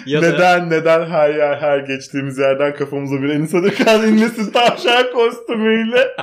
Ya 0.06 0.22
da 0.22 0.32
neden 0.32 0.70
neden 0.70 1.06
her 1.06 1.30
yer 1.30 1.58
her 1.58 1.80
geçtiğimiz 1.80 2.38
yerden 2.38 2.76
kafamıza 2.76 3.22
bir 3.22 3.30
Enisa 3.30 3.64
Döken 3.64 4.02
inlesin 4.02 4.52
tavşan 4.52 5.12
kostümüyle? 5.14 6.08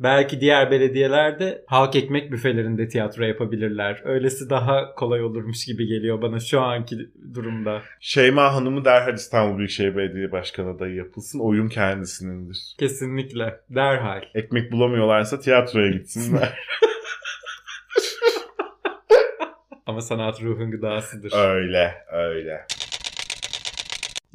belki 0.00 0.40
diğer 0.40 0.70
belediyelerde 0.70 1.64
halk 1.66 1.96
ekmek 1.96 2.32
büfelerinde 2.32 2.88
tiyatro 2.88 3.24
yapabilirler. 3.24 4.02
Öylesi 4.04 4.50
daha 4.50 4.94
kolay 4.94 5.24
olurmuş 5.24 5.64
gibi 5.64 5.86
geliyor 5.86 6.22
bana 6.22 6.40
şu 6.40 6.60
anki 6.60 6.96
durumda. 7.34 7.82
Şeyma 8.00 8.54
Hanım'ı 8.54 8.84
derhal 8.84 9.14
İstanbul 9.14 9.58
Büyükşehir 9.58 9.96
Belediye 9.96 10.32
Başkanı 10.32 10.70
adayı 10.70 10.94
yapılsın. 10.94 11.40
Oyun 11.40 11.68
kendisinindir. 11.68 12.58
Kesinlikle. 12.78 13.60
Derhal. 13.70 14.22
Ekmek 14.34 14.72
bulamıyorlarsa 14.72 15.40
tiyatroya 15.40 15.90
gitsinler. 15.90 16.58
Ama 19.90 20.00
sanat 20.00 20.42
ruhun 20.42 20.70
gıdasıdır. 20.70 21.32
öyle 21.36 21.94
öyle. 22.12 22.66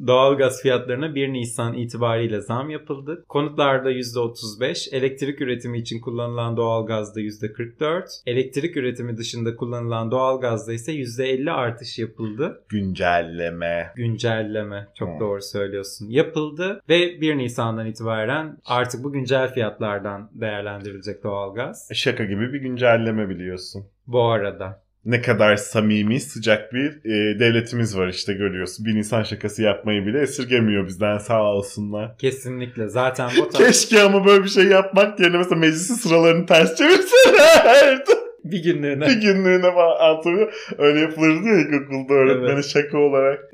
Doğalgaz 0.06 0.62
fiyatlarına 0.62 1.14
1 1.14 1.32
Nisan 1.32 1.74
itibariyle 1.74 2.40
zam 2.40 2.70
yapıldı. 2.70 3.24
Konutlarda 3.28 3.90
%35, 3.90 4.94
elektrik 4.96 5.40
üretimi 5.40 5.78
için 5.78 6.00
kullanılan 6.00 6.56
doğalgazda 6.56 7.20
%44, 7.20 8.22
elektrik 8.26 8.76
üretimi 8.76 9.16
dışında 9.16 9.56
kullanılan 9.56 10.10
doğalgazda 10.10 10.72
ise 10.72 10.92
%50 10.92 11.50
artış 11.50 11.98
yapıldı. 11.98 12.62
Güncelleme. 12.68 13.92
Güncelleme. 13.96 14.88
Çok 14.94 15.08
Hmm. 15.08 15.20
doğru 15.20 15.42
söylüyorsun. 15.42 16.06
Yapıldı 16.10 16.80
ve 16.88 17.20
1 17.20 17.38
Nisan'dan 17.38 17.86
itibaren 17.86 18.58
artık 18.64 19.04
bu 19.04 19.12
güncel 19.12 19.54
fiyatlardan 19.54 20.30
değerlendirilecek 20.32 21.24
doğalgaz. 21.24 21.88
Şaka 21.94 22.24
gibi 22.24 22.52
bir 22.52 22.60
güncelleme 22.60 23.28
biliyorsun. 23.28 23.84
Bu 24.06 24.22
arada. 24.24 24.85
Ne 25.06 25.22
kadar 25.22 25.56
samimi, 25.56 26.20
sıcak 26.20 26.72
bir 26.72 26.88
e, 27.04 27.38
devletimiz 27.38 27.98
var 27.98 28.08
işte 28.08 28.32
görüyorsun. 28.32 28.86
Bir 28.86 28.94
insan 28.94 29.22
şakası 29.22 29.62
yapmayı 29.62 30.06
bile 30.06 30.20
esirgemiyor 30.20 30.86
bizden 30.86 31.18
sağ 31.18 31.42
olsunlar. 31.42 32.18
Kesinlikle. 32.18 32.88
Zaten 32.88 33.30
bu 33.38 33.48
tarz 33.48 33.66
Keşke 33.66 34.02
ama 34.02 34.26
böyle 34.26 34.44
bir 34.44 34.48
şey 34.48 34.64
yapmak 34.64 35.20
yerine 35.20 35.36
mesela 35.38 35.56
meclisin 35.56 35.94
sıralarını 35.94 36.46
ters 36.46 36.74
çevirseler. 36.74 37.98
bir 38.44 38.62
günlüğüne 38.62 39.06
bir 39.06 39.20
günlüğüne 39.20 39.74
falan 39.74 40.00
anlatabiliyor. 40.00 40.52
Öyle 40.78 41.00
yapılırdı 41.00 41.48
ya 41.48 41.58
ilkokulda 41.60 42.14
öğretmene 42.14 42.52
Evet. 42.52 42.64
şaka 42.64 42.98
olarak. 42.98 43.40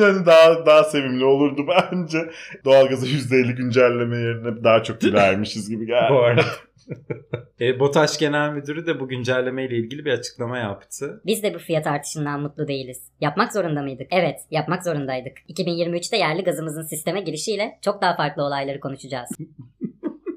Yani 0.00 0.26
daha 0.26 0.66
daha 0.66 0.84
sevimli 0.84 1.24
olurdu 1.24 1.66
bence. 1.92 2.30
Doğalgaza 2.64 3.06
%50 3.06 3.52
güncelleme 3.52 4.16
yerine 4.16 4.64
daha 4.64 4.82
çok 4.82 5.04
vermişiz 5.04 5.70
gibi 5.70 5.86
geldi. 5.86 6.10
bu 6.10 6.18
arada. 6.22 6.42
E, 7.60 7.80
BOTAŞ 7.80 8.18
Genel 8.18 8.50
Müdürü 8.50 8.86
de 8.86 9.00
bu 9.00 9.08
güncelleme 9.08 9.64
ile 9.64 9.76
ilgili 9.76 10.04
bir 10.04 10.12
açıklama 10.12 10.58
yaptı. 10.58 11.20
Biz 11.26 11.42
de 11.42 11.54
bu 11.54 11.58
fiyat 11.58 11.86
artışından 11.86 12.40
mutlu 12.40 12.68
değiliz. 12.68 13.02
Yapmak 13.20 13.52
zorunda 13.52 13.82
mıydık? 13.82 14.06
Evet, 14.10 14.40
yapmak 14.50 14.84
zorundaydık. 14.84 15.32
2023'te 15.48 16.16
yerli 16.16 16.44
gazımızın 16.44 16.82
sisteme 16.82 17.20
girişiyle 17.20 17.78
çok 17.82 18.02
daha 18.02 18.16
farklı 18.16 18.42
olayları 18.42 18.80
konuşacağız. 18.80 19.30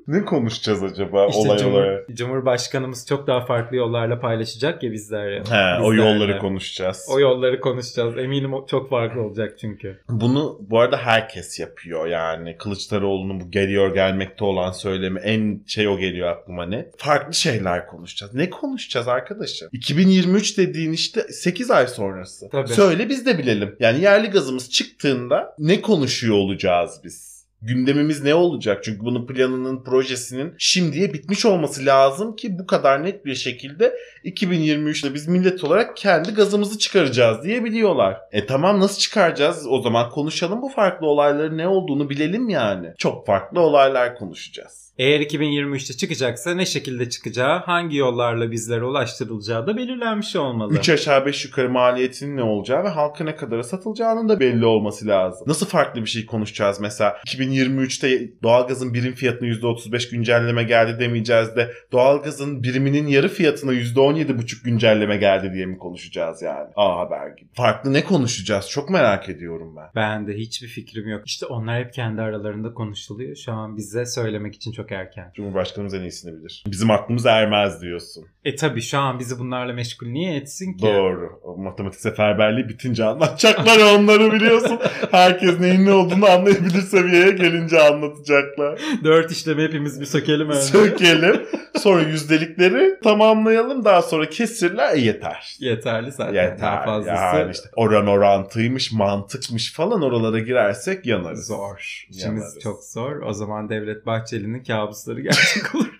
Ne 0.08 0.26
konuşacağız 0.26 0.84
acaba 0.84 1.28
İşte 1.28 1.40
olay 1.40 1.58
Cumhur- 1.58 1.72
olarak? 1.72 2.10
Cumhurbaşkanımız 2.14 3.06
çok 3.08 3.28
daha 3.28 3.46
farklı 3.46 3.78
yollarla 3.78 4.20
paylaşacak 4.20 4.84
ya 4.84 4.92
bizlerle. 4.92 5.36
He, 5.40 5.82
o 5.84 5.92
Bizlerle. 5.92 6.10
yolları 6.10 6.40
konuşacağız. 6.40 7.08
O 7.12 7.20
yolları 7.20 7.60
konuşacağız. 7.62 8.18
Eminim 8.18 8.54
o 8.54 8.66
çok 8.68 8.90
farklı 8.90 9.22
olacak 9.22 9.58
çünkü. 9.62 10.00
Bunu 10.10 10.58
bu 10.62 10.80
arada 10.80 10.98
herkes 10.98 11.60
yapıyor 11.60 12.08
yani. 12.08 12.58
Kılıçdaroğlu'nun 12.58 13.40
bu 13.40 13.52
geliyor 13.52 13.94
gelmekte 13.94 14.44
olan 14.46 14.72
söylemi 14.72 15.20
en 15.20 15.64
şey 15.68 15.88
o 15.88 15.98
geliyor 15.98 16.28
aklıma 16.28 16.66
ne? 16.66 16.86
Farklı 16.98 17.34
şeyler 17.34 17.88
konuşacağız. 17.88 18.34
Ne 18.34 18.50
konuşacağız 18.50 19.08
arkadaşım? 19.08 19.70
2023 19.72 20.58
dediğin 20.58 20.92
işte 20.94 21.22
8 21.22 21.72
ay 21.72 21.88
sonrası. 21.88 22.50
Tabii. 22.50 22.68
Söyle 22.68 23.10
biz 23.10 23.26
de 23.26 23.38
bilelim. 23.38 23.76
Yani 23.80 24.02
yerli 24.02 24.28
gazımız 24.28 24.70
çıktığında 24.72 25.56
ne 25.60 25.82
konuşuyor 25.82 26.36
olacağız 26.36 27.02
biz? 27.04 27.31
Gündemimiz 27.62 28.24
ne 28.24 28.36
olacak? 28.36 28.84
Çünkü 28.84 29.00
bunun 29.00 29.28
planının, 29.28 29.84
projesinin 29.84 30.54
şimdiye 30.58 31.14
bitmiş 31.14 31.46
olması 31.46 31.86
lazım 31.86 32.36
ki 32.36 32.60
bu 32.60 32.66
kadar 32.66 33.04
net 33.04 33.26
bir 33.26 33.36
şekilde 33.36 33.94
2023'te 34.26 35.14
biz 35.14 35.28
millet 35.28 35.64
olarak 35.64 35.98
kendi 35.98 36.34
gazımızı 36.34 36.80
çıkaracağız 36.80 37.44
diye 37.44 37.64
biliyorlar. 37.64 38.18
E 38.32 38.46
tamam 38.46 38.80
nasıl 38.80 39.00
çıkaracağız? 39.00 39.68
O 39.70 39.82
zaman 39.82 40.10
konuşalım 40.10 40.62
bu 40.62 40.70
farklı 40.70 41.08
olayların 41.08 41.58
ne 41.58 41.68
olduğunu 41.68 42.10
bilelim 42.10 42.50
yani. 42.50 42.94
Çok 42.98 43.26
farklı 43.26 43.60
olaylar 43.60 44.16
konuşacağız. 44.16 44.91
Eğer 44.98 45.20
2023'te 45.20 45.94
çıkacaksa 45.94 46.56
ne 46.56 46.66
şekilde 46.66 47.10
çıkacağı, 47.10 47.60
hangi 47.60 47.98
yollarla 47.98 48.52
bizlere 48.52 48.84
ulaştırılacağı 48.84 49.68
da 49.68 49.78
belirlenmiş 49.78 50.36
olmalı. 50.36 50.74
3 50.74 50.90
aşağı 50.90 51.26
5 51.26 51.46
yukarı 51.46 51.70
maliyetinin 51.70 52.38
ne 52.38 52.44
olacağı 52.44 52.84
ve 52.84 52.88
halka 52.88 53.24
ne 53.24 53.36
kadara 53.36 53.64
satılacağının 53.64 54.30
da 54.30 54.40
belli 54.40 54.66
olması 54.66 55.08
lazım. 55.08 55.48
Nasıl 55.48 55.66
farklı 55.66 56.02
bir 56.02 56.10
şey 56.10 56.26
konuşacağız 56.26 56.80
mesela? 56.80 57.18
2023'te 57.28 58.32
doğalgazın 58.44 58.94
birim 58.94 59.14
fiyatına 59.14 59.50
%35 59.50 60.12
güncelleme 60.12 60.64
geldi 60.64 61.00
demeyeceğiz 61.00 61.56
de 61.56 61.72
doğalgazın 61.92 62.64
biriminin 62.64 63.08
yarı 63.08 63.30
fiyatına 63.30 63.74
%17,5 63.74 64.64
güncelleme 64.64 65.18
geldi 65.18 65.52
diye 65.54 65.66
mi 65.66 65.78
konuşacağız 65.78 66.42
yani? 66.42 66.70
A 66.76 67.00
Haber 67.00 67.28
gibi. 67.28 67.50
Farklı 67.54 67.94
ne 67.94 68.04
konuşacağız? 68.04 68.70
Çok 68.70 68.90
merak 68.90 69.30
ediyorum 69.30 69.76
ben. 69.76 69.90
Ben 69.96 70.28
de 70.28 70.34
hiçbir 70.34 70.68
fikrim 70.68 71.10
yok. 71.10 71.22
İşte 71.26 71.46
onlar 71.46 71.84
hep 71.84 71.94
kendi 71.94 72.22
aralarında 72.22 72.74
konuşuluyor. 72.74 73.36
Şu 73.36 73.52
an 73.52 73.78
bize 73.78 74.06
söylemek 74.06 74.56
için 74.56 74.72
çok 74.72 74.81
erken. 74.92 75.32
Cumhurbaşkanımız 75.36 75.94
en 75.94 76.02
iyisini 76.02 76.40
bilir. 76.40 76.64
Bizim 76.68 76.92
aklımız 76.92 77.26
ermez 77.26 77.82
diyorsun. 77.82 78.26
E 78.46 78.56
tabi 78.56 78.82
şu 78.82 78.98
an 79.00 79.20
bizi 79.20 79.40
bunlarla 79.40 79.74
meşgul 79.74 80.08
niye 80.08 80.36
etsin 80.36 80.74
ki? 80.74 80.86
Doğru. 80.86 81.40
O 81.44 81.58
matematik 81.58 82.00
seferberliği 82.00 82.70
bitince 82.70 83.06
anlatacaklar 83.06 84.00
onları 84.00 84.32
biliyorsun. 84.34 84.80
Herkes 85.12 85.60
neyin 85.60 85.86
ne 85.86 85.92
olduğunu 85.94 86.26
anlayabilir 86.30 86.82
seviyeye 86.82 87.32
gelince 87.32 87.80
anlatacaklar. 87.82 88.80
Dört 89.04 89.32
işlemi 89.32 89.64
hepimiz 89.64 90.02
bir 90.02 90.06
sökelim 90.06 90.50
önce. 90.50 90.60
Sökelim. 90.62 91.42
Sonra 91.78 92.02
yüzdelikleri 92.02 93.00
tamamlayalım. 93.04 93.86
Daha 93.86 94.02
sonra 94.02 94.30
kesirler. 94.30 94.94
E, 94.96 95.00
yeter. 95.00 95.56
Yeterli 95.60 96.12
zaten. 96.12 96.36
Daha 96.36 96.44
Yeter. 96.44 96.86
fazlası 96.86 97.38
Yani 97.38 97.52
işte 97.52 97.70
oran 97.76 98.08
orantıymış, 98.08 98.92
mantıkmış 98.92 99.74
falan 99.74 100.02
oralara 100.02 100.40
girersek 100.40 101.06
yanarız. 101.06 101.48
zor. 101.48 102.06
İşimiz 102.10 102.24
Yanarız. 102.44 102.60
çok 102.64 102.84
zor. 102.84 103.16
O 103.22 103.34
zaman 103.34 103.70
Devlet 103.70 104.06
Bahçeli'nin 104.06 104.64
kabusları 104.72 105.22
gerçek 105.22 105.76
olur. 105.76 105.92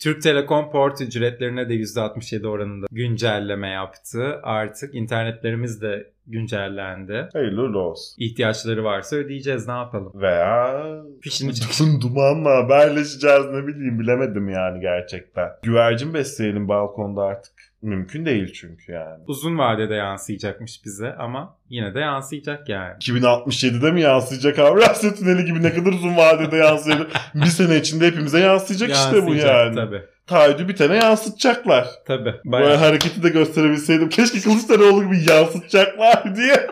Türk 0.00 0.22
Telekom 0.22 0.70
port 0.70 1.00
ücretlerine 1.00 1.68
de 1.68 1.74
%67 1.74 2.46
oranında 2.46 2.86
güncelleme 2.90 3.68
yaptı. 3.68 4.40
Artık 4.42 4.94
internetlerimiz 4.94 5.82
de 5.82 6.10
güncellendi. 6.26 7.28
Hayırlı 7.32 7.78
olsun. 7.78 8.14
İhtiyaçları 8.18 8.84
varsa 8.84 9.16
ödeyeceğiz 9.16 9.66
ne 9.66 9.72
yapalım. 9.72 10.12
Veya 10.14 10.84
Fişini. 11.20 11.52
Dum 11.80 12.00
dumanla 12.00 12.50
haberleşeceğiz 12.50 13.46
ne 13.46 13.66
bileyim 13.66 14.00
bilemedim 14.00 14.48
yani 14.48 14.80
gerçekten. 14.80 15.48
Güvercin 15.62 16.14
besleyelim 16.14 16.68
balkonda 16.68 17.22
artık. 17.22 17.52
Mümkün 17.82 18.26
değil 18.26 18.52
çünkü 18.52 18.92
yani. 18.92 19.24
Uzun 19.26 19.58
vadede 19.58 19.94
yansıyacakmış 19.94 20.84
bize 20.84 21.12
ama 21.14 21.56
yine 21.68 21.94
de 21.94 22.00
yansıyacak 22.00 22.68
yani. 22.68 22.94
2067'de 22.94 23.92
mi 23.92 24.00
yansıyacak 24.00 24.58
Avrasya 24.58 25.14
Tüneli 25.14 25.44
gibi 25.44 25.62
ne 25.62 25.74
kadar 25.74 25.92
uzun 25.92 26.16
vadede 26.16 26.56
yansıyacak. 26.56 27.10
bir 27.34 27.46
sene 27.46 27.76
içinde 27.76 28.06
hepimize 28.06 28.38
yansıyacak, 28.40 28.90
işte 28.90 29.12
bu 29.12 29.16
Yansıyacak 29.16 29.54
yani. 29.54 29.74
Tabii. 29.74 30.02
Taahhüdü 30.26 30.68
bitene 30.68 30.96
yansıtacaklar. 30.96 31.88
Tabii. 32.06 32.34
Bu 32.44 32.52
Bayağı. 32.52 32.76
hareketi 32.76 33.22
de 33.22 33.28
gösterebilseydim. 33.28 34.08
Keşke 34.08 34.40
Kılıçdaroğlu 34.40 35.04
gibi 35.04 35.30
yansıtacaklar 35.30 36.36
diye. 36.36 36.66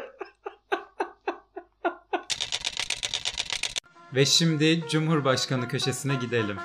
Ve 4.15 4.25
şimdi 4.25 4.85
Cumhurbaşkanı 4.91 5.69
köşesine 5.69 6.15
gidelim. 6.15 6.57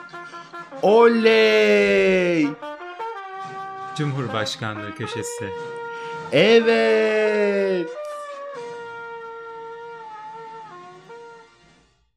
Oley! 0.82 2.48
Cumhurbaşkanlığı 3.98 4.96
köşesi. 4.96 5.50
Evet. 6.32 7.88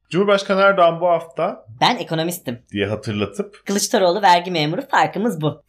Cumhurbaşkanı 0.09 0.61
Erdoğan 0.61 1.01
bu 1.01 1.07
hafta 1.07 1.65
Ben 1.81 1.95
ekonomistim. 1.97 2.59
diye 2.71 2.87
hatırlatıp 2.87 3.61
Kılıçdaroğlu 3.65 4.21
vergi 4.21 4.51
memuru 4.51 4.81
farkımız 4.87 5.41
bu. 5.41 5.63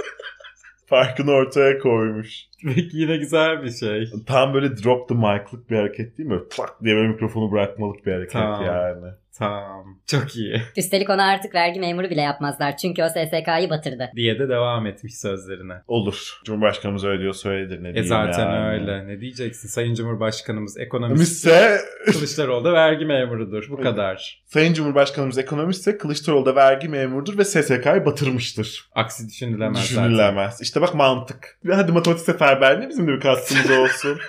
farkını 0.86 1.30
ortaya 1.30 1.78
koymuş. 1.78 2.34
Peki 2.64 2.88
yine 2.92 3.16
güzel 3.16 3.62
bir 3.62 3.70
şey. 3.70 4.10
Tam 4.26 4.54
böyle 4.54 4.76
drop 4.76 5.08
the 5.08 5.14
mic'lık 5.14 5.70
bir 5.70 5.76
hareket 5.76 6.18
değil 6.18 6.28
mi? 6.28 6.40
Tak 6.56 6.84
diye 6.84 6.96
böyle 6.96 7.08
mikrofonu 7.08 7.52
bırakmalık 7.52 8.06
bir 8.06 8.12
hareket 8.12 8.32
Tamam. 8.32 8.64
yani. 8.64 9.06
Tamam. 9.38 9.98
Çok 10.06 10.36
iyi. 10.36 10.62
Üstelik 10.76 11.10
ona 11.10 11.24
artık 11.30 11.54
vergi 11.54 11.80
memuru 11.80 12.10
bile 12.10 12.20
yapmazlar. 12.20 12.76
Çünkü 12.76 13.02
o 13.02 13.08
SSK'yı 13.08 13.70
batırdı. 13.70 14.10
Diye 14.16 14.38
de 14.38 14.48
devam 14.48 14.86
etmiş 14.86 15.18
sözlerine. 15.18 15.72
Olur. 15.88 16.40
Cumhurbaşkanımız 16.44 17.04
öyle 17.04 17.20
diyor 17.22 17.34
söyledir 17.34 17.82
ne 17.82 17.88
E 17.88 17.92
diyeyim 17.92 18.08
zaten 18.08 18.50
yani. 18.52 18.68
öyle. 18.68 19.06
Ne 19.06 19.20
diyeceksin? 19.20 19.68
Sayın 19.68 19.94
Cumhurbaşkanımız 19.94 20.78
ekonomist. 20.78 21.46
Ekonomistse, 21.46 21.78
Kılıçdaroğlu 22.12 22.64
da 22.64 22.72
vergi 22.72 23.04
memurudur. 23.04 23.66
Bu 23.70 23.80
kadar. 23.80 24.42
Sayın 24.46 24.72
Cumhurbaşkanımız 24.74 25.38
ekonomistse 25.38 25.98
Kılıçdaroğlu 25.98 26.46
da 26.46 26.56
vergi 26.56 26.88
memurudur 26.88 27.38
ve 27.38 27.44
SSK'yı 27.44 28.04
batırmıştır. 28.06 28.88
Aksi 28.94 29.28
düşünülemez 29.28 29.88
zaten. 29.88 30.04
Düşünülemez. 30.04 30.60
İşte 30.62 30.80
bak 30.80 30.94
mantık. 30.94 31.58
Hadi 31.70 31.92
matematik 31.92 32.24
seferberliğine 32.26 32.88
bizim 32.88 33.06
de 33.08 33.12
bir 33.12 33.20
katkımız 33.20 33.70
olsun. 33.70 34.18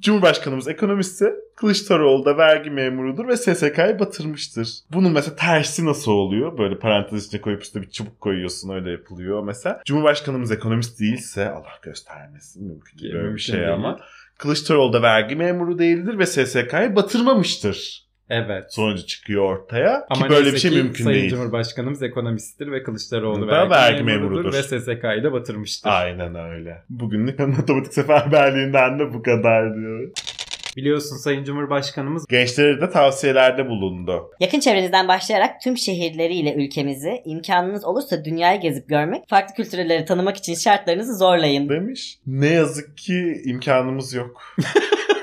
Cumhurbaşkanımız 0.00 0.68
ekonomistse 0.68 1.34
Kılıçdaroğlu 1.56 2.24
da 2.24 2.36
vergi 2.36 2.70
memurudur 2.70 3.28
ve 3.28 3.36
SSK'yı 3.36 3.98
batırmıştır. 3.98 4.68
Bunun 4.92 5.12
mesela 5.12 5.36
tersi 5.36 5.86
nasıl 5.86 6.12
oluyor? 6.12 6.58
Böyle 6.58 6.78
parantez 6.78 7.26
içine 7.26 7.40
koyup 7.40 7.62
üstüne 7.62 7.82
bir 7.82 7.90
çubuk 7.90 8.20
koyuyorsun 8.20 8.70
öyle 8.70 8.90
yapılıyor 8.90 9.44
mesela. 9.44 9.82
Cumhurbaşkanımız 9.84 10.52
ekonomist 10.52 11.00
değilse 11.00 11.50
Allah 11.50 11.78
göstermesin 11.82 12.66
mümkün 12.66 12.98
değil 12.98 13.14
böyle 13.14 13.34
bir 13.34 13.40
şey 13.40 13.56
değil. 13.56 13.72
ama. 13.72 14.00
Kılıçdaroğlu 14.38 14.92
da 14.92 15.02
vergi 15.02 15.36
memuru 15.36 15.78
değildir 15.78 16.18
ve 16.18 16.26
SSK'yı 16.26 16.96
batırmamıştır. 16.96 18.09
Evet. 18.30 18.74
Sonucu 18.74 19.06
çıkıyor 19.06 19.42
ortaya 19.42 20.06
Ama 20.10 20.26
ki 20.26 20.30
böyle 20.30 20.52
bir 20.52 20.58
şey 20.58 20.70
ki 20.70 20.76
mümkün 20.76 21.04
Sayın 21.04 21.18
değil. 21.18 21.30
Cumhurbaşkanımız 21.30 22.02
ekonomisttir 22.02 22.72
ve 22.72 22.82
Kılıçdaroğlu 22.82 23.48
Da 23.48 23.70
vergi, 23.70 24.02
memurudur, 24.02 24.52
ve 24.52 24.62
SSK'yı 24.62 25.24
da 25.24 25.32
batırmıştır. 25.32 25.90
Aynen 25.90 26.34
öyle. 26.34 26.82
Bugünlük 26.90 27.38
matematik 27.38 27.94
seferberliğinden 27.94 28.98
de 28.98 29.14
bu 29.14 29.22
kadar 29.22 29.74
diyor. 29.76 30.10
Biliyorsun 30.76 31.16
Sayın 31.16 31.44
Cumhurbaşkanımız 31.44 32.26
Gençlere 32.26 32.80
de 32.80 32.90
tavsiyelerde 32.90 33.68
bulundu. 33.68 34.30
Yakın 34.40 34.60
çevrenizden 34.60 35.08
başlayarak 35.08 35.60
tüm 35.60 35.76
şehirleriyle 35.76 36.54
ülkemizi 36.54 37.22
imkanınız 37.24 37.84
olursa 37.84 38.24
dünyayı 38.24 38.60
gezip 38.60 38.88
görmek, 38.88 39.28
farklı 39.28 39.54
kültürleri 39.54 40.04
tanımak 40.04 40.36
için 40.36 40.54
şartlarınızı 40.54 41.14
zorlayın. 41.18 41.68
Demiş. 41.68 42.18
Ne 42.26 42.48
yazık 42.48 42.96
ki 42.98 43.42
imkanımız 43.44 44.14
yok. 44.14 44.42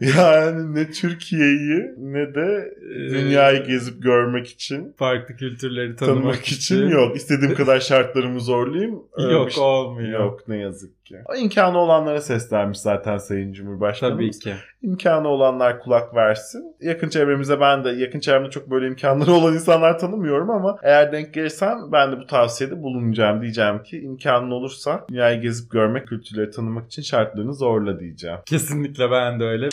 yani 0.18 0.74
ne 0.74 0.90
Türkiye'yi 0.90 1.94
ne 1.98 2.34
de 2.34 2.74
e, 2.94 3.10
dünyayı 3.10 3.64
gezip 3.64 4.02
görmek 4.02 4.46
için 4.46 4.92
farklı 4.96 5.36
kültürleri 5.36 5.96
tanımak, 5.96 6.22
tanımak 6.22 6.44
için 6.44 6.88
yok. 6.88 7.16
İstediğim 7.16 7.54
kadar 7.54 7.80
şartlarımı 7.80 8.40
zorlayayım. 8.40 9.02
Yok 9.18 9.52
şey- 9.52 9.62
olmuyor. 9.62 10.20
Yok 10.20 10.48
ne 10.48 10.56
yazık 10.56 11.03
ki. 11.04 11.16
O 11.32 11.34
imkanı 11.34 11.78
olanlara 11.78 12.20
seslenmiş 12.20 12.78
zaten 12.78 13.18
Sayın 13.18 13.52
Cumhurbaşkanımız. 13.52 14.40
Tabii 14.40 14.54
ki. 14.54 14.60
İmkanı 14.82 15.28
olanlar 15.28 15.80
kulak 15.80 16.14
versin. 16.14 16.76
Yakın 16.80 17.08
çevremize 17.08 17.60
ben 17.60 17.84
de 17.84 17.88
yakın 17.90 18.20
çevremde 18.20 18.50
çok 18.50 18.70
böyle 18.70 18.86
imkanları 18.86 19.32
olan 19.34 19.54
insanlar 19.54 19.98
tanımıyorum 19.98 20.50
ama 20.50 20.78
eğer 20.82 21.12
denk 21.12 21.34
gelirsem 21.34 21.78
ben 21.92 22.12
de 22.12 22.16
bu 22.16 22.26
tavsiyede 22.26 22.82
bulunacağım. 22.82 23.42
Diyeceğim 23.42 23.82
ki 23.82 24.00
imkanın 24.00 24.50
olursa 24.50 25.04
dünyayı 25.08 25.40
gezip 25.40 25.70
görmek, 25.70 26.08
kültürleri 26.08 26.50
tanımak 26.50 26.86
için 26.86 27.02
şartlarını 27.02 27.54
zorla 27.54 28.00
diyeceğim. 28.00 28.38
Kesinlikle 28.46 29.10
ben 29.10 29.40
de 29.40 29.44
öyle. 29.44 29.68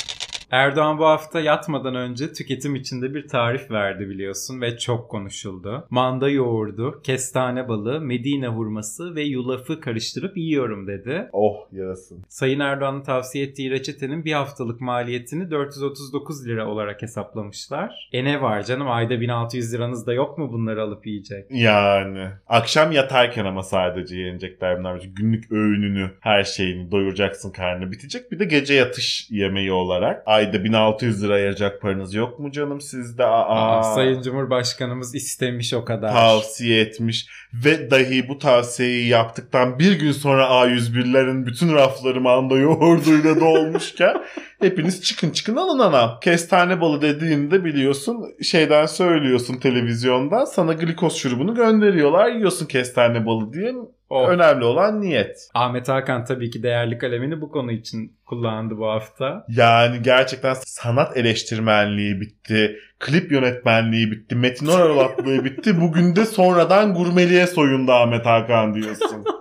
Erdoğan 0.52 0.98
bu 0.98 1.06
hafta 1.06 1.40
yatmadan 1.40 1.96
önce 1.96 2.34
tüketim 2.34 2.76
içinde 2.76 3.14
bir 3.14 3.28
tarif 3.28 3.72
verdi 3.72 4.10
biliyorsun 4.10 4.62
ve 4.62 4.78
çok 4.78 5.10
konuşuldu. 5.10 5.88
Manda 5.90 6.30
yoğurdu, 6.30 7.02
kestane 7.04 7.68
balı, 7.68 8.02
medine 8.02 8.48
hurması 8.48 9.16
ve 9.16 9.24
yulafı 9.24 9.82
karıştırıp 9.82 10.38
yiyorum 10.38 10.88
dedi. 10.88 11.30
Oh 11.34 11.56
yarasın. 11.72 12.26
Sayın 12.30 12.60
Erdoğan'ın 12.60 13.04
tavsiye 13.04 13.46
ettiği 13.46 13.72
reçetenin 13.72 14.26
bir 14.26 14.34
haftalık 14.34 14.82
maliyetini 14.82 15.52
439 15.52 16.48
lira 16.48 16.68
olarak 16.68 17.02
hesaplamışlar. 17.02 18.10
E 18.14 18.24
ne 18.24 18.42
var 18.42 18.64
canım 18.64 18.92
ayda 18.92 19.22
1600 19.22 19.74
liranız 19.74 20.08
da 20.08 20.14
yok 20.14 20.38
mu 20.38 20.52
bunları 20.52 20.82
alıp 20.82 21.08
yiyecek? 21.08 21.46
Yani 21.50 22.28
akşam 22.48 22.92
yatarken 22.92 23.46
ama 23.46 23.64
sadece 23.64 24.18
yenecekler 24.18 24.80
bunlar. 24.80 25.02
Günlük 25.16 25.52
öğününü, 25.52 26.12
her 26.20 26.44
şeyini 26.44 26.92
doyuracaksın 26.92 27.52
karnı 27.52 27.92
bitecek. 27.92 28.32
Bir 28.32 28.40
de 28.40 28.46
gece 28.46 28.74
yatış 28.74 29.28
yemeği 29.30 29.72
olarak 29.72 30.24
ayda 30.42 30.64
1600 30.64 31.24
lira 31.24 31.34
ayıracak 31.34 31.82
paranız 31.82 32.14
yok 32.14 32.40
mu 32.40 32.52
canım 32.52 32.82
sizde? 32.82 33.26
Aa, 33.26 33.80
Aa, 33.80 33.84
Sayın 33.96 34.22
Cumhurbaşkanımız 34.22 35.16
istemiş 35.16 35.74
o 35.74 35.86
kadar. 35.86 36.14
tavsiye 36.14 36.82
etmiş 36.82 37.28
ve 37.54 37.92
dahi 37.92 38.30
bu 38.30 38.38
tavsiyeyi 38.38 39.08
yaptıktan 39.08 39.80
bir 39.80 40.00
gün 40.00 40.12
sonra 40.12 40.44
A101'lerin 40.46 41.46
bütün 41.46 41.74
rafları 41.74 42.22
manda 42.22 42.58
yoğurduyla 42.58 43.40
dolmuşken 43.40 44.18
hepiniz 44.62 45.02
çıkın 45.02 45.30
çıkın 45.30 45.56
alın 45.56 45.80
anam. 45.80 46.20
Kestane 46.24 46.82
balı 46.82 47.02
dediğinde 47.02 47.64
biliyorsun 47.66 48.26
şeyden 48.44 48.86
söylüyorsun 48.86 49.58
televizyondan 49.60 50.46
sana 50.46 50.74
glikoz 50.74 51.16
şurubunu 51.16 51.56
gönderiyorlar 51.56 52.28
yiyorsun 52.32 52.66
kestane 52.66 53.26
balı 53.26 53.54
diye. 53.54 53.74
Oh. 54.12 54.30
Önemli 54.30 54.66
olan 54.66 55.02
niyet. 55.02 55.50
Ahmet 55.54 55.90
Hakan 55.90 56.26
tabii 56.26 56.50
ki 56.50 56.64
değerli 56.64 56.98
kalemini 56.98 57.42
bu 57.42 57.52
konu 57.52 57.72
için 57.72 58.18
kullandı 58.26 58.78
bu 58.78 58.88
hafta. 58.88 59.46
Yani 59.50 60.02
gerçekten 60.02 60.54
sanat 60.54 61.18
eleştirmenliği 61.18 62.22
bitti. 62.22 62.80
Klip 63.00 63.32
yönetmenliği 63.32 64.12
bitti. 64.12 64.36
Metin 64.36 64.68
Oralatlığı 64.68 65.46
bitti. 65.46 65.82
Bugün 65.82 66.16
de 66.16 66.26
sonradan 66.26 66.94
gurmeliğe 66.94 67.48
soyundu 67.48 67.92
Ahmet 67.92 68.26
Hakan 68.26 68.74
diyorsun. 68.74 69.24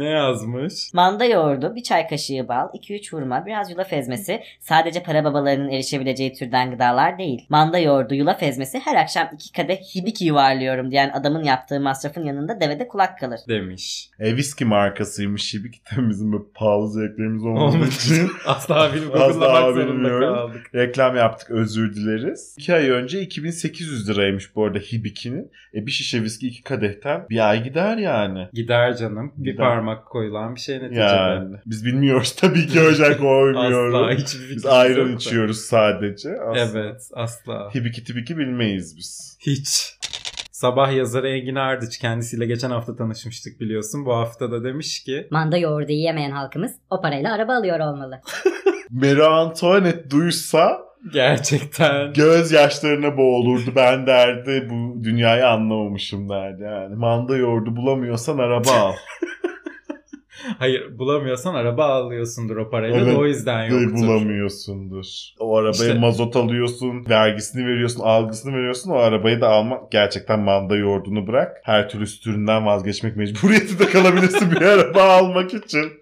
ne 0.00 0.08
yazmış? 0.08 0.94
Manda 0.94 1.24
yoğurdu, 1.24 1.74
bir 1.74 1.82
çay 1.82 2.08
kaşığı 2.08 2.48
bal, 2.48 2.68
2-3 2.74 3.12
hurma, 3.12 3.46
biraz 3.46 3.70
yulaf 3.70 3.92
ezmesi 3.92 4.42
sadece 4.60 5.02
para 5.02 5.24
babalarının 5.24 5.70
erişebileceği 5.70 6.32
türden 6.32 6.70
gıdalar 6.70 7.18
değil. 7.18 7.46
Manda 7.48 7.78
yoğurdu, 7.78 8.14
yulaf 8.14 8.42
ezmesi 8.42 8.78
her 8.78 8.96
akşam 8.96 9.28
iki 9.34 9.52
kadeh 9.52 9.76
hibiki 9.94 10.24
yuvarlıyorum 10.24 10.90
diyen 10.90 11.10
adamın 11.10 11.42
yaptığı 11.42 11.80
masrafın 11.80 12.24
yanında 12.24 12.60
devede 12.60 12.88
kulak 12.88 13.18
kalır. 13.18 13.40
Demiş. 13.48 14.10
E, 14.18 14.36
viski 14.36 14.64
markasıymış 14.64 15.42
Şibik 15.42 15.74
de 15.74 16.08
bizim 16.08 16.32
böyle 16.32 16.44
pahalı 16.54 16.90
zevklerimiz 16.92 17.44
olmadığı 17.44 17.88
için 17.88 18.00
için 18.14 18.30
asla 18.46 18.94
bilmiyorum. 18.94 19.22
Asla 19.22 19.76
kaldık. 20.20 20.70
reklam 20.74 21.16
yaptık 21.16 21.50
özür 21.50 21.94
dileriz. 21.94 22.54
2 22.58 22.74
ay 22.74 22.90
önce 22.90 23.20
2800 23.20 24.08
liraymış 24.08 24.56
bu 24.56 24.64
arada 24.64 24.78
Hibiki'nin. 24.78 25.50
E 25.74 25.86
bir 25.86 25.90
şişe 25.90 26.22
viski 26.22 26.48
iki 26.48 26.62
kadehten 26.62 27.26
bir 27.30 27.48
ay 27.50 27.64
gider 27.64 27.96
yani. 27.96 28.48
Gider 28.52 28.96
canım. 28.96 29.32
Bir 29.36 29.52
Gider. 29.52 29.66
parmak 29.66 29.89
parmak 29.90 30.06
koyulan 30.06 30.54
bir 30.54 30.60
şey 30.60 30.76
neticede. 30.78 31.00
Yani 31.00 31.56
biz 31.66 31.84
bilmiyoruz 31.84 32.36
tabii 32.36 32.66
ki 32.66 32.80
öjen 32.80 33.16
koymuyoruz. 33.18 33.94
Asla 33.94 34.10
hiçbir 34.10 34.24
Biz 34.24 34.32
fikrimiz 34.32 34.66
ayran 34.66 34.98
yok 35.00 35.08
da. 35.08 35.12
içiyoruz 35.12 35.60
sadece. 35.60 36.30
Asla. 36.40 36.60
Evet 36.60 37.10
asla. 37.14 37.70
Hibiki 37.74 38.04
tibiki 38.04 38.38
bilmeyiz 38.38 38.96
biz. 38.96 39.38
Hiç. 39.40 39.96
Sabah 40.52 40.92
yazarı 40.92 41.28
Engin 41.28 41.54
Ardıç 41.54 41.98
kendisiyle 41.98 42.46
geçen 42.46 42.70
hafta 42.70 42.96
tanışmıştık 42.96 43.60
biliyorsun. 43.60 44.06
Bu 44.06 44.16
hafta 44.16 44.50
da 44.50 44.64
demiş 44.64 45.02
ki 45.04 45.26
Manda 45.30 45.56
yoğurdu 45.58 45.92
yiyemeyen 45.92 46.30
halkımız 46.30 46.72
o 46.90 47.00
parayla 47.00 47.34
araba 47.34 47.56
alıyor 47.56 47.80
olmalı. 47.80 48.20
Marie 48.90 49.22
Antoinette 49.22 50.10
duysa 50.10 50.78
gerçekten 51.12 52.12
gözyaşlarına 52.12 53.16
boğulurdu. 53.16 53.72
Ben 53.76 54.06
derdi 54.06 54.68
bu 54.70 55.04
dünyayı 55.04 55.46
anlamamışım 55.48 56.28
derdi 56.28 56.62
yani. 56.62 56.94
Manda 56.96 57.36
yoğurdu 57.36 57.76
bulamıyorsan 57.76 58.38
araba 58.38 58.70
al. 58.70 58.92
hayır 60.58 60.98
bulamıyorsan 60.98 61.54
araba 61.54 61.84
alıyorsundur 61.84 62.56
o 62.56 62.70
parayla 62.70 62.96
Evet, 62.98 63.14
da 63.14 63.18
o 63.18 63.26
yüzden 63.26 63.64
yoktur. 63.64 64.06
bulamıyorsundur. 64.06 65.06
O 65.38 65.56
arabaya 65.56 65.70
İşte- 65.70 65.98
mazot 65.98 66.36
alıyorsun, 66.36 67.06
vergisini 67.10 67.66
veriyorsun, 67.66 68.00
algısını 68.00 68.56
veriyorsun. 68.56 68.90
O 68.90 68.94
arabayı 68.96 69.40
da 69.40 69.48
almak 69.48 69.92
gerçekten 69.92 70.40
manda 70.40 70.76
yoğurdunu 70.76 71.26
bırak. 71.26 71.56
Her 71.64 71.88
türlü 71.88 72.04
türünden 72.06 72.66
vazgeçmek 72.66 73.16
mecburiyetinde 73.16 73.86
kalabilirsin 73.86 74.50
bir 74.50 74.60
araba 74.62 75.02
almak 75.02 75.54
için. 75.54 75.92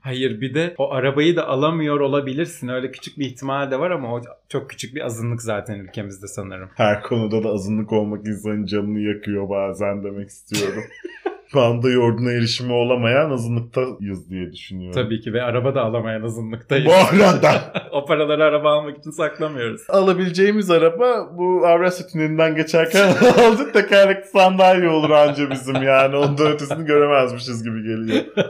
Hayır 0.00 0.40
bir 0.40 0.54
de 0.54 0.74
o 0.78 0.92
arabayı 0.92 1.36
da 1.36 1.48
alamıyor 1.48 2.00
olabilirsin. 2.00 2.68
Öyle 2.68 2.90
küçük 2.90 3.18
bir 3.18 3.26
ihtimal 3.26 3.70
de 3.70 3.78
var 3.78 3.90
ama 3.90 4.14
o 4.14 4.20
çok 4.48 4.70
küçük 4.70 4.94
bir 4.94 5.00
azınlık 5.06 5.42
zaten 5.42 5.78
ülkemizde 5.78 6.26
sanırım. 6.26 6.68
Her 6.74 7.02
konuda 7.02 7.42
da 7.44 7.48
azınlık 7.48 7.92
olmak 7.92 8.26
insanın 8.26 8.66
canını 8.66 9.00
yakıyor 9.00 9.48
bazen 9.50 10.04
demek 10.04 10.28
istiyorum. 10.28 10.82
Manda 11.54 11.90
yoğurduna 11.90 12.32
erişimi 12.32 12.72
olamayan 12.72 13.30
azınlıktayız 13.30 14.30
diye 14.30 14.52
düşünüyorum. 14.52 15.02
Tabii 15.02 15.20
ki 15.20 15.32
ve 15.32 15.42
araba 15.42 15.74
da 15.74 15.82
alamayan 15.82 16.22
azınlıktayız. 16.22 16.86
Bu 16.86 16.92
arada 16.94 17.72
o 17.92 18.04
paraları 18.06 18.44
araba 18.44 18.72
almak 18.72 18.98
için 18.98 19.10
saklamıyoruz. 19.10 19.80
alabileceğimiz 19.88 20.70
araba 20.70 21.36
bu 21.38 21.66
Avrasya 21.66 22.06
Tüneli'nden 22.06 22.54
geçerken 22.54 23.08
aldık 23.46 23.74
tekerlekli 23.74 24.28
sandalye 24.28 24.88
olur 24.88 25.10
anca 25.10 25.50
bizim 25.50 25.82
yani. 25.82 26.16
Ondan 26.16 26.46
ötesini 26.52 26.84
göremezmişiz 26.84 27.62
gibi 27.64 27.82
geliyor. 27.82 28.24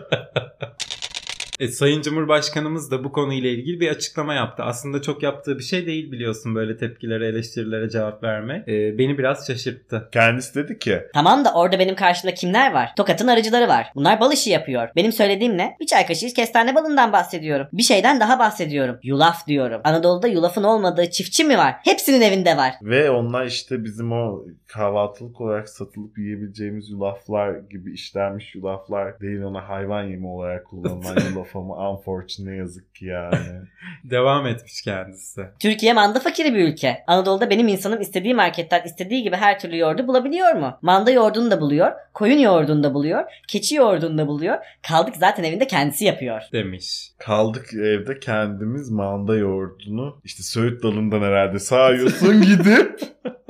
E, 1.60 1.68
Sayın 1.68 2.02
Cumhurbaşkanımız 2.02 2.90
da 2.90 3.04
bu 3.04 3.12
konuyla 3.12 3.50
ilgili 3.50 3.80
bir 3.80 3.88
açıklama 3.90 4.34
yaptı. 4.34 4.62
Aslında 4.62 5.02
çok 5.02 5.22
yaptığı 5.22 5.58
bir 5.58 5.62
şey 5.62 5.86
değil 5.86 6.12
biliyorsun 6.12 6.54
böyle 6.54 6.76
tepkilere, 6.76 7.26
eleştirilere 7.26 7.90
cevap 7.90 8.22
vermek. 8.22 8.68
E, 8.68 8.98
beni 8.98 9.18
biraz 9.18 9.46
şaşırttı. 9.46 10.08
Kendisi 10.12 10.54
dedi 10.54 10.78
ki 10.78 11.02
Tamam 11.14 11.44
da 11.44 11.54
orada 11.54 11.78
benim 11.78 11.94
karşımda 11.94 12.34
kimler 12.34 12.72
var? 12.72 12.90
Tokat'ın 12.96 13.28
arıcıları 13.28 13.68
var. 13.68 13.86
Bunlar 13.94 14.20
bal 14.20 14.32
işi 14.32 14.50
yapıyor. 14.50 14.88
Benim 14.96 15.12
söylediğim 15.12 15.58
ne? 15.58 15.76
Bir 15.80 15.86
çay 15.86 16.06
kaşığı 16.06 16.34
kestane 16.34 16.74
balından 16.74 17.12
bahsediyorum. 17.12 17.66
Bir 17.72 17.82
şeyden 17.82 18.20
daha 18.20 18.38
bahsediyorum. 18.38 18.98
Yulaf 19.02 19.46
diyorum. 19.46 19.80
Anadolu'da 19.84 20.28
yulafın 20.28 20.62
olmadığı 20.62 21.10
çiftçi 21.10 21.44
mi 21.44 21.58
var? 21.58 21.74
Hepsinin 21.84 22.20
evinde 22.20 22.56
var. 22.56 22.74
ve 22.82 23.10
onlar 23.10 23.46
işte 23.46 23.84
bizim 23.84 24.12
o 24.12 24.44
kahvaltılık 24.66 25.40
olarak 25.40 25.68
satılıp 25.68 26.18
yiyebileceğimiz 26.18 26.90
yulaflar 26.90 27.54
gibi 27.70 27.92
işlenmiş 27.92 28.54
yulaflar 28.54 29.20
değil 29.20 29.42
ona 29.42 29.68
hayvan 29.68 30.02
yemi 30.02 30.26
olarak 30.26 30.66
kullanılan 30.66 31.16
yulaf 31.30 31.45
ama 31.54 31.90
unfortunate 31.90 32.50
ne 32.50 32.56
yazık 32.56 32.94
ki 32.94 33.04
yani. 33.06 33.36
Devam 34.04 34.46
etmiş 34.46 34.82
kendisi. 34.82 35.42
Türkiye 35.60 35.92
manda 35.92 36.20
fakiri 36.20 36.54
bir 36.54 36.68
ülke. 36.68 37.04
Anadolu'da 37.06 37.50
benim 37.50 37.68
insanım 37.68 38.00
istediği 38.00 38.34
marketten 38.34 38.82
istediği 38.84 39.22
gibi 39.22 39.36
her 39.36 39.60
türlü 39.60 39.78
yoğurdu 39.78 40.06
bulabiliyor 40.06 40.52
mu? 40.52 40.78
Manda 40.82 41.10
yoğurdunu 41.10 41.50
da 41.50 41.60
buluyor. 41.60 41.92
Koyun 42.14 42.38
yoğurdunu 42.38 42.82
da 42.82 42.94
buluyor. 42.94 43.24
Keçi 43.48 43.74
yoğurdunu 43.74 44.18
da 44.18 44.26
buluyor. 44.26 44.58
Kaldık 44.88 45.16
zaten 45.16 45.44
evinde 45.44 45.66
kendisi 45.66 46.04
yapıyor. 46.04 46.42
Demiş. 46.52 47.10
Kaldık 47.18 47.74
evde 47.74 48.18
kendimiz 48.18 48.90
manda 48.90 49.36
yoğurdunu 49.36 50.20
işte 50.24 50.42
söğüt 50.42 50.82
dalından 50.82 51.20
herhalde 51.20 51.58
sağıyorsun 51.58 52.42
gidip 52.42 53.00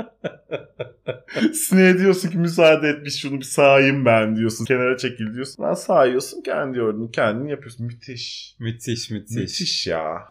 Sineğe 1.55 1.99
diyorsun 1.99 2.31
ki 2.31 2.39
müsaade 2.39 2.89
et 2.89 3.05
biz 3.05 3.19
şunu 3.19 3.39
bir 3.41 3.45
sağayım 3.45 4.05
ben 4.05 4.37
diyorsun. 4.37 4.65
Kenara 4.65 4.97
çekil 4.97 5.35
diyorsun. 5.35 5.63
Lan 5.63 5.75
sağıyorsun 5.75 6.43
kendi 6.43 6.79
yoğurdunu 6.79 7.11
kendin 7.11 7.49
yapıyorsun. 7.49 7.87
Müthiş. 7.87 8.55
Müthiş 8.59 9.11
müthiş. 9.11 9.37
Müthiş 9.37 9.87
ya. 9.87 10.29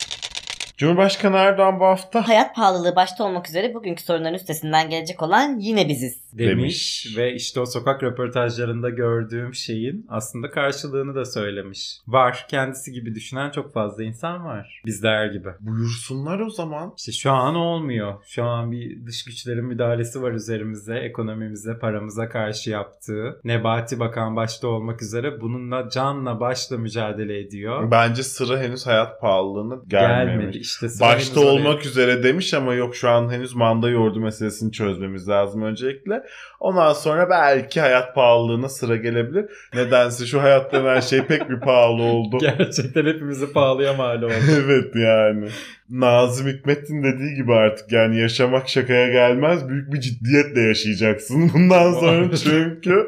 Cumhurbaşkanı 0.78 1.36
Erdoğan 1.38 1.80
bu 1.80 1.86
hafta 1.86 2.28
Hayat 2.28 2.56
pahalılığı 2.56 2.96
başta 2.96 3.24
olmak 3.24 3.50
üzere 3.50 3.74
bugünkü 3.74 4.04
sorunların 4.04 4.34
üstesinden 4.34 4.90
gelecek 4.90 5.22
olan 5.22 5.60
yine 5.60 5.90
biziz. 5.90 6.26
Demiş. 6.34 6.50
Demiş. 6.50 7.18
ve 7.18 7.34
işte 7.34 7.60
o 7.60 7.66
sokak 7.66 8.04
röportajlarında 8.04 8.90
gördüğüm 8.90 9.54
şeyin 9.54 10.06
aslında 10.10 10.50
karşılığını 10.52 11.16
da 11.16 11.26
söylemiş. 11.26 11.98
Var. 12.08 12.46
Kendisi 12.50 12.92
gibi 12.92 13.16
düşünen 13.16 13.52
çok 13.52 13.74
fazla 13.74 14.04
insan 14.04 14.46
var. 14.46 14.82
Bizler 14.86 15.26
gibi. 15.28 15.50
buyursunlar 15.60 16.40
o 16.40 16.50
zaman. 16.50 16.94
İşte 16.98 17.12
şu 17.12 17.32
an 17.32 17.56
olmuyor. 17.56 18.14
Şu 18.28 18.44
an 18.44 18.72
bir 18.72 19.06
dış 19.06 19.26
güçlerin 19.26 19.66
müdahalesi 19.66 20.22
var 20.22 20.32
üzerimize, 20.32 20.96
ekonomimize, 20.96 21.80
paramıza 21.80 22.30
karşı 22.30 22.70
yaptığı. 22.70 23.40
Nebati 23.44 24.00
Bakan 24.00 24.36
başta 24.36 24.68
olmak 24.68 25.02
üzere 25.02 25.42
bununla 25.42 25.90
canla 25.90 26.40
başla 26.40 26.78
mücadele 26.78 27.40
ediyor. 27.40 27.92
Bence 27.92 28.24
sıra 28.24 28.60
henüz 28.60 28.88
hayat 28.88 29.22
pahalılığına 29.22 29.76
gelmemiş. 29.88 30.36
Gelmedi. 30.44 30.65
İşte 30.66 30.86
Başta 31.00 31.10
henüz 31.14 31.38
oraya- 31.38 31.50
olmak 31.52 31.86
üzere 31.86 32.24
demiş 32.24 32.54
ama 32.54 32.74
yok 32.74 32.96
şu 32.96 33.10
an 33.10 33.32
henüz 33.32 33.56
manda 33.56 33.90
yoğurdu 33.90 34.20
meselesini 34.20 34.72
çözmemiz 34.72 35.30
lazım 35.30 35.62
öncelikle. 35.62 36.24
Ondan 36.60 36.94
sonra 36.94 37.30
belki 37.30 37.82
hayat 37.82 38.16
pahalılığına 38.16 38.70
sıra 38.70 38.96
gelebilir. 38.96 39.46
Nedense 39.74 40.26
şu 40.26 40.42
hayat 40.42 40.74
denen 40.74 41.00
şey 41.00 41.22
pek 41.22 41.50
bir 41.50 41.60
pahalı 41.60 42.02
oldu. 42.02 42.38
Gerçekten 42.42 43.06
hepimizi 43.06 43.54
pahalıya 43.54 43.94
mal 43.94 44.22
oldu. 44.22 44.34
evet 44.66 44.96
yani. 44.96 45.48
Nazım 45.90 46.48
Hikmet'in 46.48 47.04
dediği 47.04 47.36
gibi 47.36 47.54
artık 47.54 47.92
yani 47.92 48.20
yaşamak 48.20 48.70
şakaya 48.70 49.08
gelmez. 49.08 49.70
Büyük 49.70 49.94
bir 49.94 50.02
ciddiyetle 50.02 50.62
yaşayacaksın 50.62 51.52
bundan 51.54 51.94
sonra 51.94 52.36
çünkü 52.36 53.08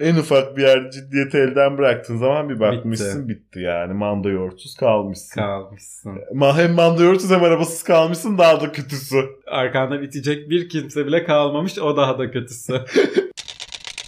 en 0.00 0.16
ufak 0.16 0.56
bir 0.56 0.62
yerde 0.62 0.90
ciddiyeti 0.90 1.38
elden 1.38 1.78
bıraktığın 1.78 2.16
zaman 2.16 2.48
bir 2.48 2.60
bakmışsın 2.60 3.28
bitti, 3.28 3.60
yani. 3.60 3.92
Manda 3.92 4.28
yoğurtsuz 4.28 4.76
kalmışsın. 4.76 5.40
Kalmışsın. 5.40 6.18
Hem 6.56 6.72
manda 6.72 7.02
yoğurtsuz 7.02 7.30
hem 7.30 7.42
arabasız 7.42 7.82
kalmışsın 7.82 8.38
daha 8.38 8.60
da 8.60 8.72
kötüsü. 8.72 9.16
Arkandan 9.46 10.02
itecek 10.02 10.50
bir 10.50 10.68
kimse 10.68 11.06
bile 11.06 11.24
kalmamış. 11.24 11.78
O 11.78 11.96
daha 11.96 12.18
da 12.18 12.30
kötüsü. 12.30 12.72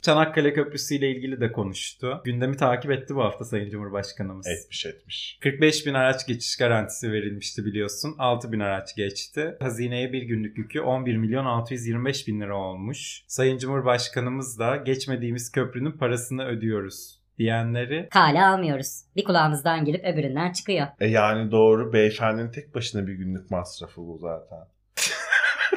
Çanakkale 0.03 0.53
Köprüsü 0.53 0.95
ile 0.95 1.11
ilgili 1.11 1.41
de 1.41 1.53
konuştu. 1.53 2.21
Gündemi 2.25 2.57
takip 2.57 2.91
etti 2.91 3.15
bu 3.15 3.25
hafta 3.25 3.45
Sayın 3.45 3.71
Cumhurbaşkanımız. 3.71 4.47
Etmiş 4.47 4.87
etmiş. 4.87 5.39
45 5.41 5.87
bin 5.87 5.95
araç 5.95 6.27
geçiş 6.27 6.57
garantisi 6.57 7.13
verilmişti 7.13 7.65
biliyorsun. 7.65 8.15
6 8.19 8.53
bin 8.53 8.61
araç 8.61 8.97
geçti. 8.97 9.57
Hazineye 9.61 10.13
bir 10.13 10.23
günlük 10.23 10.59
yükü 10.59 10.81
11 10.81 11.17
milyon 11.17 11.45
625 11.45 12.29
bin 12.29 12.41
lira 12.41 12.57
olmuş. 12.57 13.23
Sayın 13.27 13.59
Cumhurbaşkanımız 13.59 14.59
da 14.59 14.77
geçmediğimiz 14.77 15.53
köprünün 15.53 15.93
parasını 15.93 16.47
ödüyoruz 16.47 17.21
diyenleri 17.39 18.09
Kale 18.11 18.43
almıyoruz. 18.43 19.03
Bir 19.17 19.25
kulağımızdan 19.25 19.85
girip 19.85 20.05
öbüründen 20.05 20.53
çıkıyor. 20.53 20.87
E 21.01 21.07
yani 21.07 21.51
doğru 21.51 21.93
beyefendinin 21.93 22.51
tek 22.51 22.75
başına 22.75 23.07
bir 23.07 23.13
günlük 23.13 23.51
masrafı 23.51 24.01
bu 24.01 24.19
zaten. 24.19 24.67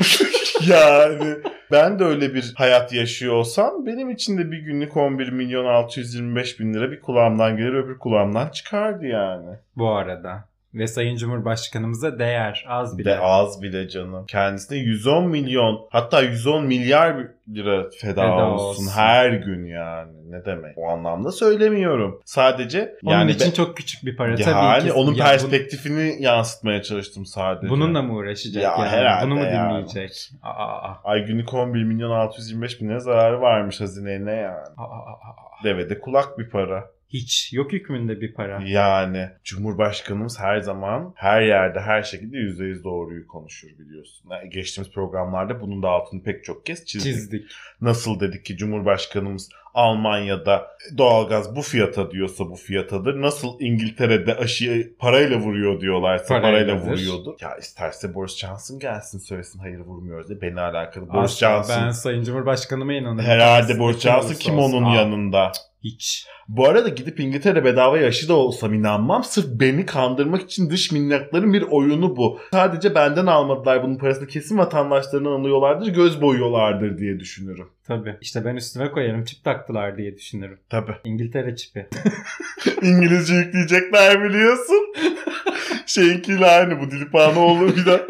yani 0.67 1.35
ben 1.71 1.99
de 1.99 2.03
öyle 2.03 2.33
bir 2.33 2.53
hayat 2.55 2.93
yaşıyor 2.93 3.33
olsam 3.33 3.85
benim 3.85 4.09
için 4.09 4.37
de 4.37 4.51
bir 4.51 4.57
günlük 4.57 4.97
11 4.97 5.29
milyon 5.29 5.65
625 5.65 6.59
bin 6.59 6.73
lira 6.73 6.91
bir 6.91 7.01
kulağımdan 7.01 7.57
gelir 7.57 7.73
öbür 7.73 7.99
kulağımdan 7.99 8.49
çıkardı 8.49 9.05
yani. 9.05 9.49
bu 9.75 9.89
arada. 9.89 10.52
Ve 10.73 10.87
Sayın 10.87 11.15
Cumhurbaşkanımıza 11.17 12.19
değer 12.19 12.65
az 12.67 12.97
bile. 12.97 13.09
De 13.09 13.19
az 13.19 13.61
bile 13.61 13.89
canım. 13.89 14.25
Kendisine 14.25 14.77
110 14.77 15.27
milyon 15.27 15.87
hatta 15.89 16.21
110 16.21 16.65
milyar 16.65 17.15
lira 17.53 17.89
feda, 18.01 18.21
Feda 18.21 18.45
olsun, 18.49 18.83
olsun. 18.83 18.91
her 18.95 19.29
gün 19.29 19.65
yani. 19.65 20.11
Ne 20.31 20.45
demek? 20.45 20.77
O 20.77 20.89
anlamda 20.89 21.31
söylemiyorum. 21.31 22.21
Sadece 22.25 22.95
Onun 23.03 23.13
yani 23.15 23.31
için 23.31 23.47
be- 23.51 23.53
çok 23.53 23.77
küçük 23.77 24.05
bir 24.05 24.17
para 24.17 24.29
yani 24.31 24.41
tabii 24.43 24.85
ki. 24.85 24.93
onun 24.93 25.13
Ya 25.13 25.25
perspektifini 25.25 26.15
yansıtmaya 26.19 26.81
çalıştım 26.81 27.25
sadece. 27.25 27.67
bun- 27.67 27.69
bununla 27.69 28.01
mı 28.01 28.13
uğraşacak 28.13 28.63
Ya 28.63 28.75
yani? 28.77 28.87
herhalde 28.89 29.25
Bunu 29.25 29.35
mu 29.35 29.43
yani. 29.45 29.69
dinleyecek? 29.69 30.29
Aa, 30.43 30.49
aa, 30.49 31.01
Ay 31.03 31.25
günlük 31.25 31.53
11 31.53 31.83
milyon 31.83 32.11
625 32.11 32.81
bin 32.81 32.97
zararı 32.97 33.41
varmış 33.41 33.81
hazineye 33.81 34.25
ne 34.25 34.31
yani. 34.35 34.67
aa, 34.77 34.83
aa, 34.83 35.11
aa. 35.11 35.63
Devede 35.63 35.99
kulak 35.99 36.39
bir 36.39 36.49
para. 36.49 36.85
Hiç. 37.13 37.53
Yok 37.53 37.71
hükmünde 37.73 38.21
bir 38.21 38.33
para. 38.33 38.61
Yani 38.65 39.29
Cumhurbaşkanımız 39.43 40.39
her 40.39 40.59
zaman 40.59 41.13
her 41.15 41.41
yerde 41.41 41.79
her 41.79 42.03
şekilde 42.03 42.37
%100 42.37 42.83
doğruyu 42.83 43.27
konuşur 43.27 43.67
biliyorsun. 43.79 44.29
Yani 44.31 44.49
geçtiğimiz 44.49 44.93
programlarda 44.93 45.61
bunun 45.61 45.83
da 45.83 45.89
altını 45.89 46.23
pek 46.23 46.43
çok 46.43 46.65
kez 46.65 46.85
çizdik. 46.85 47.13
Çizdik. 47.13 47.45
Nasıl 47.81 48.19
dedik 48.19 48.45
ki 48.45 48.57
Cumhurbaşkanımız 48.57 49.49
Almanya'da 49.73 50.67
doğalgaz 50.97 51.55
bu 51.55 51.61
fiyata 51.61 52.11
diyorsa 52.11 52.49
bu 52.49 52.55
fiyatadır. 52.55 53.21
Nasıl 53.21 53.59
İngiltere'de 53.59 54.35
aşıyı 54.35 54.97
parayla 54.97 55.37
vuruyor 55.37 55.81
diyorlarsa 55.81 56.27
parayla, 56.27 56.51
Parayladır. 56.75 56.91
vuruyordur. 56.91 57.33
Ya 57.41 57.57
isterse 57.57 58.13
Boris 58.15 58.37
Johnson 58.37 58.79
gelsin 58.79 59.19
söylesin 59.19 59.59
hayır 59.59 59.79
vurmuyoruz 59.79 60.29
diye. 60.29 60.41
Beni 60.41 60.61
alakalı 60.61 61.13
Boris 61.13 61.37
Johnson. 61.37 61.83
Ben 61.85 61.91
Sayın 61.91 62.23
Cumhurbaşkanıma 62.23 62.93
inanırım. 62.93 63.25
Herhalde 63.25 63.79
Boris 63.79 63.97
kim 63.99 64.11
Johnson 64.11 64.33
kim 64.33 64.57
olsun. 64.59 64.77
onun 64.77 64.91
Aa, 64.91 64.95
yanında? 64.95 65.51
Hiç. 65.83 66.27
Bu 66.47 66.67
arada 66.67 66.89
gidip 66.89 67.19
İngiltere 67.19 67.65
bedava 67.65 67.97
aşı 67.97 68.27
da 68.27 68.33
olsam 68.33 68.73
inanmam. 68.73 69.23
Sırf 69.23 69.45
beni 69.47 69.85
kandırmak 69.85 70.41
için 70.41 70.69
dış 70.69 70.91
minnakların 70.91 71.53
bir 71.53 71.61
oyunu 71.61 72.17
bu. 72.17 72.39
Sadece 72.51 72.95
benden 72.95 73.25
almadılar 73.25 73.83
bunun 73.83 73.97
parasını 73.97 74.27
kesin 74.27 74.57
vatandaşlarından 74.57 75.31
alıyorlardır, 75.31 75.87
göz 75.87 76.21
boyuyorlardır 76.21 76.97
diye 76.97 77.19
düşünürüm. 77.19 77.67
Tabii. 77.87 78.17
İşte 78.21 78.45
ben 78.45 78.55
üstüme 78.55 78.91
koyarım 78.91 79.23
çip 79.25 79.43
taktılar 79.43 79.97
diye 79.97 80.15
düşünürüm. 80.15 80.59
Tabii. 80.69 80.95
İngiltere 81.03 81.55
çipi. 81.55 81.87
İngilizce 82.81 83.33
yükleyecekler 83.33 84.23
biliyorsun. 84.23 84.93
Şeyinkiyle 85.85 86.45
aynı 86.45 86.79
bu 86.81 86.91
Dilipanoğlu 86.91 87.67
bir 87.75 87.85
de. 87.85 88.07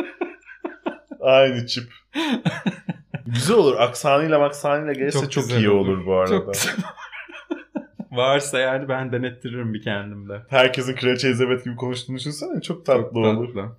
aynı 1.21 1.67
çip. 1.67 1.83
Güzel 3.25 3.57
olur. 3.57 3.75
Aksanıyla 3.79 4.39
maksanıyla 4.39 4.93
gelirse 4.93 5.29
çok, 5.29 5.43
güzel 5.43 5.57
iyi 5.57 5.69
olur 5.69 6.05
bu 6.05 6.15
arada. 6.15 6.29
Çok 6.29 6.53
güzel. 6.53 6.73
Varsa 8.15 8.59
yani 8.59 8.89
ben 8.89 9.11
denettiririm 9.11 9.73
bir 9.73 9.81
kendimde. 9.81 10.41
Herkesin 10.49 10.95
Kraliçe 10.95 11.27
Elizabeth 11.27 11.63
gibi 11.63 11.75
konuştuğunu 11.75 12.17
düşünsene. 12.17 12.61
Çok 12.61 12.85
tatlı 12.85 13.19
olur. 13.19 13.47
Tatlı. 13.47 13.71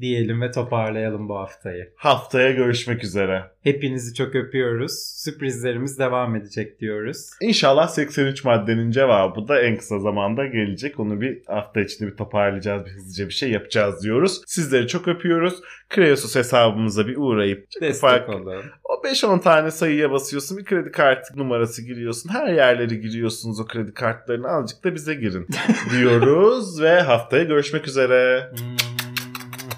Diyelim 0.00 0.40
ve 0.40 0.50
toparlayalım 0.50 1.28
bu 1.28 1.38
haftayı. 1.38 1.92
Haftaya 1.96 2.50
görüşmek 2.50 3.04
üzere. 3.04 3.44
Hepinizi 3.62 4.14
çok 4.14 4.34
öpüyoruz. 4.34 4.92
Sürprizlerimiz 5.24 5.98
devam 5.98 6.36
edecek 6.36 6.80
diyoruz. 6.80 7.30
İnşallah 7.40 7.88
83 7.88 8.44
maddenin 8.44 8.90
cevabı 8.90 9.48
da 9.48 9.60
en 9.62 9.76
kısa 9.76 9.98
zamanda 9.98 10.46
gelecek. 10.46 11.00
Onu 11.00 11.20
bir 11.20 11.42
hafta 11.46 11.80
içinde 11.80 12.10
bir 12.10 12.16
toparlayacağız. 12.16 12.86
Bir 12.86 12.90
hızlıca 12.90 13.28
bir 13.28 13.32
şey 13.34 13.50
yapacağız 13.50 14.02
diyoruz. 14.02 14.42
Sizleri 14.46 14.88
çok 14.88 15.08
öpüyoruz. 15.08 15.54
Kreosus 15.90 16.36
hesabımıza 16.36 17.06
bir 17.06 17.16
uğrayıp 17.16 17.66
Destek 17.80 18.10
ufak 18.10 18.28
olun. 18.28 18.62
o 18.84 18.94
5-10 19.06 19.40
tane 19.40 19.70
sayıya 19.70 20.10
basıyorsun. 20.10 20.58
Bir 20.58 20.64
kredi 20.64 20.90
kartı 20.90 21.38
numarası 21.38 21.82
giriyorsun. 21.82 22.30
Her 22.30 22.46
yerleri 22.54 23.00
giriyorsunuz 23.00 23.60
o 23.60 23.66
kredi 23.66 23.94
kartlarını. 23.94 24.48
Azıcık 24.48 24.84
da 24.84 24.94
bize 24.94 25.14
girin 25.14 25.46
diyoruz 25.92 26.82
ve 26.82 27.00
haftaya 27.00 27.44
görüşmek 27.44 27.88
üzere. 27.88 28.50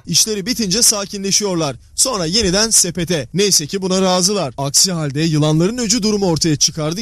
İşleri 0.09 0.47
bitince 0.47 0.83
sakinleşiyorlar. 0.83 1.77
Sonra 1.95 2.27
yeniden 2.27 2.71
sepete. 2.71 3.29
Neyse 3.35 3.67
ki 3.67 3.83
buna 3.83 4.03
razılar. 4.03 4.55
Aksi 4.59 4.93
halde 4.93 5.21
yılanların 5.21 5.79
öcü 5.79 6.03
durumu 6.03 6.27
ortaya 6.27 6.57
çıkardı. 6.57 7.01